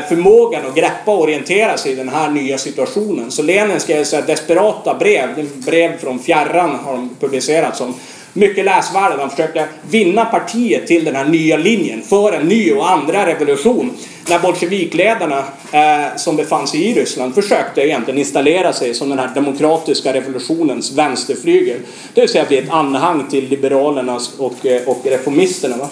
förmågan 0.09 0.65
att 0.65 0.75
greppa 0.75 1.11
och 1.11 1.21
orientera 1.21 1.77
sig 1.77 1.91
i 1.91 1.95
den 1.95 2.09
här 2.09 2.29
nya 2.29 2.57
situationen. 2.57 3.31
Så 3.31 3.41
Lenin 3.41 3.79
skrev 3.79 4.03
så 4.03 4.21
desperata 4.21 4.93
brev, 4.93 5.47
brev 5.65 5.97
från 5.97 6.19
fjärran 6.19 6.79
har 6.85 6.93
de 6.93 7.09
publicerat 7.19 7.77
som 7.77 7.93
mycket 8.33 8.65
läsvärda. 8.65 9.17
De 9.17 9.29
försökte 9.29 9.67
vinna 9.89 10.25
partiet 10.25 10.87
till 10.87 11.05
den 11.05 11.15
här 11.15 11.25
nya 11.25 11.57
linjen 11.57 12.01
för 12.01 12.31
en 12.31 12.47
ny 12.47 12.71
och 12.71 12.89
andra 12.89 13.25
revolution. 13.25 13.91
När 14.29 14.39
bolsjevikledarna 14.39 15.43
eh, 15.71 16.15
som 16.15 16.35
befann 16.35 16.67
sig 16.67 16.85
i 16.85 16.93
Ryssland 16.93 17.35
försökte 17.35 17.81
egentligen 17.81 18.17
installera 18.17 18.73
sig 18.73 18.93
som 18.93 19.09
den 19.09 19.19
här 19.19 19.29
demokratiska 19.35 20.13
revolutionens 20.13 20.91
vänsterflygel. 20.91 21.77
Det 22.13 22.21
vill 22.21 22.29
säga 22.29 22.45
bli 22.45 22.57
ett 22.57 22.69
anhang 22.69 23.27
till 23.29 23.49
liberalerna 23.49 24.19
och, 24.37 24.65
eh, 24.65 24.87
och 24.87 25.01
reformisterna. 25.03 25.77
Va? 25.77 25.89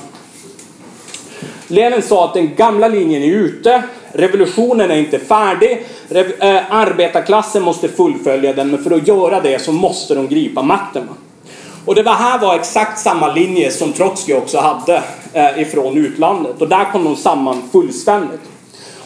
Lenin 1.67 2.01
sa 2.01 2.25
att 2.25 2.33
den 2.33 2.55
gamla 2.55 2.87
linjen 2.87 3.23
är 3.23 3.27
ute. 3.27 3.83
revolutionen 4.11 4.91
är 4.91 4.95
inte 4.95 5.19
färdig, 5.19 5.85
eh, 6.09 6.71
arbetarklassen 6.71 7.63
måste 7.63 7.87
fullfölja 7.87 8.53
den, 8.53 8.71
men 8.71 8.83
för 8.83 8.91
att 8.91 9.07
göra 9.07 9.41
det 9.41 9.61
så 9.61 9.71
måste 9.71 10.15
de 10.15 10.27
gripa 10.27 10.61
makten. 10.61 11.07
va. 11.07 11.13
Och 11.85 11.95
det 11.95 12.03
var 12.03 12.13
här 12.13 12.39
var 12.39 12.55
exakt 12.55 12.99
samma 12.99 13.33
linje 13.33 13.71
som 13.71 13.93
Trotskij 13.93 14.35
också 14.35 14.57
hade 14.57 15.03
eh, 15.33 15.61
ifrån 15.61 15.97
utlandet. 15.97 16.61
Och 16.61 16.69
där 16.69 16.91
kom 16.91 17.03
de 17.03 17.15
samman 17.15 17.69
fullständigt. 17.71 18.41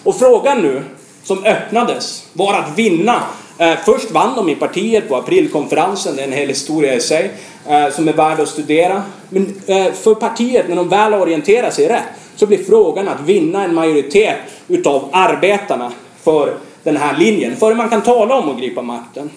Och 0.04 0.16
frågan 0.16 0.62
nu 0.62 0.84
som 1.24 1.44
öppnades 1.44 2.26
var 2.34 2.54
att 2.54 2.78
vinna. 2.78 3.22
Eh, 3.58 3.78
först 3.86 4.12
vann 4.12 4.36
de 4.36 4.50
i 4.50 4.56
partiet 4.56 5.10
på 5.10 5.16
aprilkonferensen, 5.16 6.16
det 6.16 6.22
är 6.22 6.28
en 6.28 6.34
hel 6.34 6.48
historia 6.48 6.94
i 6.94 7.02
sig, 7.02 7.32
eh, 7.68 7.90
som 7.90 8.08
är 8.08 8.14
värd 8.14 8.40
att 8.40 8.50
studera. 8.50 9.04
Men 9.30 9.62
eh, 9.68 9.92
för 9.92 10.16
partiet, 10.16 10.70
när 10.70 10.76
de 10.76 10.90
väl 10.90 11.14
orienterar 11.14 11.70
sig 11.70 11.88
rätt, 11.88 12.04
så 12.36 12.46
blir 12.46 12.64
frågan 12.64 13.08
att 13.08 13.22
vinna 13.22 13.64
en 13.64 13.76
majoritet 13.76 14.38
utav 14.68 15.10
arbetarna 15.12 15.92
för 16.24 16.54
den 16.84 16.98
här 16.98 17.18
linjen. 17.18 17.56
Före 17.56 17.76
man 17.76 17.90
kan 17.90 18.02
tala 18.02 18.36
om 18.36 18.50
att 18.50 18.58
gripa 18.58 18.82
makten. 18.82 19.30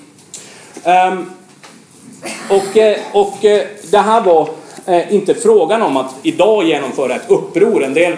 Ehm, 0.85 1.31
och, 2.49 2.77
eh, 2.77 2.97
och 3.13 3.45
eh, 3.45 3.67
det 3.91 3.99
här 3.99 4.21
var 4.21 4.49
eh, 4.87 5.15
inte 5.15 5.35
frågan 5.35 5.83
om 5.83 5.97
att 5.97 6.15
idag 6.23 6.65
genomföra 6.65 7.15
ett 7.15 7.31
uppror. 7.31 7.85
En 7.85 7.95
del 7.95 8.17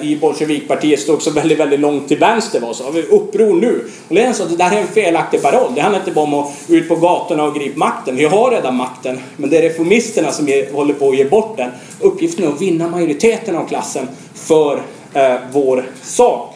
i 0.00 0.16
Bolsjevikpartiet 0.16 1.00
stod 1.00 1.14
också 1.14 1.30
väldigt, 1.30 1.58
väldigt 1.58 1.80
långt 1.80 2.08
till 2.08 2.18
vänster 2.18 2.60
var 2.60 2.72
så 2.72 2.84
har 2.84 2.92
vi 2.92 3.02
uppror 3.02 3.54
nu. 3.54 3.84
Och 4.08 4.14
Lenin 4.14 4.34
sa 4.34 4.44
att 4.44 4.50
det 4.50 4.56
där 4.56 4.72
är 4.72 4.80
en 4.80 4.86
felaktig 4.86 5.42
paroll. 5.42 5.72
Det 5.74 5.80
handlar 5.80 6.00
inte 6.00 6.12
bara 6.12 6.24
om 6.24 6.34
att 6.34 6.52
ut 6.68 6.88
på 6.88 6.96
gatorna 6.96 7.44
och 7.44 7.54
gripa 7.54 7.78
makten. 7.78 8.16
Vi 8.16 8.24
har 8.24 8.50
redan 8.50 8.76
makten, 8.76 9.18
men 9.36 9.50
det 9.50 9.58
är 9.58 9.62
reformisterna 9.62 10.32
som 10.32 10.48
ger, 10.48 10.72
håller 10.72 10.94
på 10.94 11.08
att 11.08 11.16
ge 11.16 11.24
bort 11.24 11.56
den. 11.56 11.70
Uppgiften 12.00 12.44
är 12.44 12.48
att 12.48 12.60
vinna 12.60 12.88
majoriteten 12.88 13.56
av 13.56 13.68
klassen 13.68 14.08
för 14.34 14.82
eh, 15.14 15.34
vår 15.52 15.86
sak. 16.02 16.54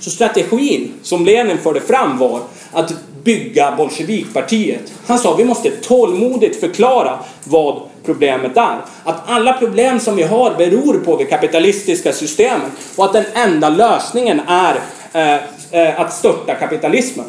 Så 0.00 0.10
strategin 0.10 0.92
som 1.02 1.24
Lenin 1.24 1.58
förde 1.58 1.80
fram 1.80 2.18
var 2.18 2.40
att 2.72 2.92
bygga 3.26 3.74
Bolsjevikpartiet. 3.76 4.92
Han 5.06 5.18
sa 5.18 5.34
vi 5.34 5.44
måste 5.44 5.70
tålmodigt 5.70 6.60
förklara 6.60 7.18
vad 7.44 7.80
problemet 8.04 8.56
är. 8.56 8.78
Att 9.04 9.22
alla 9.26 9.52
problem 9.52 10.00
som 10.00 10.16
vi 10.16 10.22
har 10.22 10.54
beror 10.54 10.98
på 10.98 11.16
det 11.16 11.24
kapitalistiska 11.24 12.12
systemet 12.12 12.72
och 12.96 13.04
att 13.04 13.12
den 13.12 13.24
enda 13.34 13.68
lösningen 13.68 14.40
är 14.48 14.80
eh, 15.12 15.34
eh 15.70 16.00
att 16.00 16.12
störta 16.12 16.54
kapitalismen. 16.54 17.26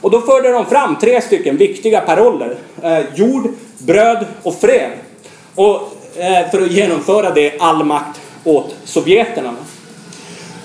Och 0.00 0.10
då 0.10 0.20
förde 0.20 0.52
de 0.52 0.66
fram 0.66 0.96
tre 0.96 1.20
stycken 1.20 1.56
viktiga 1.56 2.00
paroller. 2.00 2.56
Eh, 2.82 2.98
jord, 3.14 3.48
bröd 3.78 4.26
och 4.42 4.60
fred. 4.60 4.90
Och 5.54 5.74
eh, 6.16 6.50
för 6.50 6.62
att 6.62 6.72
genomföra 6.72 7.30
det 7.30 7.52
all 7.58 7.84
makt 7.84 8.20
åt 8.44 8.74
sovjeterna. 8.84 9.54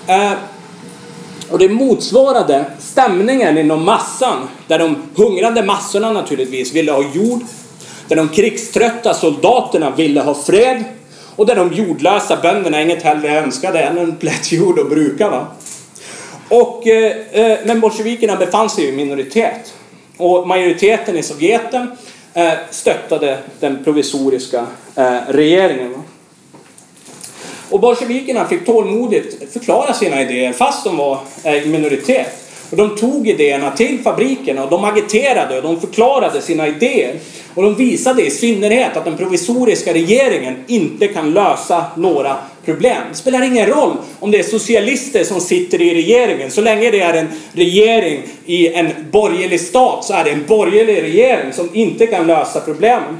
Eh, 0.06 0.32
och 1.50 1.58
det 1.58 1.68
motsvarade 1.68 2.64
stämningen 2.78 3.58
inom 3.58 3.84
massan, 3.84 4.48
där 4.66 4.78
de 4.78 4.96
hungrande 5.14 5.62
massorna 5.62 6.12
naturligtvis 6.12 6.72
ville 6.72 6.92
ha 6.92 7.04
jord, 7.14 7.40
där 8.08 8.16
de 8.16 8.28
krigströtta 8.28 9.14
soldaterna 9.14 9.90
ville 9.90 10.20
ha 10.20 10.34
fred 10.34 10.84
och 11.36 11.46
där 11.46 11.56
de 11.56 11.72
jordlösa 11.72 12.36
bönderna 12.36 12.82
inget 12.82 13.02
hellre 13.02 13.40
önskade 13.40 13.80
än 13.80 13.98
en 13.98 14.16
plätt 14.16 14.52
jord 14.52 14.78
att 14.78 14.90
bruka. 14.90 15.30
Va? 15.30 15.46
Och, 16.48 16.86
eh, 16.86 17.16
eh 17.32 17.58
men 17.64 17.80
bolsjevikerna 17.80 18.36
befann 18.36 18.70
sig 18.70 18.88
i 18.88 18.92
minoritet 18.92 19.74
och 20.16 20.48
majoriteten 20.48 21.16
i 21.16 21.22
Sovjeten 21.22 21.90
eh, 22.34 22.52
stöttade 22.70 23.38
den 23.60 23.84
provisoriska 23.84 24.66
eh, 24.94 25.18
regeringen. 25.28 25.92
Va? 25.92 26.02
Och 27.70 27.80
bolsjevikerna 27.80 28.48
fick 28.48 28.66
tålmodigt 28.66 29.52
förklara 29.52 29.92
sina 29.92 30.22
idéer 30.22 30.52
fast 30.52 30.84
de 30.84 30.96
var 30.96 31.18
eh, 31.44 31.54
i 31.54 31.68
minoritet. 31.68 32.42
Och 32.70 32.76
de 32.76 32.96
tog 32.96 33.28
idéerna 33.28 33.70
till 33.70 33.98
fabrikerna 33.98 34.64
och 34.64 34.70
de 34.70 34.84
agiterade 34.84 35.56
och 35.56 35.62
de 35.62 35.80
förklarade 35.80 36.40
sina 36.42 36.68
idéer. 36.68 37.14
Och 37.54 37.62
de 37.62 37.74
visade 37.74 38.26
i 38.26 38.30
synnerhet 38.30 38.96
att 38.96 39.04
den 39.04 39.16
provisoriska 39.16 39.94
regeringen 39.94 40.64
inte 40.66 41.08
kan 41.08 41.34
lösa 41.34 41.84
några 41.96 42.36
problem. 42.64 43.02
Det 43.10 43.16
spelar 43.16 43.42
ingen 43.42 43.66
roll 43.66 43.96
om 44.20 44.30
det 44.30 44.38
är 44.38 44.42
socialister 44.42 45.24
som 45.24 45.40
sitter 45.40 45.82
i 45.82 45.94
regeringen. 45.94 46.50
Så 46.50 46.60
länge 46.60 46.90
det 46.90 47.00
är 47.00 47.14
en 47.14 47.28
regering 47.52 48.22
i 48.46 48.68
en 48.68 48.90
borgerlig 49.10 49.60
stat 49.60 50.04
så 50.04 50.12
är 50.12 50.24
det 50.24 50.30
en 50.30 50.46
borgerlig 50.46 51.02
regering 51.02 51.52
som 51.52 51.68
inte 51.72 52.06
kan 52.06 52.26
lösa 52.26 52.60
problemen. 52.60 53.16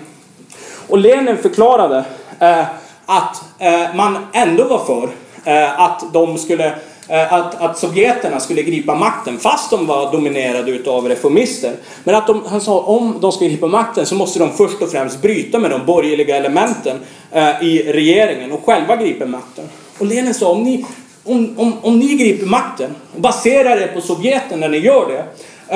Och 0.89 0.99
Lenin 0.99 1.37
förklarade 1.37 2.05
eh, 2.41 2.65
att 3.07 3.43
eh, 3.59 3.95
man 3.95 4.19
ändå 4.33 4.65
var 4.65 4.79
för 4.79 5.11
eh, 5.45 5.81
att 5.81 6.13
de 6.13 6.39
skulle 6.39 6.67
eh, 7.09 7.33
att, 7.33 7.61
att 7.61 7.79
sovjeterna 7.79 8.41
skulle 8.41 8.63
gripa 8.63 8.95
makten 8.95 9.39
fast 9.39 9.71
de 9.71 9.87
var 9.87 10.13
dominerade 10.13 10.71
utav 10.71 11.09
reformister. 11.09 11.73
Men 12.05 12.15
att 12.15 12.27
de, 12.27 12.43
han 12.47 12.61
sa 12.61 12.81
om 12.81 13.19
de 13.21 13.33
ska 13.33 13.45
gripa 13.45 13.67
makten 13.67 14.07
så 14.07 14.15
måste 14.15 14.39
de 14.39 14.53
först 14.53 14.83
och 14.83 14.91
främst 14.91 15.23
bryta 15.23 15.59
med 15.59 15.71
de 15.71 15.87
borgerliga 15.87 16.37
elementen 16.37 16.97
eh, 17.33 17.63
i 17.63 17.93
regeringen 17.93 18.53
och 18.53 18.65
själva 18.65 18.97
gripa 18.97 19.27
makten. 19.27 19.69
Och 19.99 20.07
Lenin 20.07 20.35
sa 20.35 20.51
om 20.51 20.63
ni, 20.63 20.87
om, 21.25 21.55
om, 21.57 21.73
om 21.83 21.99
ni 21.99 22.15
griper 22.15 22.47
makten 22.47 22.95
och 23.15 23.21
baserar 23.21 23.77
er 23.77 23.87
på 23.87 24.01
Sovjeten 24.01 24.61
när 24.61 24.69
ni 24.69 24.79
gör 24.79 25.07
det 25.09 25.25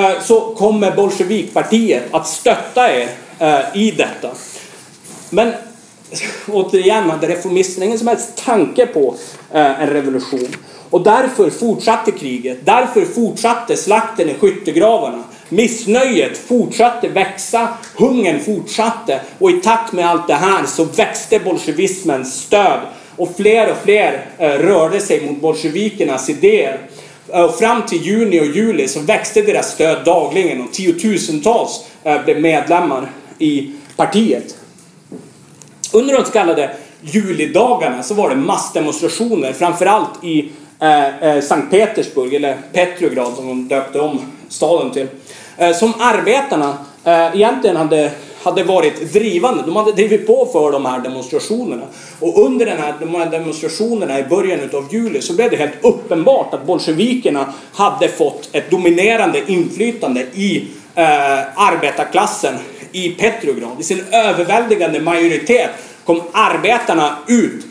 eh, 0.01 0.21
så 0.21 0.39
kommer 0.39 0.91
Bolsjevikpartiet 0.91 2.03
att 2.11 2.27
stötta 2.27 2.95
er 2.95 3.07
eh, 3.39 3.59
i 3.73 3.91
detta. 3.91 4.29
Men 5.29 5.53
återigen 6.47 7.09
hade 7.09 7.27
reformisterna 7.27 7.85
ingen 7.85 7.99
som 7.99 8.07
helst 8.07 8.43
tanke 8.45 8.85
på 8.85 9.15
eh, 9.51 9.81
en 9.81 9.89
revolution. 9.89 10.55
Och 10.89 11.01
därför 11.03 11.49
fortsatte 11.49 12.11
kriget. 12.11 12.57
Därför 12.63 13.05
fortsatte 13.05 13.77
slakten 13.77 14.29
i 14.29 14.33
skyttegravarna. 14.33 15.23
Missnöjet 15.49 16.37
fortsatte 16.37 17.07
växa. 17.07 17.67
Hungern 17.95 18.39
fortsatte. 18.39 19.21
Och 19.39 19.51
i 19.51 19.53
takt 19.53 19.93
med 19.93 20.09
allt 20.09 20.27
det 20.27 20.33
här 20.33 20.65
så 20.65 20.83
växte 20.83 21.39
bolsjevismens 21.39 22.41
stöd. 22.41 22.79
Och 23.15 23.35
fler 23.37 23.71
och 23.71 23.77
fler 23.83 24.25
eh, 24.37 24.49
rörde 24.49 24.99
sig 24.99 25.25
mot 25.25 25.41
bolsjevikernas 25.41 26.29
idéer. 26.29 26.79
Eh, 27.33 27.41
och 27.41 27.55
fram 27.55 27.85
till 27.85 28.01
juni 28.01 28.39
och 28.39 28.45
juli 28.45 28.87
så 28.87 28.99
växte 28.99 29.41
deras 29.41 29.71
stöd 29.71 30.05
dagligen 30.05 30.61
och 30.61 30.73
tiotusentals 30.73 31.85
blev 32.25 32.41
medlemmar 32.41 33.11
i 33.39 33.71
partiet. 33.95 34.55
Under 35.91 36.17
de 36.17 36.25
så 36.25 36.31
kallade 36.31 36.69
julidagarna 37.01 38.03
så 38.03 38.13
var 38.13 38.29
det 38.29 38.35
massdemonstrationer, 38.35 39.53
framförallt 39.53 40.23
i 40.23 40.49
eh, 40.79 41.23
eh, 41.23 41.41
Sankt 41.41 41.71
Petersburg, 41.71 42.33
eller 42.33 42.57
Petrograd 42.73 43.33
som 43.35 43.47
de 43.47 43.67
döpte 43.67 43.99
om 43.99 44.19
staden 44.49 44.91
till. 44.91 45.07
Eh, 45.57 45.73
som 45.73 45.93
arbetarna 45.99 46.77
eh, 47.03 47.35
egentligen 47.35 47.75
hade, 47.75 48.11
hade 48.43 48.63
varit 48.63 49.13
drivande. 49.13 49.63
De 49.65 49.75
hade 49.75 49.91
drivit 49.91 50.27
på 50.27 50.45
för 50.45 50.71
de 50.71 50.85
här 50.85 50.99
demonstrationerna. 50.99 51.83
Och 52.19 52.45
under 52.45 52.65
den 52.65 52.77
här, 52.77 52.93
de 52.99 53.15
här 53.15 53.25
demonstrationerna 53.25 54.19
i 54.19 54.23
början 54.23 54.59
av 54.73 54.93
juli 54.93 55.21
så 55.21 55.33
blev 55.33 55.49
det 55.51 55.57
helt 55.57 55.85
uppenbart 55.85 56.53
att 56.53 56.65
bolsjevikerna 56.65 57.53
hade 57.73 58.07
fått 58.07 58.49
ett 58.51 58.71
dominerande 58.71 59.51
inflytande 59.51 60.21
i 60.33 60.67
eh, 60.95 61.39
arbetarklassen 61.55 62.53
i 62.91 63.09
Petrograd. 63.09 63.79
I 63.79 63.83
sin 63.83 64.03
överväldigande 64.11 65.01
majoritet 65.01 65.69
kom 66.05 66.21
arbetarna 66.31 67.17
ut 67.27 67.65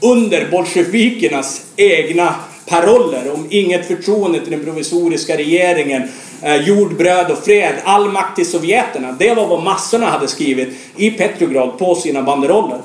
under 0.00 0.50
bolsjevikernas 0.50 1.62
egna 1.76 2.34
paroller 2.66 3.32
om 3.34 3.46
inget 3.50 3.86
förtroende 3.86 4.40
till 4.40 4.50
den 4.50 4.64
provisoriska 4.64 5.36
regeringen, 5.36 6.02
eh, 6.42 6.56
jord, 6.56 6.96
bröd 6.96 7.30
och 7.30 7.44
fred, 7.44 7.74
all 7.84 8.12
makt 8.12 8.36
till 8.36 8.50
sovjeterna. 8.50 9.16
Det 9.18 9.34
var 9.34 9.46
vad 9.46 9.62
massorna 9.62 10.06
hade 10.06 10.28
skrivit 10.28 10.68
i 10.96 11.10
Petrograd 11.10 11.78
på 11.78 11.94
sina 11.94 12.22
banderoller. 12.22 12.80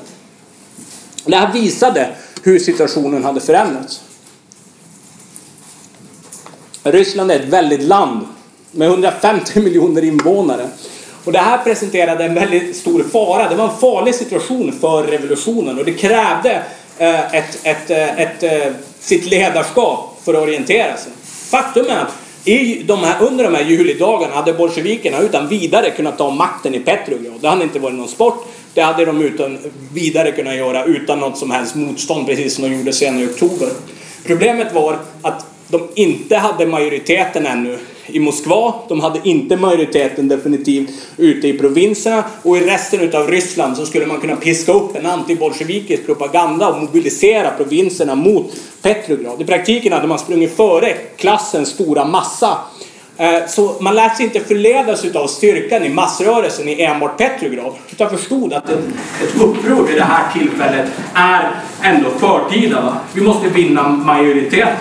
Det 1.26 1.36
här 1.36 1.54
visade 1.54 2.10
hur 2.44 2.60
situationen 2.60 3.24
hade 3.24 3.42
förändrats. 3.42 4.02
Ryssland 6.84 7.32
är 7.32 7.40
ett 7.40 7.50
väldigt 7.50 7.84
land 7.84 8.26
med 8.72 8.88
150 8.88 9.60
miljoner 9.60 10.04
invånare. 10.04 10.70
Och 11.30 11.34
det 11.34 11.40
här 11.40 11.58
presenterade 11.58 12.24
en 12.24 12.34
väldigt 12.34 12.76
stor 12.76 13.04
fara. 13.04 13.50
Det 13.50 13.56
var 13.56 13.70
en 13.70 13.78
farlig 13.78 14.16
situation 14.16 14.74
för 14.82 15.04
revolutionen 15.04 15.80
och 15.80 15.86
det 15.86 15.94
krävde 15.94 16.64
eh, 16.98 17.36
ett, 17.36 17.60
ett, 17.64 17.90
eh, 17.90 18.20
ett, 18.20 18.44
ett, 18.44 18.76
sitt 19.00 19.26
ledarskap 19.26 20.22
för 20.24 20.34
att 20.34 20.40
orientera 20.40 20.98
sig. 20.98 21.12
Faktum 21.50 21.86
är 21.90 21.98
att 21.98 22.14
i 22.46 22.84
de 22.84 23.00
här, 23.00 23.16
under 23.22 23.44
de 23.44 23.56
här 23.56 23.64
julidagarna 23.64 24.36
hade 24.36 24.54
bolsjevikerna 24.54 25.20
utan 25.20 25.48
vidare 25.48 25.90
kunnat 25.90 26.18
ta 26.18 26.30
makten 26.30 26.76
i 26.76 26.80
Petrograd. 26.80 27.42
Det 27.42 27.48
hade 27.48 27.64
inte 27.64 27.80
varit 27.80 27.96
någon 27.96 28.08
sport. 28.08 28.46
Det 28.74 28.82
hade 28.82 29.06
de 29.06 29.22
utan 29.22 29.58
vidare 29.94 30.32
kunnat 30.32 30.56
göra 30.56 30.84
utan 30.84 31.20
något 31.20 31.38
som 31.38 31.52
helst 31.52 31.76
motstånd, 31.76 32.28
precis 32.28 32.56
som 32.56 32.64
de 32.64 32.78
gjorde 32.78 32.94
sen 32.94 33.20
i 33.20 33.26
oktober. 33.26 33.70
Problemet 34.26 34.74
var 34.74 34.98
att 35.22 35.46
de 35.68 35.88
inte 35.96 36.38
hade 36.38 36.66
majoriteten 36.66 37.46
ännu 37.46 37.78
i 38.12 38.20
Moskva. 38.20 38.74
De 38.88 39.00
hade 39.00 39.20
inte 39.24 39.58
majoriteten 39.58 40.28
definitivt 40.28 40.90
ute 41.18 41.48
i 41.48 41.54
provinserna. 41.54 42.24
Och 42.44 42.58
i 42.58 42.60
resten 42.60 43.16
av 43.16 43.28
Ryssland 43.28 43.78
så 43.78 43.86
skulle 43.86 44.06
man 44.06 44.20
kunna 44.20 44.36
piska 44.36 44.72
upp 44.72 44.96
en 44.96 45.06
antibolsjevikisk 45.06 46.06
propaganda 46.06 46.70
och 46.70 46.82
mobilisera 46.82 47.52
provinserna 47.52 48.16
mot 48.16 48.56
Petrograd. 48.82 49.42
I 49.42 49.46
praktiken 49.46 49.94
hade 49.94 50.08
man 50.08 50.20
sprungit 50.20 50.56
före 50.56 50.94
klassens 51.18 51.70
stora 51.70 52.06
massa 52.06 52.58
eh, 53.18 53.48
så 53.48 53.76
man 53.80 53.96
lät 53.96 54.18
sig 54.18 54.26
inte 54.26 54.40
förledas 54.40 55.16
av 55.16 55.28
styrkan 55.28 55.84
i 55.84 55.90
massrörelsen 55.90 56.70
i 56.70 56.82
enbart 56.82 57.18
Petrograd. 57.18 57.74
Utan 57.92 58.10
förstod 58.10 58.54
att 58.54 58.70
ett, 58.70 58.80
ett 59.24 59.42
uppror 59.42 59.88
vid 59.88 59.98
det 59.98 60.04
här 60.04 60.34
tillfället 60.34 60.90
är 61.14 61.52
ändå 61.84 62.10
förtida. 62.10 62.82
Va? 62.82 62.98
Vi 63.14 63.22
måste 63.22 63.50
vinna 63.50 63.90
majoriteten. 63.90 64.78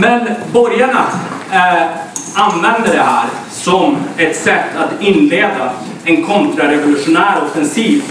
Men 0.00 0.20
borgarna 0.52 1.06
eh, 1.52 1.88
använde 2.34 2.88
det 2.92 3.02
här 3.02 3.28
som 3.50 3.96
ett 4.18 4.36
sätt 4.36 4.64
att 4.76 5.02
inleda 5.02 5.70
en 6.04 6.24
kontrarevolutionär 6.24 7.42
offensiv 7.46 8.02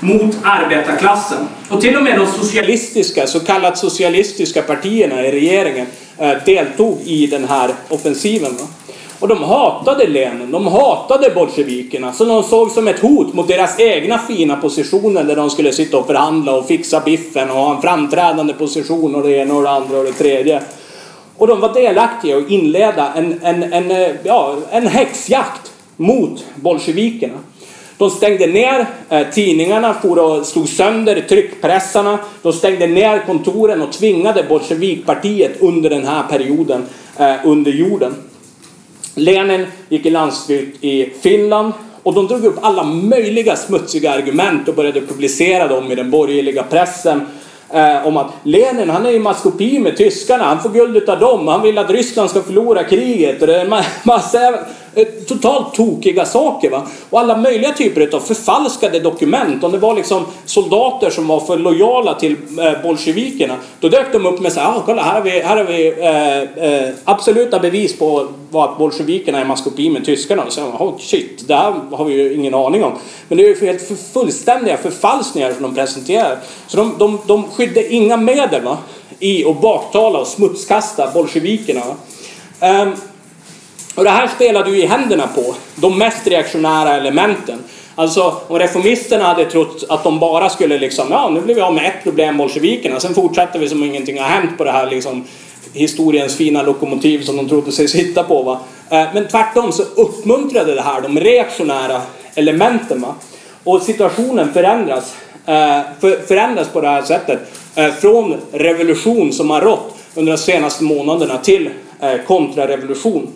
mot 0.00 0.36
arbetarklassen. 0.42 1.48
Och 1.68 1.80
till 1.80 1.96
och 1.96 2.02
med 2.02 2.18
de 2.18 2.26
socialistiska, 2.26 3.26
så 3.26 3.40
kallat 3.40 3.78
socialistiska 3.78 4.62
partierna 4.62 5.26
i 5.26 5.32
regeringen 5.32 5.86
Eh, 6.18 6.36
deltog 6.46 6.98
i 7.04 7.26
den 7.26 7.44
här 7.44 7.70
offensiven. 7.88 8.56
Va? 8.56 8.64
Och 9.18 9.28
de 9.28 9.42
hatade 9.42 10.06
Lenin, 10.06 10.50
de 10.50 10.66
hatade 10.66 11.30
bolsjevikerna, 11.30 12.12
så 12.12 12.24
de 12.24 12.42
såg 12.42 12.70
som 12.70 12.88
ett 12.88 13.00
hot 13.00 13.34
mot 13.34 13.48
deras 13.48 13.80
egna 13.80 14.18
fina 14.18 14.56
positioner 14.56 15.24
där 15.24 15.36
de 15.36 15.50
skulle 15.50 15.72
sitta 15.72 15.98
och 15.98 16.06
förhandla 16.06 16.52
och 16.52 16.66
fixa 16.66 17.00
biffen 17.00 17.50
och 17.50 17.56
ha 17.56 17.74
en 17.74 17.82
framträdande 17.82 18.52
position 18.52 19.14
och 19.14 19.22
det 19.22 19.36
ena 19.36 19.54
och 19.54 19.62
det 19.62 19.70
andra 19.70 19.98
och 19.98 20.04
det 20.04 20.12
tredje. 20.12 20.62
Och 21.36 21.46
de 21.46 21.60
var 21.60 21.74
delaktiga 21.74 22.36
i 22.36 22.42
att 22.42 22.50
inleda 22.50 23.12
en, 23.12 23.40
en, 23.42 23.62
en, 23.62 23.90
eh, 23.90 24.10
ja, 24.22 24.56
en 24.70 24.86
häxjakt 24.86 25.72
mot 25.96 26.44
bolsjevikerna. 26.54 27.38
De 27.98 28.10
stängde 28.10 28.46
ner 28.46 28.86
eh, 29.08 29.26
tidningarna, 29.32 29.94
for 29.94 30.18
och 30.18 30.46
slog 30.46 30.68
sönder 30.68 31.20
tryckpressarna. 31.20 32.18
De 32.42 32.52
stängde 32.52 32.86
ner 32.86 33.22
kontoren 33.26 33.82
och 33.82 33.92
tvingade 33.92 34.42
bolsjevikpartiet 34.42 35.60
under 35.60 35.90
den 35.90 36.06
här 36.06 36.22
perioden 36.22 36.86
eh, 37.18 37.34
under 37.44 37.72
jorden. 37.72 38.14
Lenin 39.14 39.66
gick 39.88 40.06
i 40.06 40.10
landsflykt 40.10 40.84
i 40.84 41.12
Finland 41.22 41.72
och 42.02 42.14
de 42.14 42.26
drog 42.26 42.44
upp 42.44 42.58
alla 42.62 42.84
möjliga 42.84 43.56
smutsiga 43.56 44.12
argument 44.12 44.68
och 44.68 44.74
började 44.74 45.00
publicera 45.00 45.68
dem 45.68 45.92
i 45.92 45.94
den 45.94 46.10
borgerliga 46.10 46.62
pressen. 46.62 47.26
Eh, 47.72 48.06
om 48.06 48.16
att 48.16 48.30
Lenin 48.42 48.90
han 48.90 49.06
är 49.06 49.10
i 49.10 49.18
maskopi 49.18 49.78
med 49.78 49.96
tyskarna, 49.96 50.44
han 50.44 50.62
får 50.62 50.68
guld 50.70 51.08
av 51.08 51.20
dem, 51.20 51.48
han 51.48 51.62
vill 51.62 51.78
att 51.78 51.90
Ryssland 51.90 52.30
ska 52.30 52.42
förlora 52.42 52.84
kriget. 52.84 53.40
Och 53.40 53.46
det 53.46 53.56
är 53.56 53.64
en 53.64 53.82
massa 54.04 54.38
Eh, 54.94 55.06
totalt 55.26 55.74
tokiga 55.74 56.24
saker. 56.24 56.70
Va? 56.70 56.86
Och 57.10 57.20
alla 57.20 57.36
möjliga 57.36 57.72
typer 57.72 58.16
av 58.16 58.20
förfalskade 58.20 59.00
dokument. 59.00 59.64
Om 59.64 59.72
det 59.72 59.78
var 59.78 59.94
liksom 59.94 60.24
soldater 60.44 61.10
som 61.10 61.26
var 61.26 61.40
för 61.40 61.58
lojala 61.58 62.14
till 62.14 62.36
eh, 62.60 62.82
bolsjevikerna. 62.82 63.56
Då 63.80 63.88
dök 63.88 64.12
de 64.12 64.26
upp 64.26 64.40
med 64.40 64.52
så 64.52 64.60
här, 64.60 64.68
ah, 64.68 64.82
kolla 64.86 65.02
här 65.02 65.14
har 65.14 65.22
vi, 65.22 65.40
här 65.40 65.56
har 65.56 65.64
vi 65.64 65.88
eh, 65.88 66.64
eh, 66.64 66.94
absoluta 67.04 67.58
bevis 67.58 67.98
på 67.98 68.28
att 68.52 68.78
bolsjevikerna 68.78 69.40
är 69.40 69.44
maskopi 69.44 69.90
med 69.90 70.04
tyskarna. 70.04 70.42
Och 70.42 70.52
så, 70.52 70.62
oh, 70.62 70.98
shit, 70.98 71.48
det 71.48 71.54
här 71.54 71.74
har 71.90 72.04
vi 72.04 72.14
ju 72.14 72.34
ingen 72.34 72.54
aning 72.54 72.84
om. 72.84 72.92
Men 73.28 73.38
det 73.38 73.44
är 73.44 73.48
ju 73.48 73.66
helt 73.66 74.08
fullständiga 74.12 74.76
förfalskningar 74.76 75.52
som 75.52 75.62
de 75.62 75.74
presenterar. 75.74 76.38
Så 76.66 76.76
de, 76.76 76.94
de, 76.98 77.18
de 77.26 77.44
skydde 77.44 77.92
inga 77.92 78.16
medel 78.16 78.62
va? 78.62 78.78
i 79.18 79.44
att 79.44 79.60
baktala 79.60 80.18
och 80.18 80.26
smutskasta 80.26 81.10
bolsjevikerna. 81.14 81.82
Um, 82.60 82.94
och 83.94 84.04
det 84.04 84.10
här 84.10 84.28
spelade 84.28 84.70
ju 84.70 84.82
i 84.82 84.86
händerna 84.86 85.26
på 85.26 85.54
de 85.74 85.98
mest 85.98 86.26
reaktionära 86.26 86.96
elementen. 86.96 87.58
Alltså 87.94 88.36
om 88.48 88.58
reformisterna 88.58 89.24
hade 89.24 89.44
trott 89.44 89.84
att 89.88 90.04
de 90.04 90.18
bara 90.18 90.48
skulle 90.48 90.78
liksom, 90.78 91.06
ja 91.10 91.30
nu 91.30 91.40
blir 91.40 91.54
vi 91.54 91.60
av 91.60 91.74
med 91.74 91.86
ett 91.86 92.02
problem, 92.02 92.36
bolsjevikerna, 92.36 93.00
sen 93.00 93.14
fortsätter 93.14 93.58
vi 93.58 93.68
som 93.68 93.82
om 93.82 93.88
ingenting 93.88 94.18
har 94.20 94.28
hänt 94.28 94.58
på 94.58 94.64
det 94.64 94.70
här 94.72 94.90
liksom 94.90 95.24
historiens 95.72 96.36
fina 96.36 96.62
lokomotiv 96.62 97.22
som 97.22 97.36
de 97.36 97.48
trodde 97.48 97.72
sig 97.72 97.88
sitta 97.88 98.22
på. 98.22 98.42
Va? 98.42 98.60
Eh, 98.90 99.06
men 99.14 99.28
tvärtom 99.28 99.72
så 99.72 99.82
uppmuntrade 99.82 100.74
det 100.74 100.82
här 100.82 101.00
de 101.00 101.20
reaktionära 101.20 102.02
elementen. 102.34 103.00
Va? 103.00 103.14
Och 103.64 103.82
situationen 103.82 104.52
förändras, 104.52 105.14
eh, 105.46 105.80
förändras 106.28 106.68
på 106.68 106.80
det 106.80 106.88
här 106.88 107.02
sättet. 107.02 107.38
Eh, 107.74 107.92
från 107.92 108.36
revolution 108.52 109.32
som 109.32 109.50
har 109.50 109.60
rått 109.60 109.94
under 110.14 110.32
de 110.32 110.38
senaste 110.38 110.84
månaderna 110.84 111.38
till 111.38 111.70
kontrarevolution. 112.26 113.32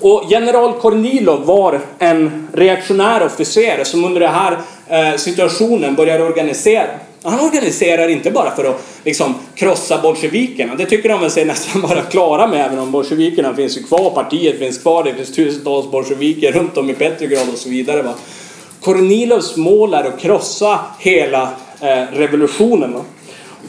Och 0.00 0.24
general 0.30 0.72
Kornilov 0.72 1.44
var 1.44 1.80
en 1.98 2.48
reaktionär 2.52 3.26
officer 3.26 3.84
som 3.84 4.04
under 4.04 4.20
den 4.20 4.34
här 4.34 4.58
eh, 4.88 5.16
situationen 5.16 5.94
började 5.94 6.24
organisera. 6.24 6.86
Han 7.22 7.40
organiserar 7.40 8.08
inte 8.08 8.30
bara 8.30 8.50
för 8.50 8.64
att 8.64 8.86
liksom, 9.04 9.34
krossa 9.54 10.02
bolsjevikerna. 10.02 10.74
Det 10.74 10.86
tycker 10.86 11.08
de 11.08 11.20
väl 11.20 11.30
sig 11.30 11.44
nästan 11.44 11.82
vara 11.88 12.02
klara 12.02 12.46
med 12.46 12.66
även 12.66 12.78
om 12.78 12.90
bolsjevikerna 12.90 13.54
finns 13.54 13.78
ju 13.78 13.82
kvar, 13.82 14.10
partiet 14.10 14.58
finns 14.58 14.78
kvar, 14.78 15.04
det 15.04 15.14
finns 15.14 15.32
tusentals 15.32 15.90
bolsjeviker 15.90 16.52
runt 16.52 16.76
om 16.76 16.90
i 16.90 16.94
Petrograd 16.94 17.48
och 17.52 17.58
så 17.58 17.68
vidare. 17.68 18.02
Va? 18.02 18.14
Kornilovs 18.80 19.56
mål 19.56 19.94
är 19.94 20.04
att 20.04 20.20
krossa 20.20 20.78
hela 20.98 21.42
eh, 21.80 22.02
revolutionen. 22.12 22.92
Va? 22.92 23.00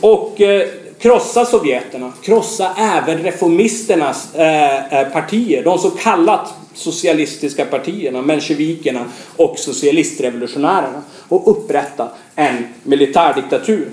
Och 0.02 0.42
eh, 0.42 0.68
krossa 1.00 1.46
sovjeterna, 1.46 2.14
krossa 2.24 2.70
även 2.78 3.24
reformisternas 3.24 4.36
eh, 4.36 4.94
eh, 4.94 5.08
partier, 5.10 5.64
de 5.64 5.80
så 5.80 5.90
kallat 5.90 6.54
socialistiska 6.74 7.66
partierna, 7.66 8.22
mensjevikerna 8.22 9.06
och 9.38 9.60
socialistrevolutionärerna 9.60 11.02
och 11.30 11.52
upprätta 11.52 12.08
en 12.36 12.68
militärdiktatur. 12.84 13.92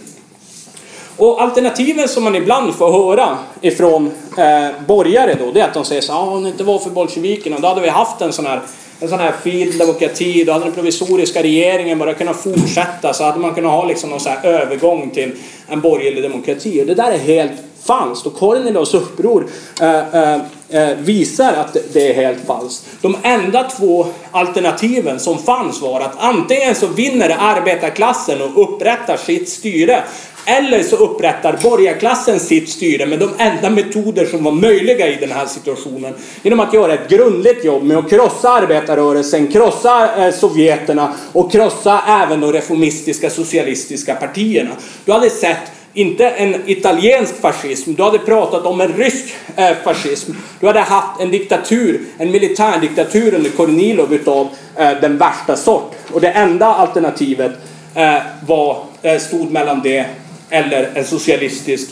Och 1.16 1.42
alternativen 1.42 2.08
som 2.08 2.24
man 2.24 2.34
ibland 2.34 2.74
får 2.74 2.92
höra 2.92 3.38
ifrån 3.60 4.10
eh, 4.38 4.86
borgare 4.86 5.36
då, 5.40 5.52
det 5.52 5.60
är 5.60 5.64
att 5.64 5.74
de 5.74 5.84
säger 5.84 6.02
så 6.02 6.12
ah, 6.12 6.20
om 6.20 6.42
det 6.42 6.48
inte 6.48 6.64
var 6.64 6.78
för 6.78 6.90
bolsjevikerna, 6.90 7.58
då 7.58 7.68
hade 7.68 7.80
vi 7.80 7.88
haft 7.88 8.20
en 8.20 8.32
sån 8.32 8.46
här 8.46 8.60
en 9.02 9.08
sån 9.08 9.18
här 9.18 9.32
fin 9.42 9.78
demokrati, 9.78 10.44
då 10.44 10.52
hade 10.52 10.64
den 10.64 10.74
provisoriska 10.74 11.42
regeringen 11.42 11.98
bara 11.98 12.14
kunnat 12.14 12.36
fortsätta 12.36 13.12
så 13.12 13.24
hade 13.24 13.38
man 13.38 13.54
kunnat 13.54 13.72
ha 13.72 13.86
liksom 13.86 14.10
någon 14.10 14.20
så 14.20 14.28
här 14.28 14.46
övergång 14.46 15.10
till 15.10 15.32
en 15.68 15.80
borgerlig 15.80 16.22
demokrati. 16.22 16.82
Och 16.82 16.86
det 16.86 16.94
där 16.94 17.12
är 17.12 17.18
helt 17.18 17.52
falskt 17.82 18.26
och 18.26 18.34
Kornelos 18.34 18.94
uppror 18.94 19.46
eh, 19.80 20.32
eh, 20.32 20.40
Eh, 20.72 20.96
visar 20.96 21.52
att 21.52 21.76
det 21.92 22.10
är 22.10 22.14
helt 22.14 22.46
falskt. 22.46 22.84
De 23.00 23.16
enda 23.22 23.62
två 23.62 24.06
alternativen 24.30 25.20
som 25.20 25.38
fanns 25.38 25.82
var 25.82 26.00
att 26.00 26.14
antingen 26.18 26.74
så 26.74 26.86
vinner 26.86 27.36
arbetarklassen 27.38 28.42
och 28.42 28.62
upprättar 28.62 29.16
sitt 29.16 29.48
styre 29.48 30.02
eller 30.44 30.82
så 30.82 30.96
upprättar 30.96 31.58
borgarklassen 31.62 32.40
sitt 32.40 32.68
styre 32.68 33.06
med 33.06 33.18
de 33.18 33.30
enda 33.38 33.70
metoder 33.70 34.26
som 34.26 34.44
var 34.44 34.52
möjliga 34.52 35.08
i 35.08 35.16
den 35.16 35.30
här 35.30 35.46
situationen. 35.46 36.14
Genom 36.42 36.60
att 36.60 36.74
göra 36.74 36.94
ett 36.94 37.08
grundligt 37.08 37.64
jobb 37.64 37.82
med 37.82 37.96
att 37.96 38.10
krossa 38.10 38.50
arbetarrörelsen, 38.50 39.48
krossa 39.48 40.26
eh, 40.26 40.34
sovjeterna 40.34 41.14
och 41.32 41.52
krossa 41.52 42.02
även 42.08 42.40
de 42.40 42.52
reformistiska 42.52 43.30
socialistiska 43.30 44.14
partierna. 44.14 44.70
Du 45.04 45.12
hade 45.12 45.30
sett 45.30 45.72
inte 45.94 46.28
en 46.28 46.62
italiensk 46.66 47.40
fascism, 47.40 47.94
du 47.94 48.02
hade 48.02 48.18
pratat 48.18 48.66
om 48.66 48.80
en 48.80 48.92
rysk 48.92 49.34
eh, 49.56 49.76
fascism. 49.84 50.32
Du 50.60 50.66
hade 50.66 50.80
haft 50.80 51.20
en 51.20 51.30
diktatur, 51.30 52.00
en 52.18 52.30
militärdiktatur 52.30 53.34
under 53.34 53.50
Kornilov 53.50 54.14
utav 54.14 54.48
eh, 54.76 54.90
den 55.00 55.18
värsta 55.18 55.56
sort. 55.56 55.94
Och 56.12 56.20
det 56.20 56.28
enda 56.30 56.66
alternativet 56.66 57.52
eh, 57.94 58.16
var, 58.46 58.84
stod 59.18 59.50
mellan 59.50 59.80
det 59.82 60.06
eller 60.50 60.90
en 60.94 61.04
socialistisk 61.04 61.90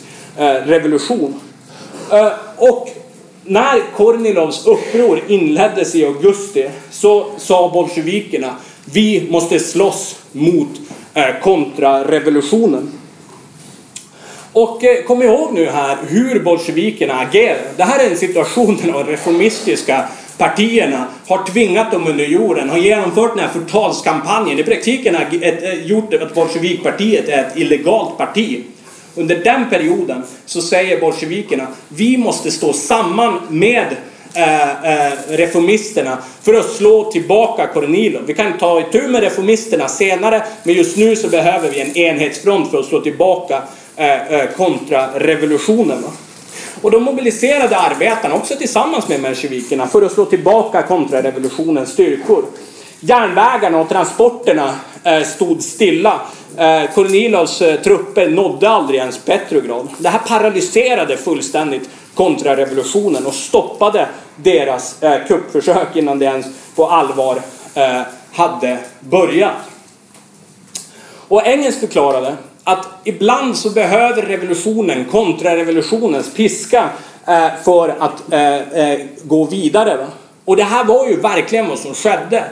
revolution. 0.65 1.39
Och 2.57 2.89
när 3.43 3.95
Kornilovs 3.95 4.67
uppror 4.67 5.21
inleddes 5.27 5.95
i 5.95 6.05
augusti 6.05 6.69
så 6.91 7.25
sa 7.37 7.71
bolsjevikerna 7.73 8.55
vi 8.93 9.27
måste 9.29 9.59
slåss 9.59 10.15
mot 10.31 10.69
kontrarevolutionen. 11.41 13.00
Och 14.53 14.83
eh, 14.83 15.03
kom 15.03 15.21
ihåg 15.21 15.53
nu 15.53 15.65
här 15.65 15.97
hur 16.07 16.39
bolsjevikerna 16.39 17.19
agerar. 17.19 17.61
Det 17.77 17.83
här 17.83 18.05
är 18.05 18.09
en 18.09 18.17
situation 18.17 18.77
där 18.77 18.91
de 18.91 19.03
reformistiska 19.03 20.05
partierna 20.37 21.07
har 21.27 21.45
tvingat 21.45 21.91
dem 21.91 22.07
under 22.07 22.25
jorden, 22.25 22.69
har 22.69 22.77
genomfört 22.77 23.35
den 23.35 23.45
här 23.45 23.53
förtalskampanjen. 23.53 24.59
I 24.59 24.63
praktiken 24.63 25.15
har 25.15 25.21
ett, 25.41 25.63
eh, 25.63 25.85
gjort 25.85 26.13
att 26.13 26.35
Bolsjevikpartiet 26.35 27.29
är 27.29 27.39
ett 27.39 27.57
illegalt 27.57 28.17
parti. 28.17 28.63
Under 29.15 29.35
den 29.35 29.69
perioden 29.69 30.23
så 30.45 30.61
säger 30.61 30.99
bolsjevikerna 30.99 31.67
vi 31.87 32.17
måste 32.17 32.51
stå 32.51 32.73
samman 32.73 33.39
med 33.49 33.87
eh, 34.33 35.07
eh 35.07 35.13
reformisterna 35.29 36.17
för 36.41 36.53
att 36.53 36.69
slå 36.69 37.11
tillbaka 37.11 37.67
Kornilov. 37.67 38.21
Vi 38.25 38.33
kan 38.33 38.57
ta 38.57 38.79
itu 38.79 39.07
med 39.07 39.23
reformisterna 39.23 39.87
senare 39.87 40.43
men 40.63 40.75
just 40.75 40.97
nu 40.97 41.15
så 41.15 41.27
behöver 41.27 41.69
vi 41.69 41.81
en 41.81 41.97
enhetsfront 41.97 42.71
för 42.71 42.79
att 42.79 42.85
slå 42.85 43.01
tillbaka 43.01 43.61
Eh, 44.01 44.33
eh, 44.33 44.49
kontrarevolutionen. 44.57 46.03
Och 46.81 46.91
de 46.91 47.03
mobiliserade 47.03 47.77
arbetarna 47.77 48.35
också 48.35 48.55
tillsammans 48.55 49.07
med 49.07 49.21
mensjevikerna 49.21 49.87
för 49.87 50.01
att 50.01 50.11
slå 50.11 50.25
tillbaka 50.25 50.81
kontrarevolutionens 50.81 51.89
styrkor. 51.91 52.45
Järnvägarna 52.99 53.79
och 53.79 53.89
transporterna 53.89 54.75
eh, 55.03 55.23
stod 55.23 55.63
stilla. 55.63 56.21
Kornilovs 56.93 57.57
trupper 57.83 58.29
nådde 58.29 58.69
aldrig 58.69 58.99
ens 58.99 59.17
Petrograd. 59.17 59.87
Det 59.97 60.09
här 60.09 60.19
paralyserade 60.19 61.17
fullständigt 61.17 61.89
kontrarevolutionen 62.15 63.25
och 63.25 63.33
stoppade 63.33 64.07
deras 64.35 64.95
kuppförsök 65.27 65.95
innan 65.95 66.19
det 66.19 66.25
ens 66.25 66.45
på 66.75 66.87
allvar 66.87 67.41
hade 68.31 68.77
börjat. 68.99 69.55
Och 71.27 71.47
Engels 71.47 71.79
förklarade 71.79 72.35
att 72.63 72.87
ibland 73.03 73.57
så 73.57 73.69
behöver 73.69 74.21
revolutionen, 74.21 75.05
kontrarevolutionens 75.05 76.33
piska 76.33 76.89
eh, 77.27 77.47
för 77.63 77.89
att 77.99 78.33
eh, 78.33 78.89
eh, 78.89 78.99
gå 79.23 79.45
vidare. 79.45 79.97
Va? 79.97 80.07
Och 80.45 80.55
det 80.55 80.63
här 80.63 80.83
var 80.83 81.07
ju 81.07 81.15
verkligen 81.15 81.69
vad 81.69 81.79
som 81.79 81.93
skedde. 81.93 82.43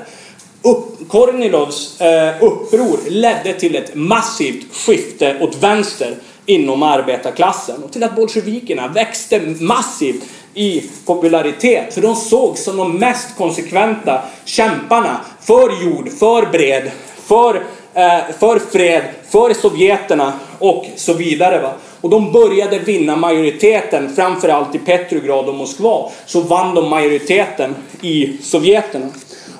Upp, 0.61 1.09
Kornilovs 1.09 2.01
eh, 2.01 2.43
uppror 2.43 3.09
ledde 3.09 3.53
till 3.53 3.75
ett 3.75 3.95
massivt 3.95 4.75
skifte 4.75 5.37
åt 5.41 5.63
vänster 5.63 6.15
inom 6.45 6.83
arbetarklassen 6.83 7.83
och 7.83 7.91
till 7.91 8.03
att 8.03 8.15
bolsjevikerna 8.15 8.87
växte 8.87 9.39
massivt 9.59 10.23
i 10.53 10.83
popularitet. 11.05 11.93
För 11.93 12.01
de 12.01 12.15
sågs 12.15 12.63
som 12.63 12.77
de 12.77 12.97
mest 12.97 13.37
konsekventa 13.37 14.21
kämparna 14.45 15.19
för 15.41 15.83
jord, 15.83 16.09
för 16.19 16.45
bred, 16.51 16.91
för, 17.27 17.63
Eh, 17.93 18.19
för 18.39 18.59
fred, 18.59 19.03
för 19.29 19.53
sovjeterna 19.53 20.33
och 20.59 20.85
så 20.95 21.13
vidare. 21.13 21.61
Va? 21.61 21.73
Och 22.01 22.09
de 22.09 22.31
började 22.31 22.79
vinna 22.79 23.15
majoriteten, 23.15 24.15
framförallt 24.15 24.75
i 24.75 24.79
Petrograd 24.79 25.49
och 25.49 25.55
Moskva. 25.55 26.09
Så 26.25 26.41
vann 26.41 26.75
de 26.75 26.89
majoriteten 26.89 27.75
i 28.01 28.37
sovjeterna. 28.41 29.07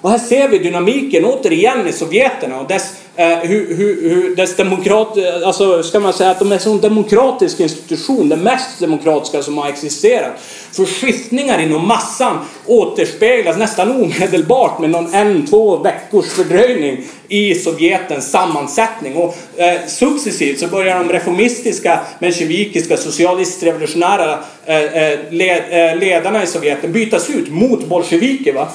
Och 0.02 0.10
här 0.10 0.18
ser 0.18 0.50
vi 0.50 0.60
dynamiken 0.60 1.26
återigen 1.26 1.88
i 1.88 1.92
sovjeterna 1.92 2.60
och 2.60 2.68
dess, 2.68 2.94
Eh, 3.20 3.38
hur, 3.38 3.76
hur, 3.76 4.10
hur 4.10 4.36
dess 4.36 4.56
demokrat, 4.56 5.18
eh, 5.18 5.48
alltså 5.48 5.84
ska 5.84 6.00
man 6.00 6.14
säga 6.14 6.32
att 6.32 6.40
de 6.40 6.52
är 6.52 6.56
en 6.56 6.62
sån 6.62 6.82
demokratisk 6.82 7.60
institution, 7.60 8.30
den 8.30 8.40
mest 8.40 8.80
demokratiska 8.80 9.44
som 9.44 9.58
har 9.58 9.70
existerat. 9.70 10.32
För 10.72 10.86
skiftningar 10.86 11.60
inom 11.60 11.88
massan 11.88 12.38
återspeglas 12.66 13.58
nästan 13.58 13.92
omedelbart 13.92 14.80
med 14.80 14.90
någon 14.90 15.14
en, 15.14 15.48
två 15.48 15.78
veckors 15.78 16.26
fördröjning 16.26 17.04
i 17.28 17.56
Sovjetens 17.56 18.32
sammansättning. 18.32 19.16
Och 19.16 19.36
eh, 19.58 19.88
successivt 19.88 20.60
så 20.60 20.68
börjar 20.68 21.00
de 21.00 21.10
reformistiska, 21.10 22.00
mensjevikiska, 22.20 22.98
socialistrevolutionära 22.98 24.40
eh, 24.66 24.84
eh 24.84 25.20
led, 25.30 25.64
eh, 25.70 26.00
ledarna 26.00 26.44
i 26.44 26.48
Sovjeten 26.48 26.92
bytas 26.92 27.30
ut 27.30 27.50
mot 27.50 27.86
bolsjeviker. 27.86 28.54
Va? 28.54 28.68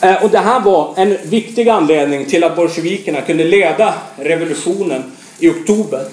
Eh, 0.00 0.24
och 0.24 0.30
det 0.30 0.38
här 0.38 0.60
var 0.60 0.94
en 0.96 1.16
viktig 1.24 1.68
anledning 1.68 2.26
till 2.26 2.44
att 2.44 2.56
bolsjevikerna 2.56 3.20
kunde 3.20 3.44
leda 3.44 3.94
revolutionen 4.16 5.02
i 5.38 5.48
oktober. 5.48 6.04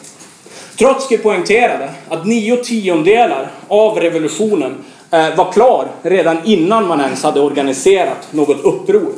Trotskij 0.77 1.17
poängterade 1.17 1.89
att 2.09 2.25
nio 2.25 2.55
tiondelar 2.55 3.51
av 3.67 3.99
revolutionen 3.99 4.75
eh, 5.11 5.35
var 5.35 5.51
klar 5.51 5.87
redan 6.01 6.37
innan 6.45 6.87
man 6.87 7.01
ens 7.01 7.23
hade 7.23 7.39
organiserat 7.39 8.27
något 8.31 8.63
uppror. 8.63 9.13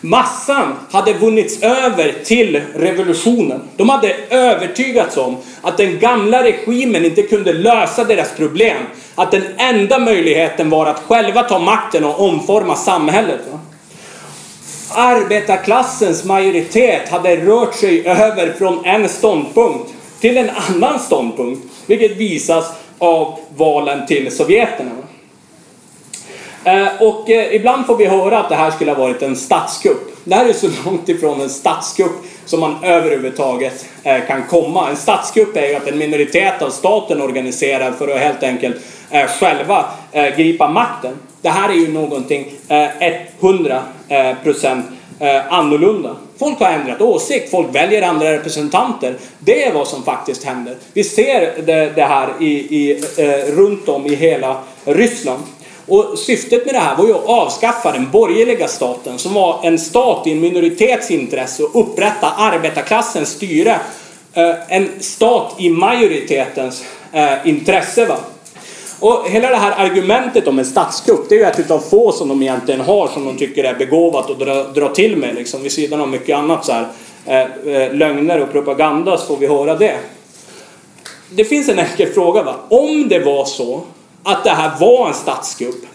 Massan 0.00 0.74
hade 0.90 1.12
vunnits 1.12 1.62
över 1.62 2.14
till 2.24 2.60
revolutionen. 2.74 3.60
De 3.76 3.88
hade 3.88 4.14
övertygats 4.30 5.16
om 5.16 5.36
att 5.62 5.76
den 5.76 5.98
gamla 5.98 6.42
regimen 6.42 7.04
inte 7.04 7.22
kunde 7.22 7.52
lösa 7.52 8.04
deras 8.04 8.32
problem. 8.36 8.76
Att 9.14 9.30
den 9.30 9.42
enda 9.56 9.98
möjligheten 9.98 10.70
var 10.70 10.86
att 10.86 11.02
själva 11.02 11.42
ta 11.42 11.58
makten 11.58 12.04
och 12.04 12.20
omforma 12.20 12.76
samhället. 12.76 13.40
Arbetarklassens 14.90 16.24
majoritet 16.24 17.08
hade 17.08 17.36
rört 17.36 17.74
sig 17.74 18.06
över 18.06 18.52
från 18.58 18.84
en 18.84 19.08
ståndpunkt 19.08 19.90
till 20.20 20.36
en 20.36 20.50
annan 20.50 21.00
ståndpunkt, 21.00 21.62
vilket 21.86 22.16
visas 22.16 22.72
av 22.98 23.38
valen 23.56 24.06
till 24.06 24.36
sovjeterna. 24.36 24.90
Eh, 26.64 27.02
och 27.02 27.30
eh, 27.30 27.54
ibland 27.54 27.86
får 27.86 27.96
vi 27.96 28.06
höra 28.06 28.38
att 28.38 28.48
det 28.48 28.54
här 28.54 28.70
skulle 28.70 28.90
ha 28.90 28.98
varit 28.98 29.22
en 29.22 29.36
statskupp. 29.36 30.16
Det 30.24 30.34
här 30.34 30.48
är 30.48 30.52
så 30.52 30.68
långt 30.84 31.08
ifrån 31.08 31.40
en 31.40 31.50
statskupp 31.50 32.12
som 32.44 32.60
man 32.60 32.84
överhuvudtaget 32.84 33.86
eh, 34.02 34.26
kan 34.26 34.46
komma. 34.46 34.90
En 34.90 34.96
statskupp 34.96 35.56
är 35.56 35.68
ju 35.68 35.74
att 35.74 35.88
en 35.88 35.98
minoritet 35.98 36.62
av 36.62 36.70
staten 36.70 37.22
organiserar 37.22 37.92
för 37.92 38.08
att 38.08 38.20
helt 38.20 38.42
enkelt 38.42 38.76
Eh, 39.10 39.26
själva 39.26 39.84
eh, 40.12 40.36
gripa 40.36 40.68
makten. 40.68 41.18
Det 41.42 41.48
här 41.48 41.68
är 41.68 41.74
ju 41.74 41.92
någonting 41.92 42.52
eh, 42.68 42.88
100 43.40 43.82
procent 44.42 44.86
annorlunda. 45.48 46.16
Folk 46.38 46.60
har 46.60 46.70
ändrat 46.70 47.00
åsikt, 47.00 47.50
folk 47.50 47.74
väljer 47.74 48.02
andra 48.02 48.32
representanter. 48.32 49.16
Det 49.38 49.64
är 49.64 49.72
vad 49.72 49.88
som 49.88 50.02
faktiskt 50.02 50.44
händer. 50.44 50.76
Vi 50.92 51.04
ser 51.04 51.62
det, 51.62 51.92
det 51.94 52.04
här 52.04 52.28
i, 52.40 52.50
i, 52.50 53.02
eh, 53.16 53.54
runt 53.54 53.88
om 53.88 54.06
i 54.06 54.14
hela 54.14 54.56
Ryssland. 54.84 55.42
Och 55.86 56.18
syftet 56.18 56.66
med 56.66 56.74
det 56.74 56.78
här 56.78 56.96
var 56.96 57.06
ju 57.06 57.14
att 57.14 57.26
avskaffa 57.26 57.92
den 57.92 58.10
borgerliga 58.10 58.68
staten 58.68 59.18
som 59.18 59.34
var 59.34 59.60
en 59.62 59.78
stat 59.78 60.26
i 60.26 60.32
en 60.32 60.40
minoritets 60.40 61.10
intresse 61.10 61.62
och 61.62 61.80
upprätta 61.80 62.30
arbetarklassens 62.30 63.28
styre. 63.28 63.80
En 64.68 64.88
stat 65.00 65.54
i 65.58 65.70
majoritetens 65.70 66.84
intresse. 67.44 68.06
Va? 68.06 68.16
Och 69.04 69.28
hela 69.28 69.50
det 69.50 69.56
här 69.56 69.86
argumentet 69.86 70.48
om 70.48 70.58
en 70.58 70.64
statskupp, 70.64 71.28
det 71.28 71.34
är 71.34 71.38
ju 71.38 71.44
ett 71.44 71.60
utav 71.60 71.78
få 71.78 72.12
som 72.12 72.28
de 72.28 72.42
egentligen 72.42 72.80
har 72.80 73.08
som 73.08 73.24
de 73.24 73.36
tycker 73.36 73.64
är 73.64 73.74
begåvat 73.74 74.30
att 74.30 74.38
dra, 74.38 74.62
dra 74.62 74.88
till 74.88 75.16
med 75.16 75.34
liksom. 75.34 75.62
Vid 75.62 75.72
sidan 75.72 76.00
av 76.00 76.08
mycket 76.08 76.36
annat 76.36 76.64
så 76.64 76.72
här, 76.72 76.88
eh, 77.26 77.74
eh, 77.74 77.94
lögner 77.94 78.42
och 78.42 78.52
propaganda 78.52 79.16
så 79.16 79.26
får 79.26 79.36
vi 79.36 79.46
höra 79.46 79.74
det. 79.74 79.96
Det 81.30 81.44
finns 81.44 81.68
en 81.68 81.78
enkel 81.78 82.12
fråga 82.12 82.42
va. 82.42 82.54
Om 82.68 83.08
det 83.08 83.18
var 83.18 83.44
så 83.44 83.80
att 84.22 84.44
det 84.44 84.50
här 84.50 84.72
var 84.80 85.08
en 85.08 85.14
statskupp, 85.14 85.86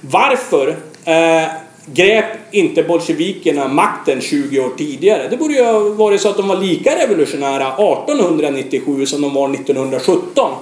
varför 0.00 0.76
eh, 1.04 1.48
grep 1.86 2.26
inte 2.50 2.82
bolsjevikerna 2.82 3.68
makten 3.68 4.20
20 4.20 4.60
år 4.60 4.70
tidigare? 4.78 5.28
Det 5.28 5.36
borde 5.36 5.54
ju 5.54 5.64
ha 5.64 5.78
varit 5.78 6.20
så 6.20 6.28
att 6.28 6.36
de 6.36 6.48
var 6.48 6.56
lika 6.56 6.98
revolutionära 6.98 7.66
1897 7.66 9.06
som 9.06 9.22
de 9.22 9.34
var 9.34 9.54
1917. 9.54 10.52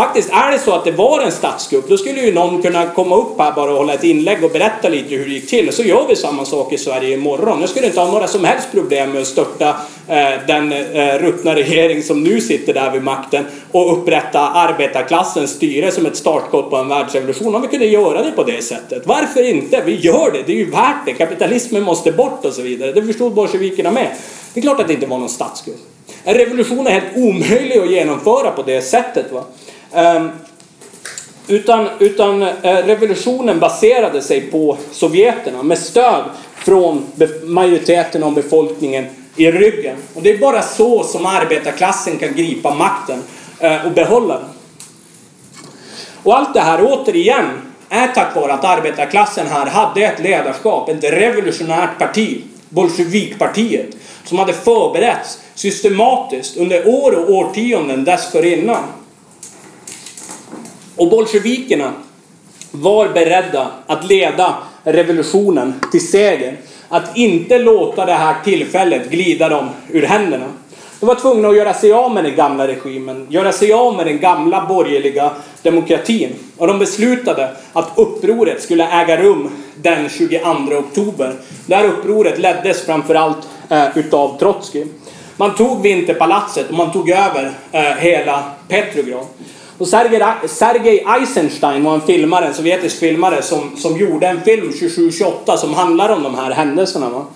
Faktiskt, 0.00 0.30
är 0.32 0.52
det 0.52 0.58
så 0.58 0.72
att 0.72 0.84
det 0.84 0.90
var 0.90 1.20
en 1.20 1.32
statskupp, 1.32 1.88
då 1.88 1.96
skulle 1.96 2.20
ju 2.20 2.34
någon 2.34 2.62
kunna 2.62 2.86
komma 2.86 3.16
upp 3.16 3.38
här 3.38 3.52
bara 3.52 3.70
och 3.70 3.78
hålla 3.78 3.94
ett 3.94 4.04
inlägg 4.04 4.44
och 4.44 4.50
berätta 4.50 4.88
lite 4.88 5.14
hur 5.14 5.24
det 5.24 5.30
gick 5.30 5.50
till. 5.50 5.72
Så 5.72 5.82
gör 5.82 6.06
vi 6.08 6.16
samma 6.16 6.44
sak 6.44 6.72
i 6.72 6.78
Sverige 6.78 7.14
imorgon. 7.14 7.60
Jag 7.60 7.68
skulle 7.68 7.86
inte 7.86 8.00
ha 8.00 8.12
några 8.12 8.26
som 8.26 8.44
helst 8.44 8.68
problem 8.72 9.12
med 9.12 9.22
att 9.22 9.26
störta 9.26 9.68
eh, 10.08 10.46
den 10.46 10.72
eh, 10.72 11.18
ruttna 11.18 11.54
regering 11.54 12.02
som 12.02 12.24
nu 12.24 12.40
sitter 12.40 12.74
där 12.74 12.90
vid 12.90 13.02
makten 13.02 13.44
och 13.72 13.98
upprätta 13.98 14.40
arbetarklassens 14.40 15.50
styre 15.50 15.90
som 15.90 16.06
ett 16.06 16.16
startskott 16.16 16.70
på 16.70 16.76
en 16.76 16.88
världsrevolution. 16.88 17.54
Om 17.54 17.62
vi 17.62 17.68
kunde 17.68 17.86
göra 17.86 18.22
det 18.22 18.30
på 18.30 18.44
det 18.44 18.64
sättet. 18.64 19.06
Varför 19.06 19.48
inte? 19.48 19.82
Vi 19.86 19.94
gör 19.94 20.30
det, 20.32 20.42
det 20.46 20.52
är 20.52 20.56
ju 20.56 20.70
värt 20.70 21.06
det. 21.06 21.12
Kapitalismen 21.12 21.82
måste 21.82 22.12
bort 22.12 22.44
och 22.44 22.52
så 22.52 22.62
vidare. 22.62 22.92
Det 22.92 23.02
förstod 23.02 23.34
bolsjevikerna 23.34 23.90
med. 23.90 24.16
Det 24.54 24.60
är 24.60 24.62
klart 24.62 24.80
att 24.80 24.88
det 24.88 24.94
inte 24.94 25.06
var 25.06 25.18
någon 25.18 25.28
statskupp. 25.28 25.80
En 26.24 26.34
revolution 26.34 26.86
är 26.86 26.90
helt 26.90 27.16
omöjlig 27.16 27.78
att 27.78 27.90
genomföra 27.90 28.50
på 28.50 28.62
det 28.62 28.82
sättet. 28.82 29.32
Va? 29.32 29.44
Ehm, 29.92 30.30
utan, 31.48 31.88
utan 31.98 32.42
eh, 32.42 32.48
revolutionen 32.62 33.58
baserade 33.58 34.22
sig 34.22 34.40
på 34.40 34.76
sovjeterna 34.92 35.62
med 35.62 35.78
stöd 35.78 36.24
från 36.54 37.06
majoriteten 37.44 38.22
av 38.22 38.34
befolkningen 38.34 39.06
i 39.36 39.50
ryggen. 39.50 39.96
Och 40.14 40.22
det 40.22 40.30
är 40.30 40.38
bara 40.38 40.62
så 40.62 41.04
som 41.04 41.26
arbetarklassen 41.26 42.18
kan 42.18 42.34
gripa 42.34 42.74
makten 42.74 43.22
eh, 43.58 43.86
och 43.86 43.92
behålla 43.92 44.34
den. 44.34 44.48
Och 46.22 46.38
allt 46.38 46.54
det 46.54 46.60
här 46.60 46.80
återigen 46.82 47.46
är 47.88 48.08
tack 48.08 48.36
vare 48.36 48.52
att 48.52 48.64
arbetarklassen 48.64 49.46
här 49.46 49.66
hade 49.66 50.00
ett 50.00 50.20
ledarskap, 50.20 50.88
ett 50.88 51.04
revolutionärt 51.04 51.98
parti, 51.98 52.44
Bolsjevikpartiet, 52.68 53.96
som 54.24 54.38
hade 54.38 54.52
förberetts 54.52 55.38
systematiskt 55.54 56.56
under 56.56 56.88
år 56.88 57.18
och 57.18 57.30
årtionden 57.30 58.04
dessförinnan. 58.04 58.82
Och 60.96 61.08
bolsjevikerna 61.08 61.92
var 62.70 63.08
beredda 63.08 63.70
att 63.86 64.08
leda 64.08 64.54
revolutionen 64.84 65.74
till 65.90 66.08
seger. 66.10 66.56
Att 66.88 67.16
inte 67.16 67.58
låta 67.58 68.06
det 68.06 68.12
här 68.12 68.34
tillfället 68.44 69.10
glida 69.10 69.48
dem 69.48 69.68
ur 69.88 70.02
händerna. 70.02 70.46
De 71.00 71.06
var 71.06 71.14
tvungna 71.14 71.48
att 71.48 71.56
göra 71.56 71.74
sig 71.74 71.92
av 71.92 72.14
med 72.14 72.24
den 72.24 72.36
gamla 72.36 72.68
regimen, 72.68 73.26
göra 73.30 73.52
sig 73.52 73.72
av 73.72 73.96
med 73.96 74.06
den 74.06 74.18
gamla 74.18 74.66
borgerliga 74.66 75.30
demokratin. 75.62 76.34
Och 76.56 76.66
de 76.66 76.78
beslutade 76.78 77.50
att 77.72 77.92
upproret 77.96 78.62
skulle 78.62 79.02
äga 79.02 79.22
rum 79.22 79.50
den 79.76 80.08
22 80.08 80.38
oktober. 80.78 81.34
Det 81.66 81.74
här 81.74 81.84
upproret 81.84 82.38
leddes 82.38 82.86
framförallt 82.86 83.48
eh, 83.68 83.98
utav 83.98 84.38
Trotskij. 84.38 84.86
Man 85.36 85.54
tog 85.54 85.82
Vinterpalatset 85.82 86.68
och 86.68 86.74
man 86.74 86.92
tog 86.92 87.10
över 87.10 87.52
eh, 87.72 87.82
hela 87.82 88.44
Petrograd. 88.68 89.26
Och 89.80 89.88
Sergej, 89.88 91.04
Eisenstein 91.06 91.84
var 91.84 91.94
en 91.94 92.00
filmare, 92.00 92.46
en 92.46 92.54
sovjetisk 92.54 92.98
filmare 92.98 93.42
som, 93.42 93.76
som 93.76 93.98
gjorde 93.98 94.26
en 94.26 94.40
film 94.40 94.70
27-28 94.70 95.56
som 95.56 95.74
handlar 95.74 96.08
om 96.08 96.22
de 96.22 96.34
här 96.34 96.50
händelserna. 96.50 97.08
Va? 97.08 97.26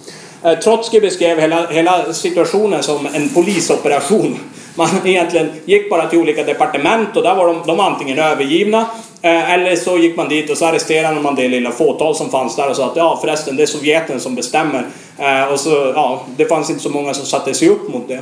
Eh, 0.43 0.59
Trotsky 0.59 1.01
beskrev 1.01 1.41
hela, 1.41 1.67
hela 1.67 2.13
situationen 2.13 2.83
som 2.83 3.07
en 3.07 3.29
polisoperation. 3.29 4.39
Man 4.75 4.89
egentligen 5.05 5.51
gick 5.65 5.91
bara 5.91 6.09
till 6.09 6.19
olika 6.19 6.45
departement 6.45 7.17
och 7.17 7.23
där 7.23 7.35
var 7.35 7.47
de, 7.47 7.63
de 7.67 7.81
antingen 7.81 8.19
övergivna 8.19 8.81
eh, 9.23 9.53
eller 9.53 9.77
så 9.77 9.99
gick 9.99 10.17
man 10.17 10.29
dit 10.29 10.51
och 10.51 10.57
så 10.57 10.67
arresterade 10.67 11.21
man 11.21 11.35
det 11.35 11.49
lilla 11.49 11.71
fåtal 11.71 12.15
som 12.15 12.31
fanns 12.31 12.57
där 12.57 12.71
och 12.71 12.77
sa 12.77 12.87
att 12.87 12.97
ja 12.97 13.19
förresten 13.21 13.57
det 13.57 13.63
är 13.63 13.67
Sovjeten 13.67 14.21
som 14.21 14.35
bestämmer. 14.35 14.87
Eh, 15.19 15.53
och 15.53 15.61
så, 15.61 15.93
ja, 15.95 16.25
det 16.37 16.47
fanns 16.47 16.71
inte 16.71 16.83
så 16.83 16.91
många 16.91 17.15
som 17.15 17.27
satte 17.27 17.55
sig 17.55 17.69
upp 17.69 17.89
mot 17.89 18.09
det. 18.09 18.21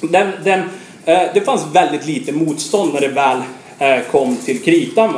Den, 0.00 0.32
den, 0.44 0.62
Eh, 1.08 1.22
det 1.34 1.40
fanns 1.40 1.66
väldigt 1.72 2.06
lite 2.06 2.32
motstånd 2.32 2.94
när 2.94 3.00
det 3.00 3.08
väl 3.08 3.42
eh, 3.78 4.04
kom 4.10 4.36
till 4.36 4.62
kritan. 4.62 5.14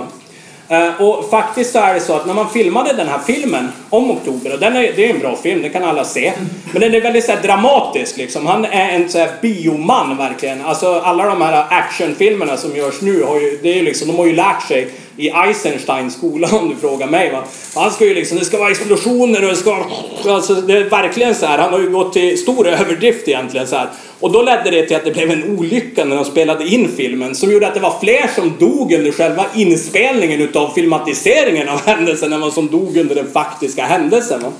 Eh, 0.69 1.03
och 1.03 1.31
faktiskt 1.31 1.73
så 1.73 1.79
är 1.79 1.95
det 1.95 2.01
så 2.01 2.13
att 2.13 2.27
när 2.27 2.35
man 2.35 2.51
filmade 2.51 2.93
den 2.93 3.09
här 3.09 3.19
filmen 3.27 3.69
om 3.91 4.11
Oktober, 4.11 4.53
och 4.53 4.61
den 4.61 4.77
är, 4.77 4.93
det 4.97 5.11
är 5.11 5.15
en 5.15 5.21
bra 5.21 5.37
film, 5.37 5.63
det 5.63 5.69
kan 5.69 5.85
alla 5.85 6.05
se. 6.05 6.33
Men 6.73 6.81
den 6.81 6.95
är 6.95 7.01
väldigt 7.01 7.25
så 7.25 7.33
här, 7.33 7.43
dramatisk 7.43 8.17
liksom. 8.17 8.47
Han 8.47 8.65
är 8.65 8.89
en 8.89 9.09
så 9.09 9.19
här, 9.19 9.31
bioman 9.43 10.17
verkligen. 10.17 10.65
Alltså 10.65 10.95
alla 10.95 11.27
de 11.27 11.43
här 11.43 11.67
actionfilmerna 11.71 12.57
som 12.57 12.77
görs 12.77 13.01
nu, 13.01 13.23
har 13.23 13.41
ju, 13.41 13.59
det 13.63 13.79
är 13.79 13.83
liksom, 13.83 14.09
de 14.09 14.17
har 14.19 14.27
ju 14.27 14.33
lärt 14.33 14.69
sig 14.69 14.89
i 15.21 15.29
Eisensteins 15.29 16.15
skola 16.15 16.49
om 16.53 16.69
du 16.69 16.77
frågar 16.77 17.07
mig. 17.07 17.33
Va? 17.33 17.45
Han 17.75 17.91
ska 17.91 18.05
ju 18.05 18.15
liksom, 18.15 18.39
det 18.39 18.45
ska 18.45 18.59
vara 18.59 18.71
explosioner 18.71 19.43
och 19.43 19.49
det 19.49 19.57
ska 19.57 19.85
alltså, 20.27 20.55
det 20.55 20.73
är 20.73 20.85
verkligen 20.85 21.35
så 21.35 21.47
här. 21.47 21.59
Han 21.59 21.73
har 21.73 21.81
ju 21.81 21.91
gått 21.91 22.13
till 22.13 22.39
stor 22.39 22.69
överdrift 22.69 23.29
egentligen 23.29 23.67
så 23.67 23.77
här. 23.77 23.89
Och 24.21 24.33
då 24.33 24.43
ledde 24.43 24.71
det 24.71 24.87
till 24.87 24.97
att 24.97 25.05
det 25.05 25.11
blev 25.11 25.31
en 25.31 25.59
olycka 25.59 26.05
när 26.05 26.17
de 26.17 26.25
spelade 26.25 26.69
in 26.69 26.89
filmen 26.97 27.35
som 27.35 27.53
gjorde 27.53 27.67
att 27.67 27.75
det 27.75 27.81
var 27.81 28.01
fler 28.01 28.31
som 28.35 28.53
dog 28.59 28.93
under 28.93 29.13
själva 29.13 29.47
inspelningen 29.55 30.41
utav 30.41 30.71
filmatiseringen 30.75 31.69
av 31.69 31.87
händelsen 31.87 32.33
än 32.33 32.41
vad 32.41 32.53
som 32.53 32.67
dog 32.67 32.97
under 32.97 33.15
den 33.15 33.33
faktiska 33.33 33.85
händelsen. 33.85 34.43
Va? 34.43 34.53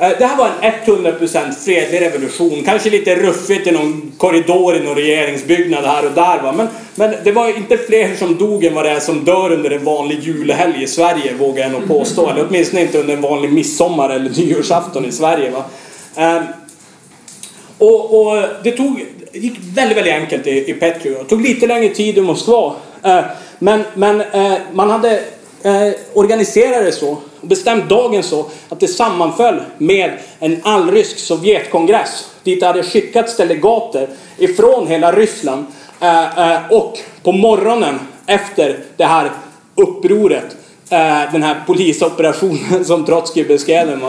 Eh, 0.00 0.10
Det 0.18 0.26
här 0.26 0.36
var 0.36 0.50
en 0.60 0.72
100% 0.84 1.64
fredlig 1.64 2.00
revolution. 2.00 2.62
Kanske 2.64 2.90
lite 2.90 3.14
ruffigt 3.14 3.66
i 3.66 3.70
någon 3.70 4.12
korridor 4.18 4.76
i 4.76 4.80
någon 4.80 4.94
regeringsbyggnad 4.94 5.84
här 5.84 6.06
och 6.06 6.12
där. 6.12 6.42
Va? 6.42 6.52
Men, 6.52 6.68
men 6.94 7.14
det 7.24 7.32
var 7.32 7.56
inte 7.56 7.76
fler 7.78 8.16
som 8.16 8.36
dog 8.36 8.64
än 8.64 8.74
vad 8.74 8.84
det 8.84 8.90
är 8.90 9.00
som 9.00 9.24
dör 9.24 9.52
under 9.52 9.70
en 9.70 9.84
vanlig 9.84 10.18
julhelg 10.22 10.82
i 10.82 10.86
Sverige, 10.86 11.34
vågar 11.38 11.62
jag 11.62 11.72
nog 11.72 11.88
påstå. 11.88 12.30
Eller 12.30 12.46
åtminstone 12.48 12.82
inte 12.82 12.98
under 12.98 13.14
en 13.14 13.20
vanlig 13.20 13.52
midsommar 13.52 14.10
eller 14.10 14.30
nyårsafton 14.36 15.04
i 15.04 15.12
Sverige. 15.12 15.50
Va? 15.50 15.64
Eh, 16.16 16.42
och, 17.78 18.20
och 18.20 18.42
det 18.64 18.70
tog, 18.70 19.04
det 19.32 19.38
gick 19.38 19.58
väldigt, 19.74 19.98
väldigt 19.98 20.14
enkelt 20.14 20.46
i, 20.46 20.70
i 20.70 20.74
Petri. 20.74 21.10
Det 21.10 21.24
tog 21.24 21.42
lite 21.42 21.66
längre 21.66 21.94
tid 21.94 22.18
i 22.18 22.20
Moskva. 22.20 22.74
Eh, 23.02 23.20
men 23.58 23.82
men 23.94 24.20
eh, 24.20 24.54
man 24.72 24.90
hade 24.90 25.20
organiserat 26.14 26.84
det 26.84 26.92
så 26.92 27.16
och 27.40 27.48
bestämt 27.48 27.88
dagen 27.88 28.22
så 28.22 28.46
att 28.68 28.80
det 28.80 28.88
sammanföll 28.88 29.60
med 29.78 30.12
en 30.38 30.60
allrysk 30.62 31.18
Sovjetkongress. 31.18 32.28
Dit 32.42 32.60
det 32.60 32.66
hade 32.66 32.82
skickats 32.82 33.36
delegater 33.36 34.08
ifrån 34.38 34.86
hela 34.86 35.12
Ryssland. 35.12 35.66
Eh, 36.00 36.52
eh, 36.52 36.60
och 36.70 36.98
på 37.22 37.32
morgonen 37.32 37.98
efter 38.26 38.78
det 38.96 39.04
här 39.04 39.30
upproret, 39.74 40.56
eh, 40.90 41.32
den 41.32 41.42
här 41.42 41.62
polisoperationen 41.66 42.84
som 42.84 43.04
Trotskij 43.04 43.44
beskrev 43.44 43.86
den, 43.86 44.00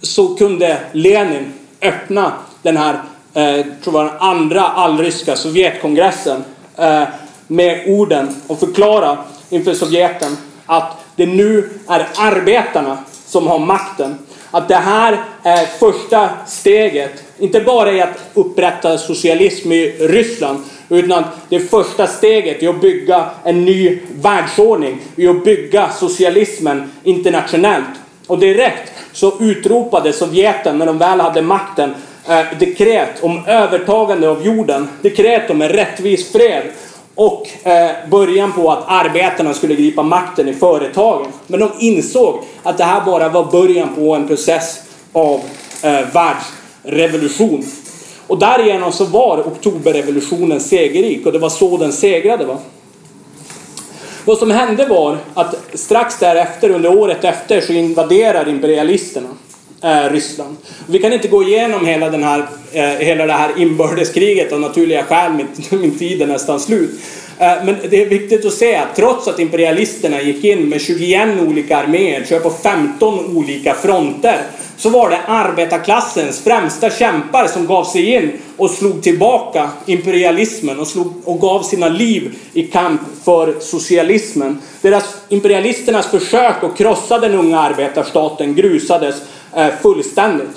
så 0.00 0.34
kunde 0.34 0.78
Lenin 0.92 1.52
öppna 1.82 2.32
den 2.62 2.76
här, 2.76 3.00
tror 3.84 4.02
jag 4.02 4.10
andra 4.18 4.62
allryska 4.62 5.36
Sovjetkongressen 5.36 6.44
med 7.46 7.84
orden 7.86 8.28
och 8.46 8.60
förklara 8.60 9.18
inför 9.50 9.74
Sovjeten 9.74 10.36
att 10.66 11.04
det 11.16 11.26
nu 11.26 11.70
är 11.88 12.06
arbetarna 12.18 12.98
som 13.26 13.46
har 13.46 13.58
makten. 13.58 14.18
Att 14.50 14.68
det 14.68 14.74
här 14.74 15.24
är 15.42 15.66
första 15.66 16.30
steget, 16.46 17.24
inte 17.38 17.60
bara 17.60 17.92
i 17.92 18.00
att 18.00 18.18
upprätta 18.34 18.98
socialism 18.98 19.72
i 19.72 19.90
Ryssland, 20.00 20.58
utan 20.88 21.18
att 21.18 21.36
det 21.48 21.60
första 21.60 22.06
steget 22.06 22.62
i 22.62 22.66
att 22.66 22.80
bygga 22.80 23.30
en 23.44 23.64
ny 23.64 23.98
världsordning, 24.14 25.00
i 25.16 25.28
att 25.28 25.44
bygga 25.44 25.90
socialismen 25.90 26.92
internationellt. 27.04 27.84
Och 28.26 28.38
direkt 28.38 28.92
så 29.12 29.32
utropade 29.40 30.12
Sovjeten, 30.12 30.78
när 30.78 30.86
de 30.86 30.98
väl 30.98 31.20
hade 31.20 31.42
makten, 31.42 31.94
eh, 32.28 32.58
dekret 32.58 33.22
om 33.22 33.46
övertagande 33.46 34.28
av 34.28 34.46
jorden, 34.46 34.88
dekret 35.02 35.50
om 35.50 35.62
en 35.62 35.68
rättvis 35.68 36.32
fred 36.32 36.62
och 37.14 37.48
eh, 37.62 37.90
början 38.10 38.52
på 38.52 38.70
att 38.70 38.84
arbetarna 38.86 39.54
skulle 39.54 39.74
gripa 39.74 40.02
makten 40.02 40.48
i 40.48 40.54
företagen. 40.54 41.26
Men 41.46 41.60
de 41.60 41.70
insåg 41.78 42.40
att 42.62 42.78
det 42.78 42.84
här 42.84 43.04
bara 43.04 43.28
var 43.28 43.52
början 43.52 43.94
på 43.94 44.14
en 44.14 44.28
process 44.28 44.80
av 45.12 45.40
eh, 45.82 46.00
världsrevolution. 46.12 47.64
Och 48.26 48.38
därigenom 48.38 48.92
så 48.92 49.04
var 49.04 49.38
oktoberrevolutionen 49.38 50.60
segerrik 50.60 51.26
och 51.26 51.32
det 51.32 51.38
var 51.38 51.48
så 51.48 51.76
den 51.76 51.92
segrade. 51.92 52.44
Va? 52.44 52.58
Vad 54.24 54.38
som 54.38 54.50
hände 54.50 54.86
var 54.86 55.18
att 55.34 55.54
strax 55.74 56.18
därefter, 56.18 56.70
under 56.70 56.98
året 56.98 57.24
efter, 57.24 57.60
så 57.60 57.72
invaderar 57.72 58.48
imperialisterna 58.48 59.28
eh, 59.84 60.12
Ryssland. 60.12 60.56
Vi 60.86 60.98
kan 60.98 61.12
inte 61.12 61.28
gå 61.28 61.42
igenom 61.42 61.86
hela, 61.86 62.10
den 62.10 62.22
här, 62.22 62.46
eh, 62.72 62.84
hela 62.84 63.26
det 63.26 63.32
här 63.32 63.50
inbördeskriget 63.56 64.52
av 64.52 64.60
naturliga 64.60 65.04
skäl, 65.04 65.32
min, 65.32 65.46
min 65.80 65.98
tid 65.98 66.22
är 66.22 66.26
nästan 66.26 66.60
slut. 66.60 66.90
Eh, 67.38 67.64
men 67.64 67.76
det 67.90 68.02
är 68.02 68.06
viktigt 68.06 68.46
att 68.46 68.52
se 68.52 68.76
att 68.76 68.96
trots 68.96 69.28
att 69.28 69.38
imperialisterna 69.38 70.22
gick 70.22 70.44
in 70.44 70.68
med 70.68 70.80
21 70.80 71.28
olika 71.46 71.76
arméer, 71.76 72.24
kör 72.24 72.40
på 72.40 72.50
15 72.50 73.36
olika 73.36 73.74
fronter, 73.74 74.38
så 74.76 74.90
var 74.90 75.10
det 75.10 75.20
arbetarklassens 75.26 76.40
främsta 76.40 76.90
kämpar 76.90 77.46
som 77.46 77.66
gav 77.66 77.84
sig 77.84 78.14
in 78.14 78.32
och 78.56 78.70
slog 78.70 79.02
tillbaka 79.02 79.70
imperialismen 79.86 80.80
och, 80.80 80.86
slog, 80.86 81.12
och 81.24 81.40
gav 81.40 81.62
sina 81.62 81.88
liv 81.88 82.34
i 82.52 82.62
kamp 82.62 83.00
för 83.24 83.54
socialismen. 83.60 84.58
Deras 84.82 85.04
imperialisternas 85.28 86.06
försök 86.06 86.64
att 86.64 86.76
krossa 86.76 87.18
den 87.18 87.34
unga 87.34 87.58
arbetarstaten 87.60 88.54
grusades 88.54 89.16
Eh, 89.56 89.72
fullständigt. 89.82 90.50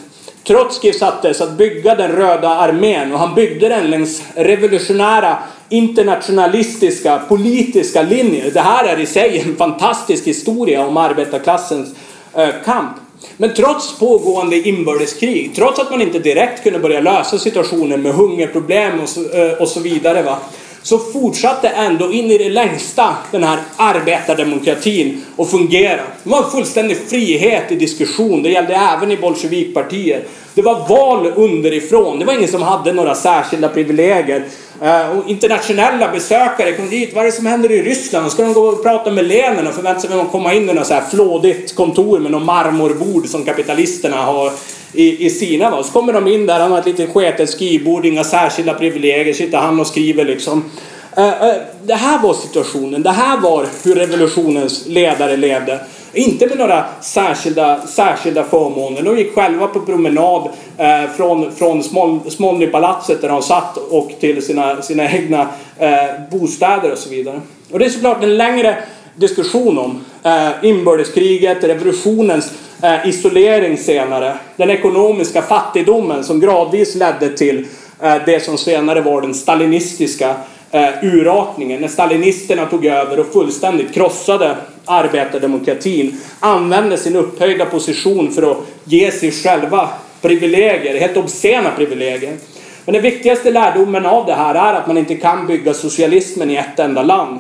Trotskij 0.44 0.94
sattes 0.94 1.42
att 1.42 1.58
bygga 1.58 1.96
den 1.96 2.12
röda 2.12 2.50
armén 2.50 3.14
och 3.14 3.20
han 3.20 3.36
byggde 3.36 3.70
den 3.70 3.90
längs 3.90 4.22
revolutionära 4.36 5.38
internationalistiska 5.70 7.22
politiska 7.28 8.02
linjer. 8.02 8.52
Det 8.52 8.60
här 8.60 8.86
är 8.86 9.00
i 9.00 9.06
sig 9.06 9.40
en 9.40 9.56
fantastisk 9.56 10.28
historia 10.28 10.86
om 10.86 10.98
arbetarklassens 10.98 11.96
eh, 12.34 12.50
kamp. 12.66 12.92
Men 13.38 13.54
trots 13.54 14.00
pågående 14.00 14.56
inbördeskrig, 14.68 15.52
trots 15.56 15.80
att 15.80 15.92
man 15.92 16.02
inte 16.02 16.20
direkt 16.20 16.64
kunde 16.64 16.80
börja 16.80 17.00
lösa 17.00 17.38
situationen 17.38 18.02
med 18.02 18.14
hungerproblem 18.14 19.00
och 19.00 19.10
så, 19.10 19.22
eh, 19.22 19.52
och 19.52 19.68
så 19.68 19.80
vidare, 19.80 20.24
va, 20.24 20.38
så 20.88 21.00
fortsatte 21.00 21.70
ändå 21.70 22.12
in 22.12 22.32
i 22.32 22.38
det 22.38 22.50
längsta 22.50 23.16
den 23.32 23.44
här 23.44 23.60
arbetardemokratin 23.76 25.26
att 25.38 25.50
fungera. 25.50 26.02
Det 26.24 26.30
var 26.30 26.44
en 26.44 26.50
fullständig 26.50 26.98
frihet 26.98 27.72
i 27.72 27.76
diskussion. 27.76 28.44
Det 28.44 28.50
gällde 28.50 28.76
även 28.76 29.12
i 29.12 29.18
bolsjevikpartier. 29.18 30.24
Det 30.54 30.62
var 30.62 30.88
val 30.90 31.32
underifrån. 31.36 32.20
Det 32.20 32.26
var 32.26 32.34
ingen 32.34 32.48
som 32.48 32.62
hade 32.62 32.94
några 32.94 33.16
särskilda 33.16 33.70
privilegier. 33.70 34.46
Eh, 34.82 35.10
och 35.10 35.30
internationella 35.30 36.12
besökare 36.12 36.74
kom 36.74 36.90
dit. 36.90 37.14
Vad 37.14 37.22
är 37.22 37.26
det 37.26 37.32
som 37.32 37.46
händer 37.46 37.72
i 37.72 37.82
Ryssland? 37.82 38.32
Ska 38.32 38.44
de 38.44 38.54
gå 38.54 38.62
och 38.62 38.84
prata 38.84 39.12
med 39.12 39.28
Lenin 39.28 39.68
och 39.68 39.74
förvänta 39.74 40.02
sig 40.02 40.10
att 40.10 40.18
de 40.18 40.30
komma 40.30 40.54
in 40.54 40.70
i 40.70 40.74
något 40.74 40.88
så 40.88 40.94
här 40.94 41.02
flådigt 41.02 41.76
kontor 41.76 42.20
med 42.20 42.32
något 42.32 42.44
marmorbord 42.44 43.28
som 43.28 43.46
kapitalisterna 43.46 44.18
har 44.18 44.52
i, 44.94 45.26
i 45.26 45.30
sina. 45.30 45.70
Va? 45.70 45.84
Så 45.84 45.92
kommer 45.92 46.14
de 46.14 46.28
in 46.28 46.46
där, 46.46 46.60
han 46.60 46.72
har 46.72 46.80
ett 46.80 46.86
litet 46.86 47.14
sketet 47.14 47.50
skrivbord, 47.50 48.06
inga 48.06 48.24
särskilda 48.24 48.74
privilegier, 48.74 49.34
sitter 49.34 49.58
han 49.58 49.80
och 49.80 49.88
skriver 49.88 50.26
liksom. 50.26 50.64
Eh, 51.18 51.44
eh, 51.44 51.56
det 51.84 51.94
här 51.94 52.20
var 52.20 52.34
situationen, 52.34 53.04
det 53.04 53.12
här 53.12 53.38
var 53.38 53.66
hur 53.84 53.96
revolutionens 53.96 54.88
ledare 54.88 55.38
levde. 55.38 55.80
Inte 56.14 56.48
med 56.48 56.58
några 56.58 56.86
särskilda, 57.02 57.88
särskilda 57.88 58.44
förmåner. 58.44 59.02
De 59.02 59.18
gick 59.18 59.36
själva 59.36 59.68
på 59.68 59.80
promenad 59.80 60.50
eh, 60.78 61.10
från, 61.18 61.52
från 61.52 61.84
Smolnypalatset 62.30 63.22
där 63.22 63.30
de 63.30 63.42
satt 63.42 63.78
och 63.78 64.12
till 64.20 64.46
sina, 64.46 64.82
sina 64.82 65.12
egna 65.12 65.48
eh, 65.78 65.90
bostäder 66.32 66.92
och 66.92 66.98
så 66.98 67.10
vidare. 67.10 67.42
Och 67.72 67.80
det 67.80 67.86
är 67.86 67.90
såklart 67.90 68.24
en 68.24 68.38
längre 68.38 68.78
diskussion 69.16 69.78
om 69.78 70.06
eh, 70.24 70.50
inbördeskriget, 70.62 71.64
revolutionens 71.64 72.52
eh, 72.82 73.10
isolering 73.10 73.78
senare, 73.78 74.38
den 74.56 74.70
ekonomiska 74.70 75.42
fattigdomen 75.42 76.24
som 76.24 76.40
gradvis 76.40 76.96
ledde 76.96 77.30
till 77.30 77.66
eh, 78.02 78.16
det 78.26 78.44
som 78.44 78.58
senare 78.58 79.02
var 79.02 79.22
den 79.22 79.34
stalinistiska 79.34 80.36
eh, 80.72 80.90
urartningen. 81.02 81.82
När 81.82 81.88
stalinisterna 81.88 82.66
tog 82.66 82.86
över 82.86 83.20
och 83.20 83.34
fullständigt 83.34 83.94
krossade 83.94 84.58
arbetardemokratin, 84.86 86.20
använde 86.40 86.98
sin 86.98 87.16
upphöjda 87.16 87.66
position 87.66 88.32
för 88.32 88.52
att 88.52 88.58
ge 88.84 89.12
sig 89.12 89.32
själva 89.32 89.90
privilegier, 90.22 91.00
helt 91.00 91.18
obscena 91.18 91.72
privilegier. 91.72 92.38
Men 92.86 92.94
den 92.94 93.02
viktigaste 93.02 93.52
lärdomen 93.52 94.06
av 94.06 94.26
det 94.26 94.34
här 94.34 94.56
är 94.56 94.74
att 94.74 94.88
man 94.88 94.98
inte 94.98 95.16
kan 95.16 95.48
bygga 95.48 95.74
socialismen 95.74 96.52
i 96.52 96.56
ett 96.56 96.80
enda 96.80 97.04
land. 97.04 97.40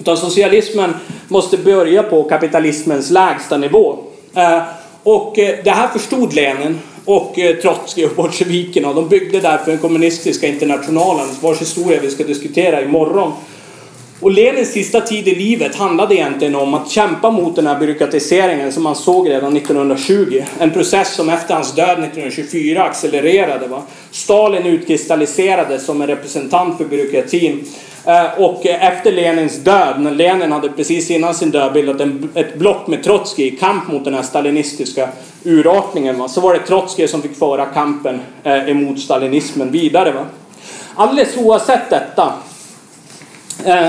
Utan 0.00 0.16
socialismen 0.16 0.94
måste 1.28 1.58
börja 1.58 2.02
på 2.02 2.24
kapitalismens 2.24 3.10
lägsta 3.10 3.56
nivå. 3.56 3.98
Eh, 4.34 4.62
och 5.02 5.38
eh, 5.38 5.58
det 5.64 5.70
här 5.70 5.88
förstod 5.88 6.34
Lenin 6.34 6.78
och 7.08 7.38
eh, 7.38 7.56
Trotskij 7.56 8.06
och 8.06 8.16
bolsjevikerna. 8.16 8.92
De 8.92 9.08
byggde 9.08 9.40
därför 9.40 9.70
den 9.70 9.80
kommunistiska 9.80 10.46
internationalen 10.46 11.26
vars 11.40 11.60
historia 11.60 12.00
vi 12.02 12.10
ska 12.10 12.24
diskutera 12.24 12.82
imorgon. 12.82 13.32
Och 14.20 14.30
Lenins 14.30 14.72
sista 14.72 15.00
tid 15.00 15.28
i 15.28 15.34
livet 15.34 15.76
handlade 15.76 16.14
egentligen 16.14 16.54
om 16.54 16.74
att 16.74 16.90
kämpa 16.90 17.30
mot 17.30 17.56
den 17.56 17.66
här 17.66 17.78
byråkratiseringen 17.78 18.72
som 18.72 18.82
man 18.82 18.96
såg 18.96 19.28
redan 19.28 19.56
1920. 19.56 20.42
En 20.58 20.70
process 20.70 21.14
som 21.14 21.28
efter 21.28 21.54
hans 21.54 21.74
död 21.74 21.98
1924 21.98 22.82
accelererade. 22.82 23.66
Va? 23.66 23.82
Stalin 24.10 24.66
utkristalliserades 24.66 25.86
som 25.86 26.02
en 26.02 26.08
representant 26.08 26.78
för 26.78 26.84
byråkratin. 26.84 27.64
Eh, 28.04 28.40
och 28.40 28.66
efter 28.66 29.12
Lenins 29.12 29.56
död, 29.56 30.00
när 30.00 30.10
Lenin 30.10 30.52
hade 30.52 30.68
precis 30.68 31.10
innan 31.10 31.34
sin 31.34 31.50
död 31.50 31.72
bildat 31.72 32.00
en, 32.00 32.28
ett 32.34 32.58
block 32.58 32.86
med 32.86 33.04
Trotskij 33.04 33.46
i 33.46 33.50
kamp 33.50 33.88
mot 33.88 34.04
den 34.04 34.14
här 34.14 34.22
stalinistiska 34.22 35.08
urartningen, 35.44 36.18
va? 36.18 36.28
så 36.28 36.40
var 36.40 36.54
det 36.54 36.60
Trotskij 36.60 37.08
som 37.08 37.22
fick 37.22 37.38
föra 37.38 37.66
kampen 37.66 38.20
eh, 38.42 38.70
emot 38.70 39.00
stalinismen 39.00 39.70
vidare. 39.70 40.12
Va? 40.12 40.26
Alldeles 40.94 41.36
oavsett 41.36 41.90
detta 41.90 42.32
Eh, 43.64 43.88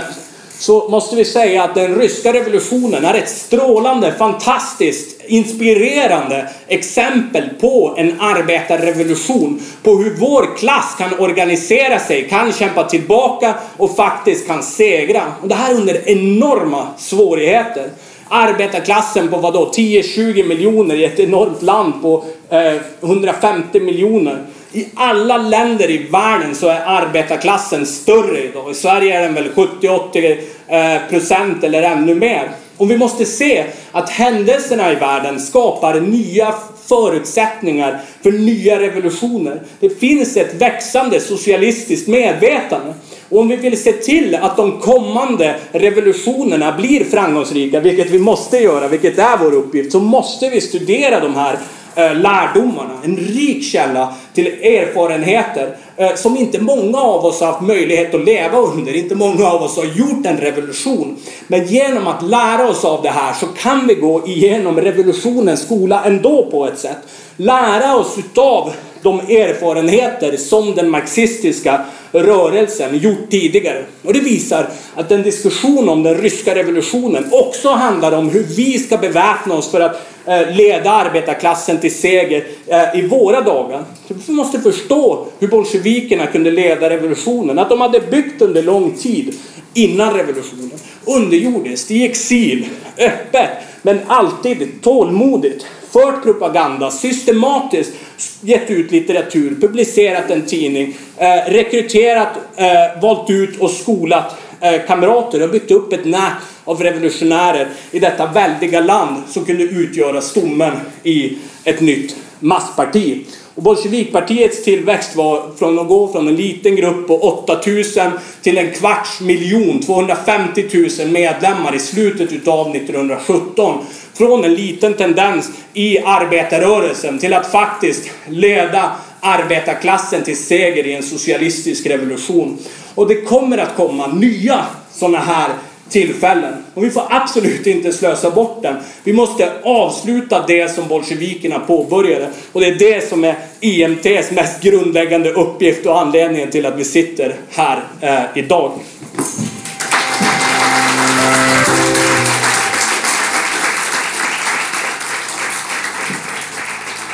så 0.60 0.90
måste 0.90 1.16
vi 1.16 1.26
säga 1.26 1.64
att 1.64 1.76
den 1.76 1.96
ryska 1.96 2.34
revolutionen 2.34 3.06
är 3.06 3.14
ett 3.14 3.30
strålande, 3.30 4.14
fantastiskt, 4.18 5.22
inspirerande 5.28 6.50
exempel 6.68 7.50
på 7.62 7.94
en 7.98 8.22
arbetarrevolution. 8.22 9.62
På 9.84 9.96
hur 9.96 10.16
vår 10.16 10.58
klass 10.58 10.96
kan 10.98 11.20
organisera 11.20 12.00
sig, 12.00 12.30
kan 12.30 12.54
kämpa 12.54 12.84
tillbaka 12.84 13.54
och 13.78 13.96
faktiskt 13.96 14.48
kan 14.48 14.64
segra. 14.64 15.24
Och 15.42 15.48
det 15.48 15.56
här 15.56 15.74
under 15.74 16.10
enorma 16.10 16.88
svårigheter. 16.98 17.90
Arbetarklassen 18.30 19.28
på 19.28 19.38
vadå, 19.38 19.72
10-20 19.76 20.48
miljoner 20.48 20.96
i 20.96 21.06
ett 21.06 21.20
enormt 21.20 21.62
land 21.62 21.94
på 22.02 22.24
eh, 22.50 22.76
150 23.02 23.80
miljoner. 23.80 24.46
I 24.72 24.88
alla 24.94 25.38
länder 25.38 25.90
i 25.90 25.98
världen 25.98 26.56
så 26.56 26.68
är 26.68 26.82
arbetarklassen 26.86 27.86
större 27.86 28.44
idag. 28.44 28.72
I 28.72 28.74
Sverige 28.74 29.18
är 29.18 29.22
den 29.22 29.34
väl 29.34 29.50
70-80 29.54 30.38
eh, 30.68 31.10
procent 31.10 31.64
eller 31.64 31.82
ännu 31.84 32.16
mer. 32.16 32.52
Och 32.78 32.92
vi 32.92 32.98
måste 32.98 33.26
se 33.26 33.66
att 33.92 34.10
händelserna 34.10 34.92
i 34.92 34.96
världen 34.96 35.40
skapar 35.40 36.00
nya 36.00 36.54
förutsättningar 36.86 38.02
för 38.24 38.32
nya 38.32 38.80
revolutioner. 38.80 39.62
Det 39.80 40.00
finns 40.00 40.38
ett 40.38 40.54
växande 40.54 41.20
socialistiskt 41.20 42.08
medvetande. 42.08 42.94
Och 43.30 43.40
om 43.40 43.48
vi 43.48 43.56
vill 43.56 43.84
se 43.84 43.92
till 43.92 44.36
att 44.36 44.58
de 44.58 44.80
kommande 44.80 45.56
revolutionerna 45.72 46.72
blir 46.72 47.04
framgångsrika, 47.04 47.80
vilket 47.80 48.10
vi 48.10 48.20
måste 48.20 48.58
göra, 48.58 48.88
vilket 48.88 49.20
är 49.20 49.38
vår 49.38 49.54
uppgift, 49.54 49.92
så 49.92 50.00
måste 50.00 50.50
vi 50.50 50.62
studera 50.62 51.20
de 51.20 51.36
här 51.36 51.58
Eh, 52.00 52.16
lärdomarna. 52.16 52.94
En 53.04 53.18
rik 53.18 53.72
källa 53.72 54.14
till 54.34 54.48
erfarenheter 54.48 55.78
eh, 55.98 56.16
som 56.16 56.38
inte 56.38 56.62
många 56.62 56.98
av 56.98 57.26
oss 57.26 57.40
har 57.40 57.48
haft 57.48 57.62
möjlighet 57.62 58.16
att 58.16 58.26
leva 58.26 58.58
under. 58.58 58.96
Inte 58.96 59.16
många 59.16 59.48
av 59.48 59.64
oss 59.64 59.78
har 59.78 59.86
gjort 59.86 60.26
en 60.26 60.38
revolution. 60.38 61.18
Men 61.48 61.66
genom 61.66 62.08
att 62.08 62.24
lära 62.24 62.70
oss 62.70 62.86
av 62.86 63.02
det 63.02 63.10
här 63.10 63.34
så 63.34 63.46
kan 63.46 63.88
vi 63.88 63.96
gå 63.96 64.28
igenom 64.28 64.82
revolutionens 64.82 65.62
skola 65.62 66.04
ändå 66.06 66.46
på 66.52 66.68
ett 66.68 66.80
sätt. 66.80 66.98
Lära 67.38 67.96
oss 67.96 68.18
utav 68.18 68.72
de 69.02 69.20
erfarenheter 69.20 70.38
som 70.38 70.76
den 70.76 70.90
marxistiska 70.90 71.86
rörelsen 72.12 72.98
gjort 72.98 73.30
tidigare. 73.30 73.86
Och 74.04 74.14
det 74.14 74.20
visar 74.20 74.70
att 74.96 75.12
en 75.12 75.24
diskussion 75.24 75.90
om 75.90 76.04
den 76.04 76.18
ryska 76.18 76.56
revolutionen 76.56 77.26
också 77.32 77.70
handlar 77.70 78.12
om 78.12 78.30
hur 78.30 78.44
vi 78.44 78.80
ska 78.80 78.98
beväpna 78.98 79.56
oss 79.56 79.72
för 79.72 79.82
att 79.82 80.08
eh, 80.26 80.56
leda 80.56 80.92
arbetarklassen 80.92 81.78
till 81.78 81.96
seger 81.96 82.48
eh, 82.68 83.00
i 83.00 83.08
våra 83.08 83.42
dagar. 83.42 83.84
Vi 84.28 84.34
måste 84.34 84.60
förstå 84.60 85.28
hur 85.40 85.48
bolsjevikerna 85.48 86.28
kunde 86.28 86.52
leda 86.52 86.90
revolutionen. 86.90 87.60
Att 87.60 87.70
de 87.70 87.82
hade 87.82 88.00
byggt 88.00 88.42
under 88.42 88.64
lång 88.64 88.92
tid 88.92 89.36
innan 89.74 90.14
revolutionen. 90.14 90.72
Underjordiskt, 91.06 91.92
i 91.92 92.06
exil, 92.06 92.66
öppet, 92.98 93.50
men 93.82 94.00
alltid 94.08 94.82
tålmodigt 94.82 95.66
fört 95.92 96.24
propaganda, 96.24 96.92
systematiskt 96.92 97.94
gett 98.42 98.70
ut 98.70 98.92
litteratur, 98.92 99.58
publicerat 99.62 100.32
en 100.32 100.46
tidning, 100.46 100.98
eh, 101.18 101.52
rekryterat, 101.52 102.30
eh, 102.56 103.02
valt 103.02 103.30
ut 103.30 103.60
och 103.60 103.70
skolat 103.70 104.36
eh, 104.62 104.82
kamrater 104.88 105.44
och 105.44 105.50
byggt 105.50 105.72
upp 105.72 105.94
ett 105.94 106.06
nät 106.06 106.34
av 106.66 106.84
revolutionärer 106.84 107.68
i 107.92 108.00
detta 108.00 108.26
väldiga 108.26 108.80
land 108.80 109.24
som 109.30 109.46
kunde 109.46 109.64
utgöra 109.64 110.22
stommen 110.22 110.72
i 111.04 111.38
ett 111.64 111.82
nytt 111.82 112.16
massparti. 112.40 113.26
Och 113.56 113.64
Bolsjevikpartiets 113.64 114.64
tillväxt 114.64 115.16
var 115.16 115.52
från 115.60 115.80
att 115.80 115.88
gå 115.88 116.12
från 116.12 116.28
en 116.28 116.36
liten 116.36 116.76
grupp 116.76 117.08
på 117.08 117.18
8000 117.18 118.12
till 118.42 118.58
en 118.58 118.72
kvarts 118.72 119.22
miljon, 119.22 119.82
250 119.82 120.66
000 121.00 121.12
medlemmar 121.12 121.76
i 121.76 121.80
slutet 121.80 122.32
utav 122.32 122.76
1917. 122.76 123.78
Från 124.20 124.44
en 124.46 124.54
liten 124.54 124.94
tendens 124.94 125.52
i 125.74 126.00
arbetarrörelsen 126.00 127.20
till 127.20 127.34
att 127.34 127.52
faktiskt 127.52 128.10
leda 128.28 128.92
arbetarklassen 129.20 130.24
till 130.24 130.38
seger 130.38 130.88
i 130.88 130.94
en 130.94 131.04
socialistisk 131.04 131.86
revolution. 131.86 132.58
Och 132.96 133.08
det 133.08 133.22
kommer 133.22 133.58
att 133.58 133.76
komma 133.76 134.08
nya 134.08 134.66
sådana 134.92 135.18
här 135.18 135.50
tillfällen. 135.90 136.54
Och 136.74 136.84
vi 136.84 136.90
får 136.90 137.04
absolut 137.10 137.68
inte 137.68 137.92
slösa 137.92 138.32
bort 138.32 138.62
den. 138.62 138.76
Vi 139.04 139.14
måste 139.14 139.52
avsluta 139.64 140.46
det 140.48 140.76
som 140.76 140.88
bolsjevikerna 140.88 141.60
påbörjade. 141.60 142.30
Och 142.52 142.62
det 142.62 142.68
är 142.68 142.76
det 142.76 143.10
som 143.10 143.24
är 143.24 143.36
IMTs 143.60 144.32
mest 144.32 144.62
grundläggande 144.62 145.32
uppgift 145.32 145.86
och 145.86 146.00
anledningen 146.00 146.52
till 146.52 146.66
att 146.66 146.78
vi 146.78 146.84
sitter 146.84 147.36
här 147.50 147.84
eh, 148.02 148.22
idag. 148.36 148.72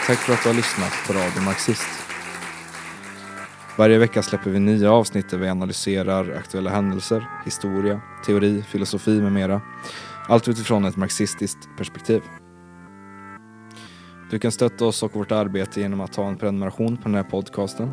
Tack 0.08 0.18
för 0.18 0.34
att 0.34 0.44
du 0.44 0.50
har 0.50 0.56
lyssnat 0.56 0.92
på 1.08 1.14
Radio 1.14 1.42
Marxist. 1.46 1.88
Varje 3.78 3.98
vecka 3.98 4.24
släpper 4.24 4.50
vi 4.50 4.60
nya 4.60 4.92
avsnitt 4.92 5.30
där 5.30 5.38
vi 5.38 5.50
analyserar 5.50 6.38
aktuella 6.38 6.70
händelser, 6.70 7.28
historia, 7.46 8.02
teori, 8.26 8.62
filosofi 8.62 9.22
med 9.22 9.32
mera. 9.32 9.62
Allt 10.28 10.48
utifrån 10.48 10.86
ett 10.86 10.98
marxistiskt 10.98 11.70
perspektiv. 11.78 12.22
Du 14.32 14.40
kan 14.40 14.52
stötta 14.52 14.86
oss 14.86 15.04
och 15.04 15.16
vårt 15.16 15.32
arbete 15.32 15.82
genom 15.82 16.02
att 16.02 16.14
ta 16.14 16.28
en 16.28 16.38
prenumeration 16.38 16.98
på 16.98 17.04
den 17.04 17.16
här 17.16 17.24
podcasten 17.24 17.92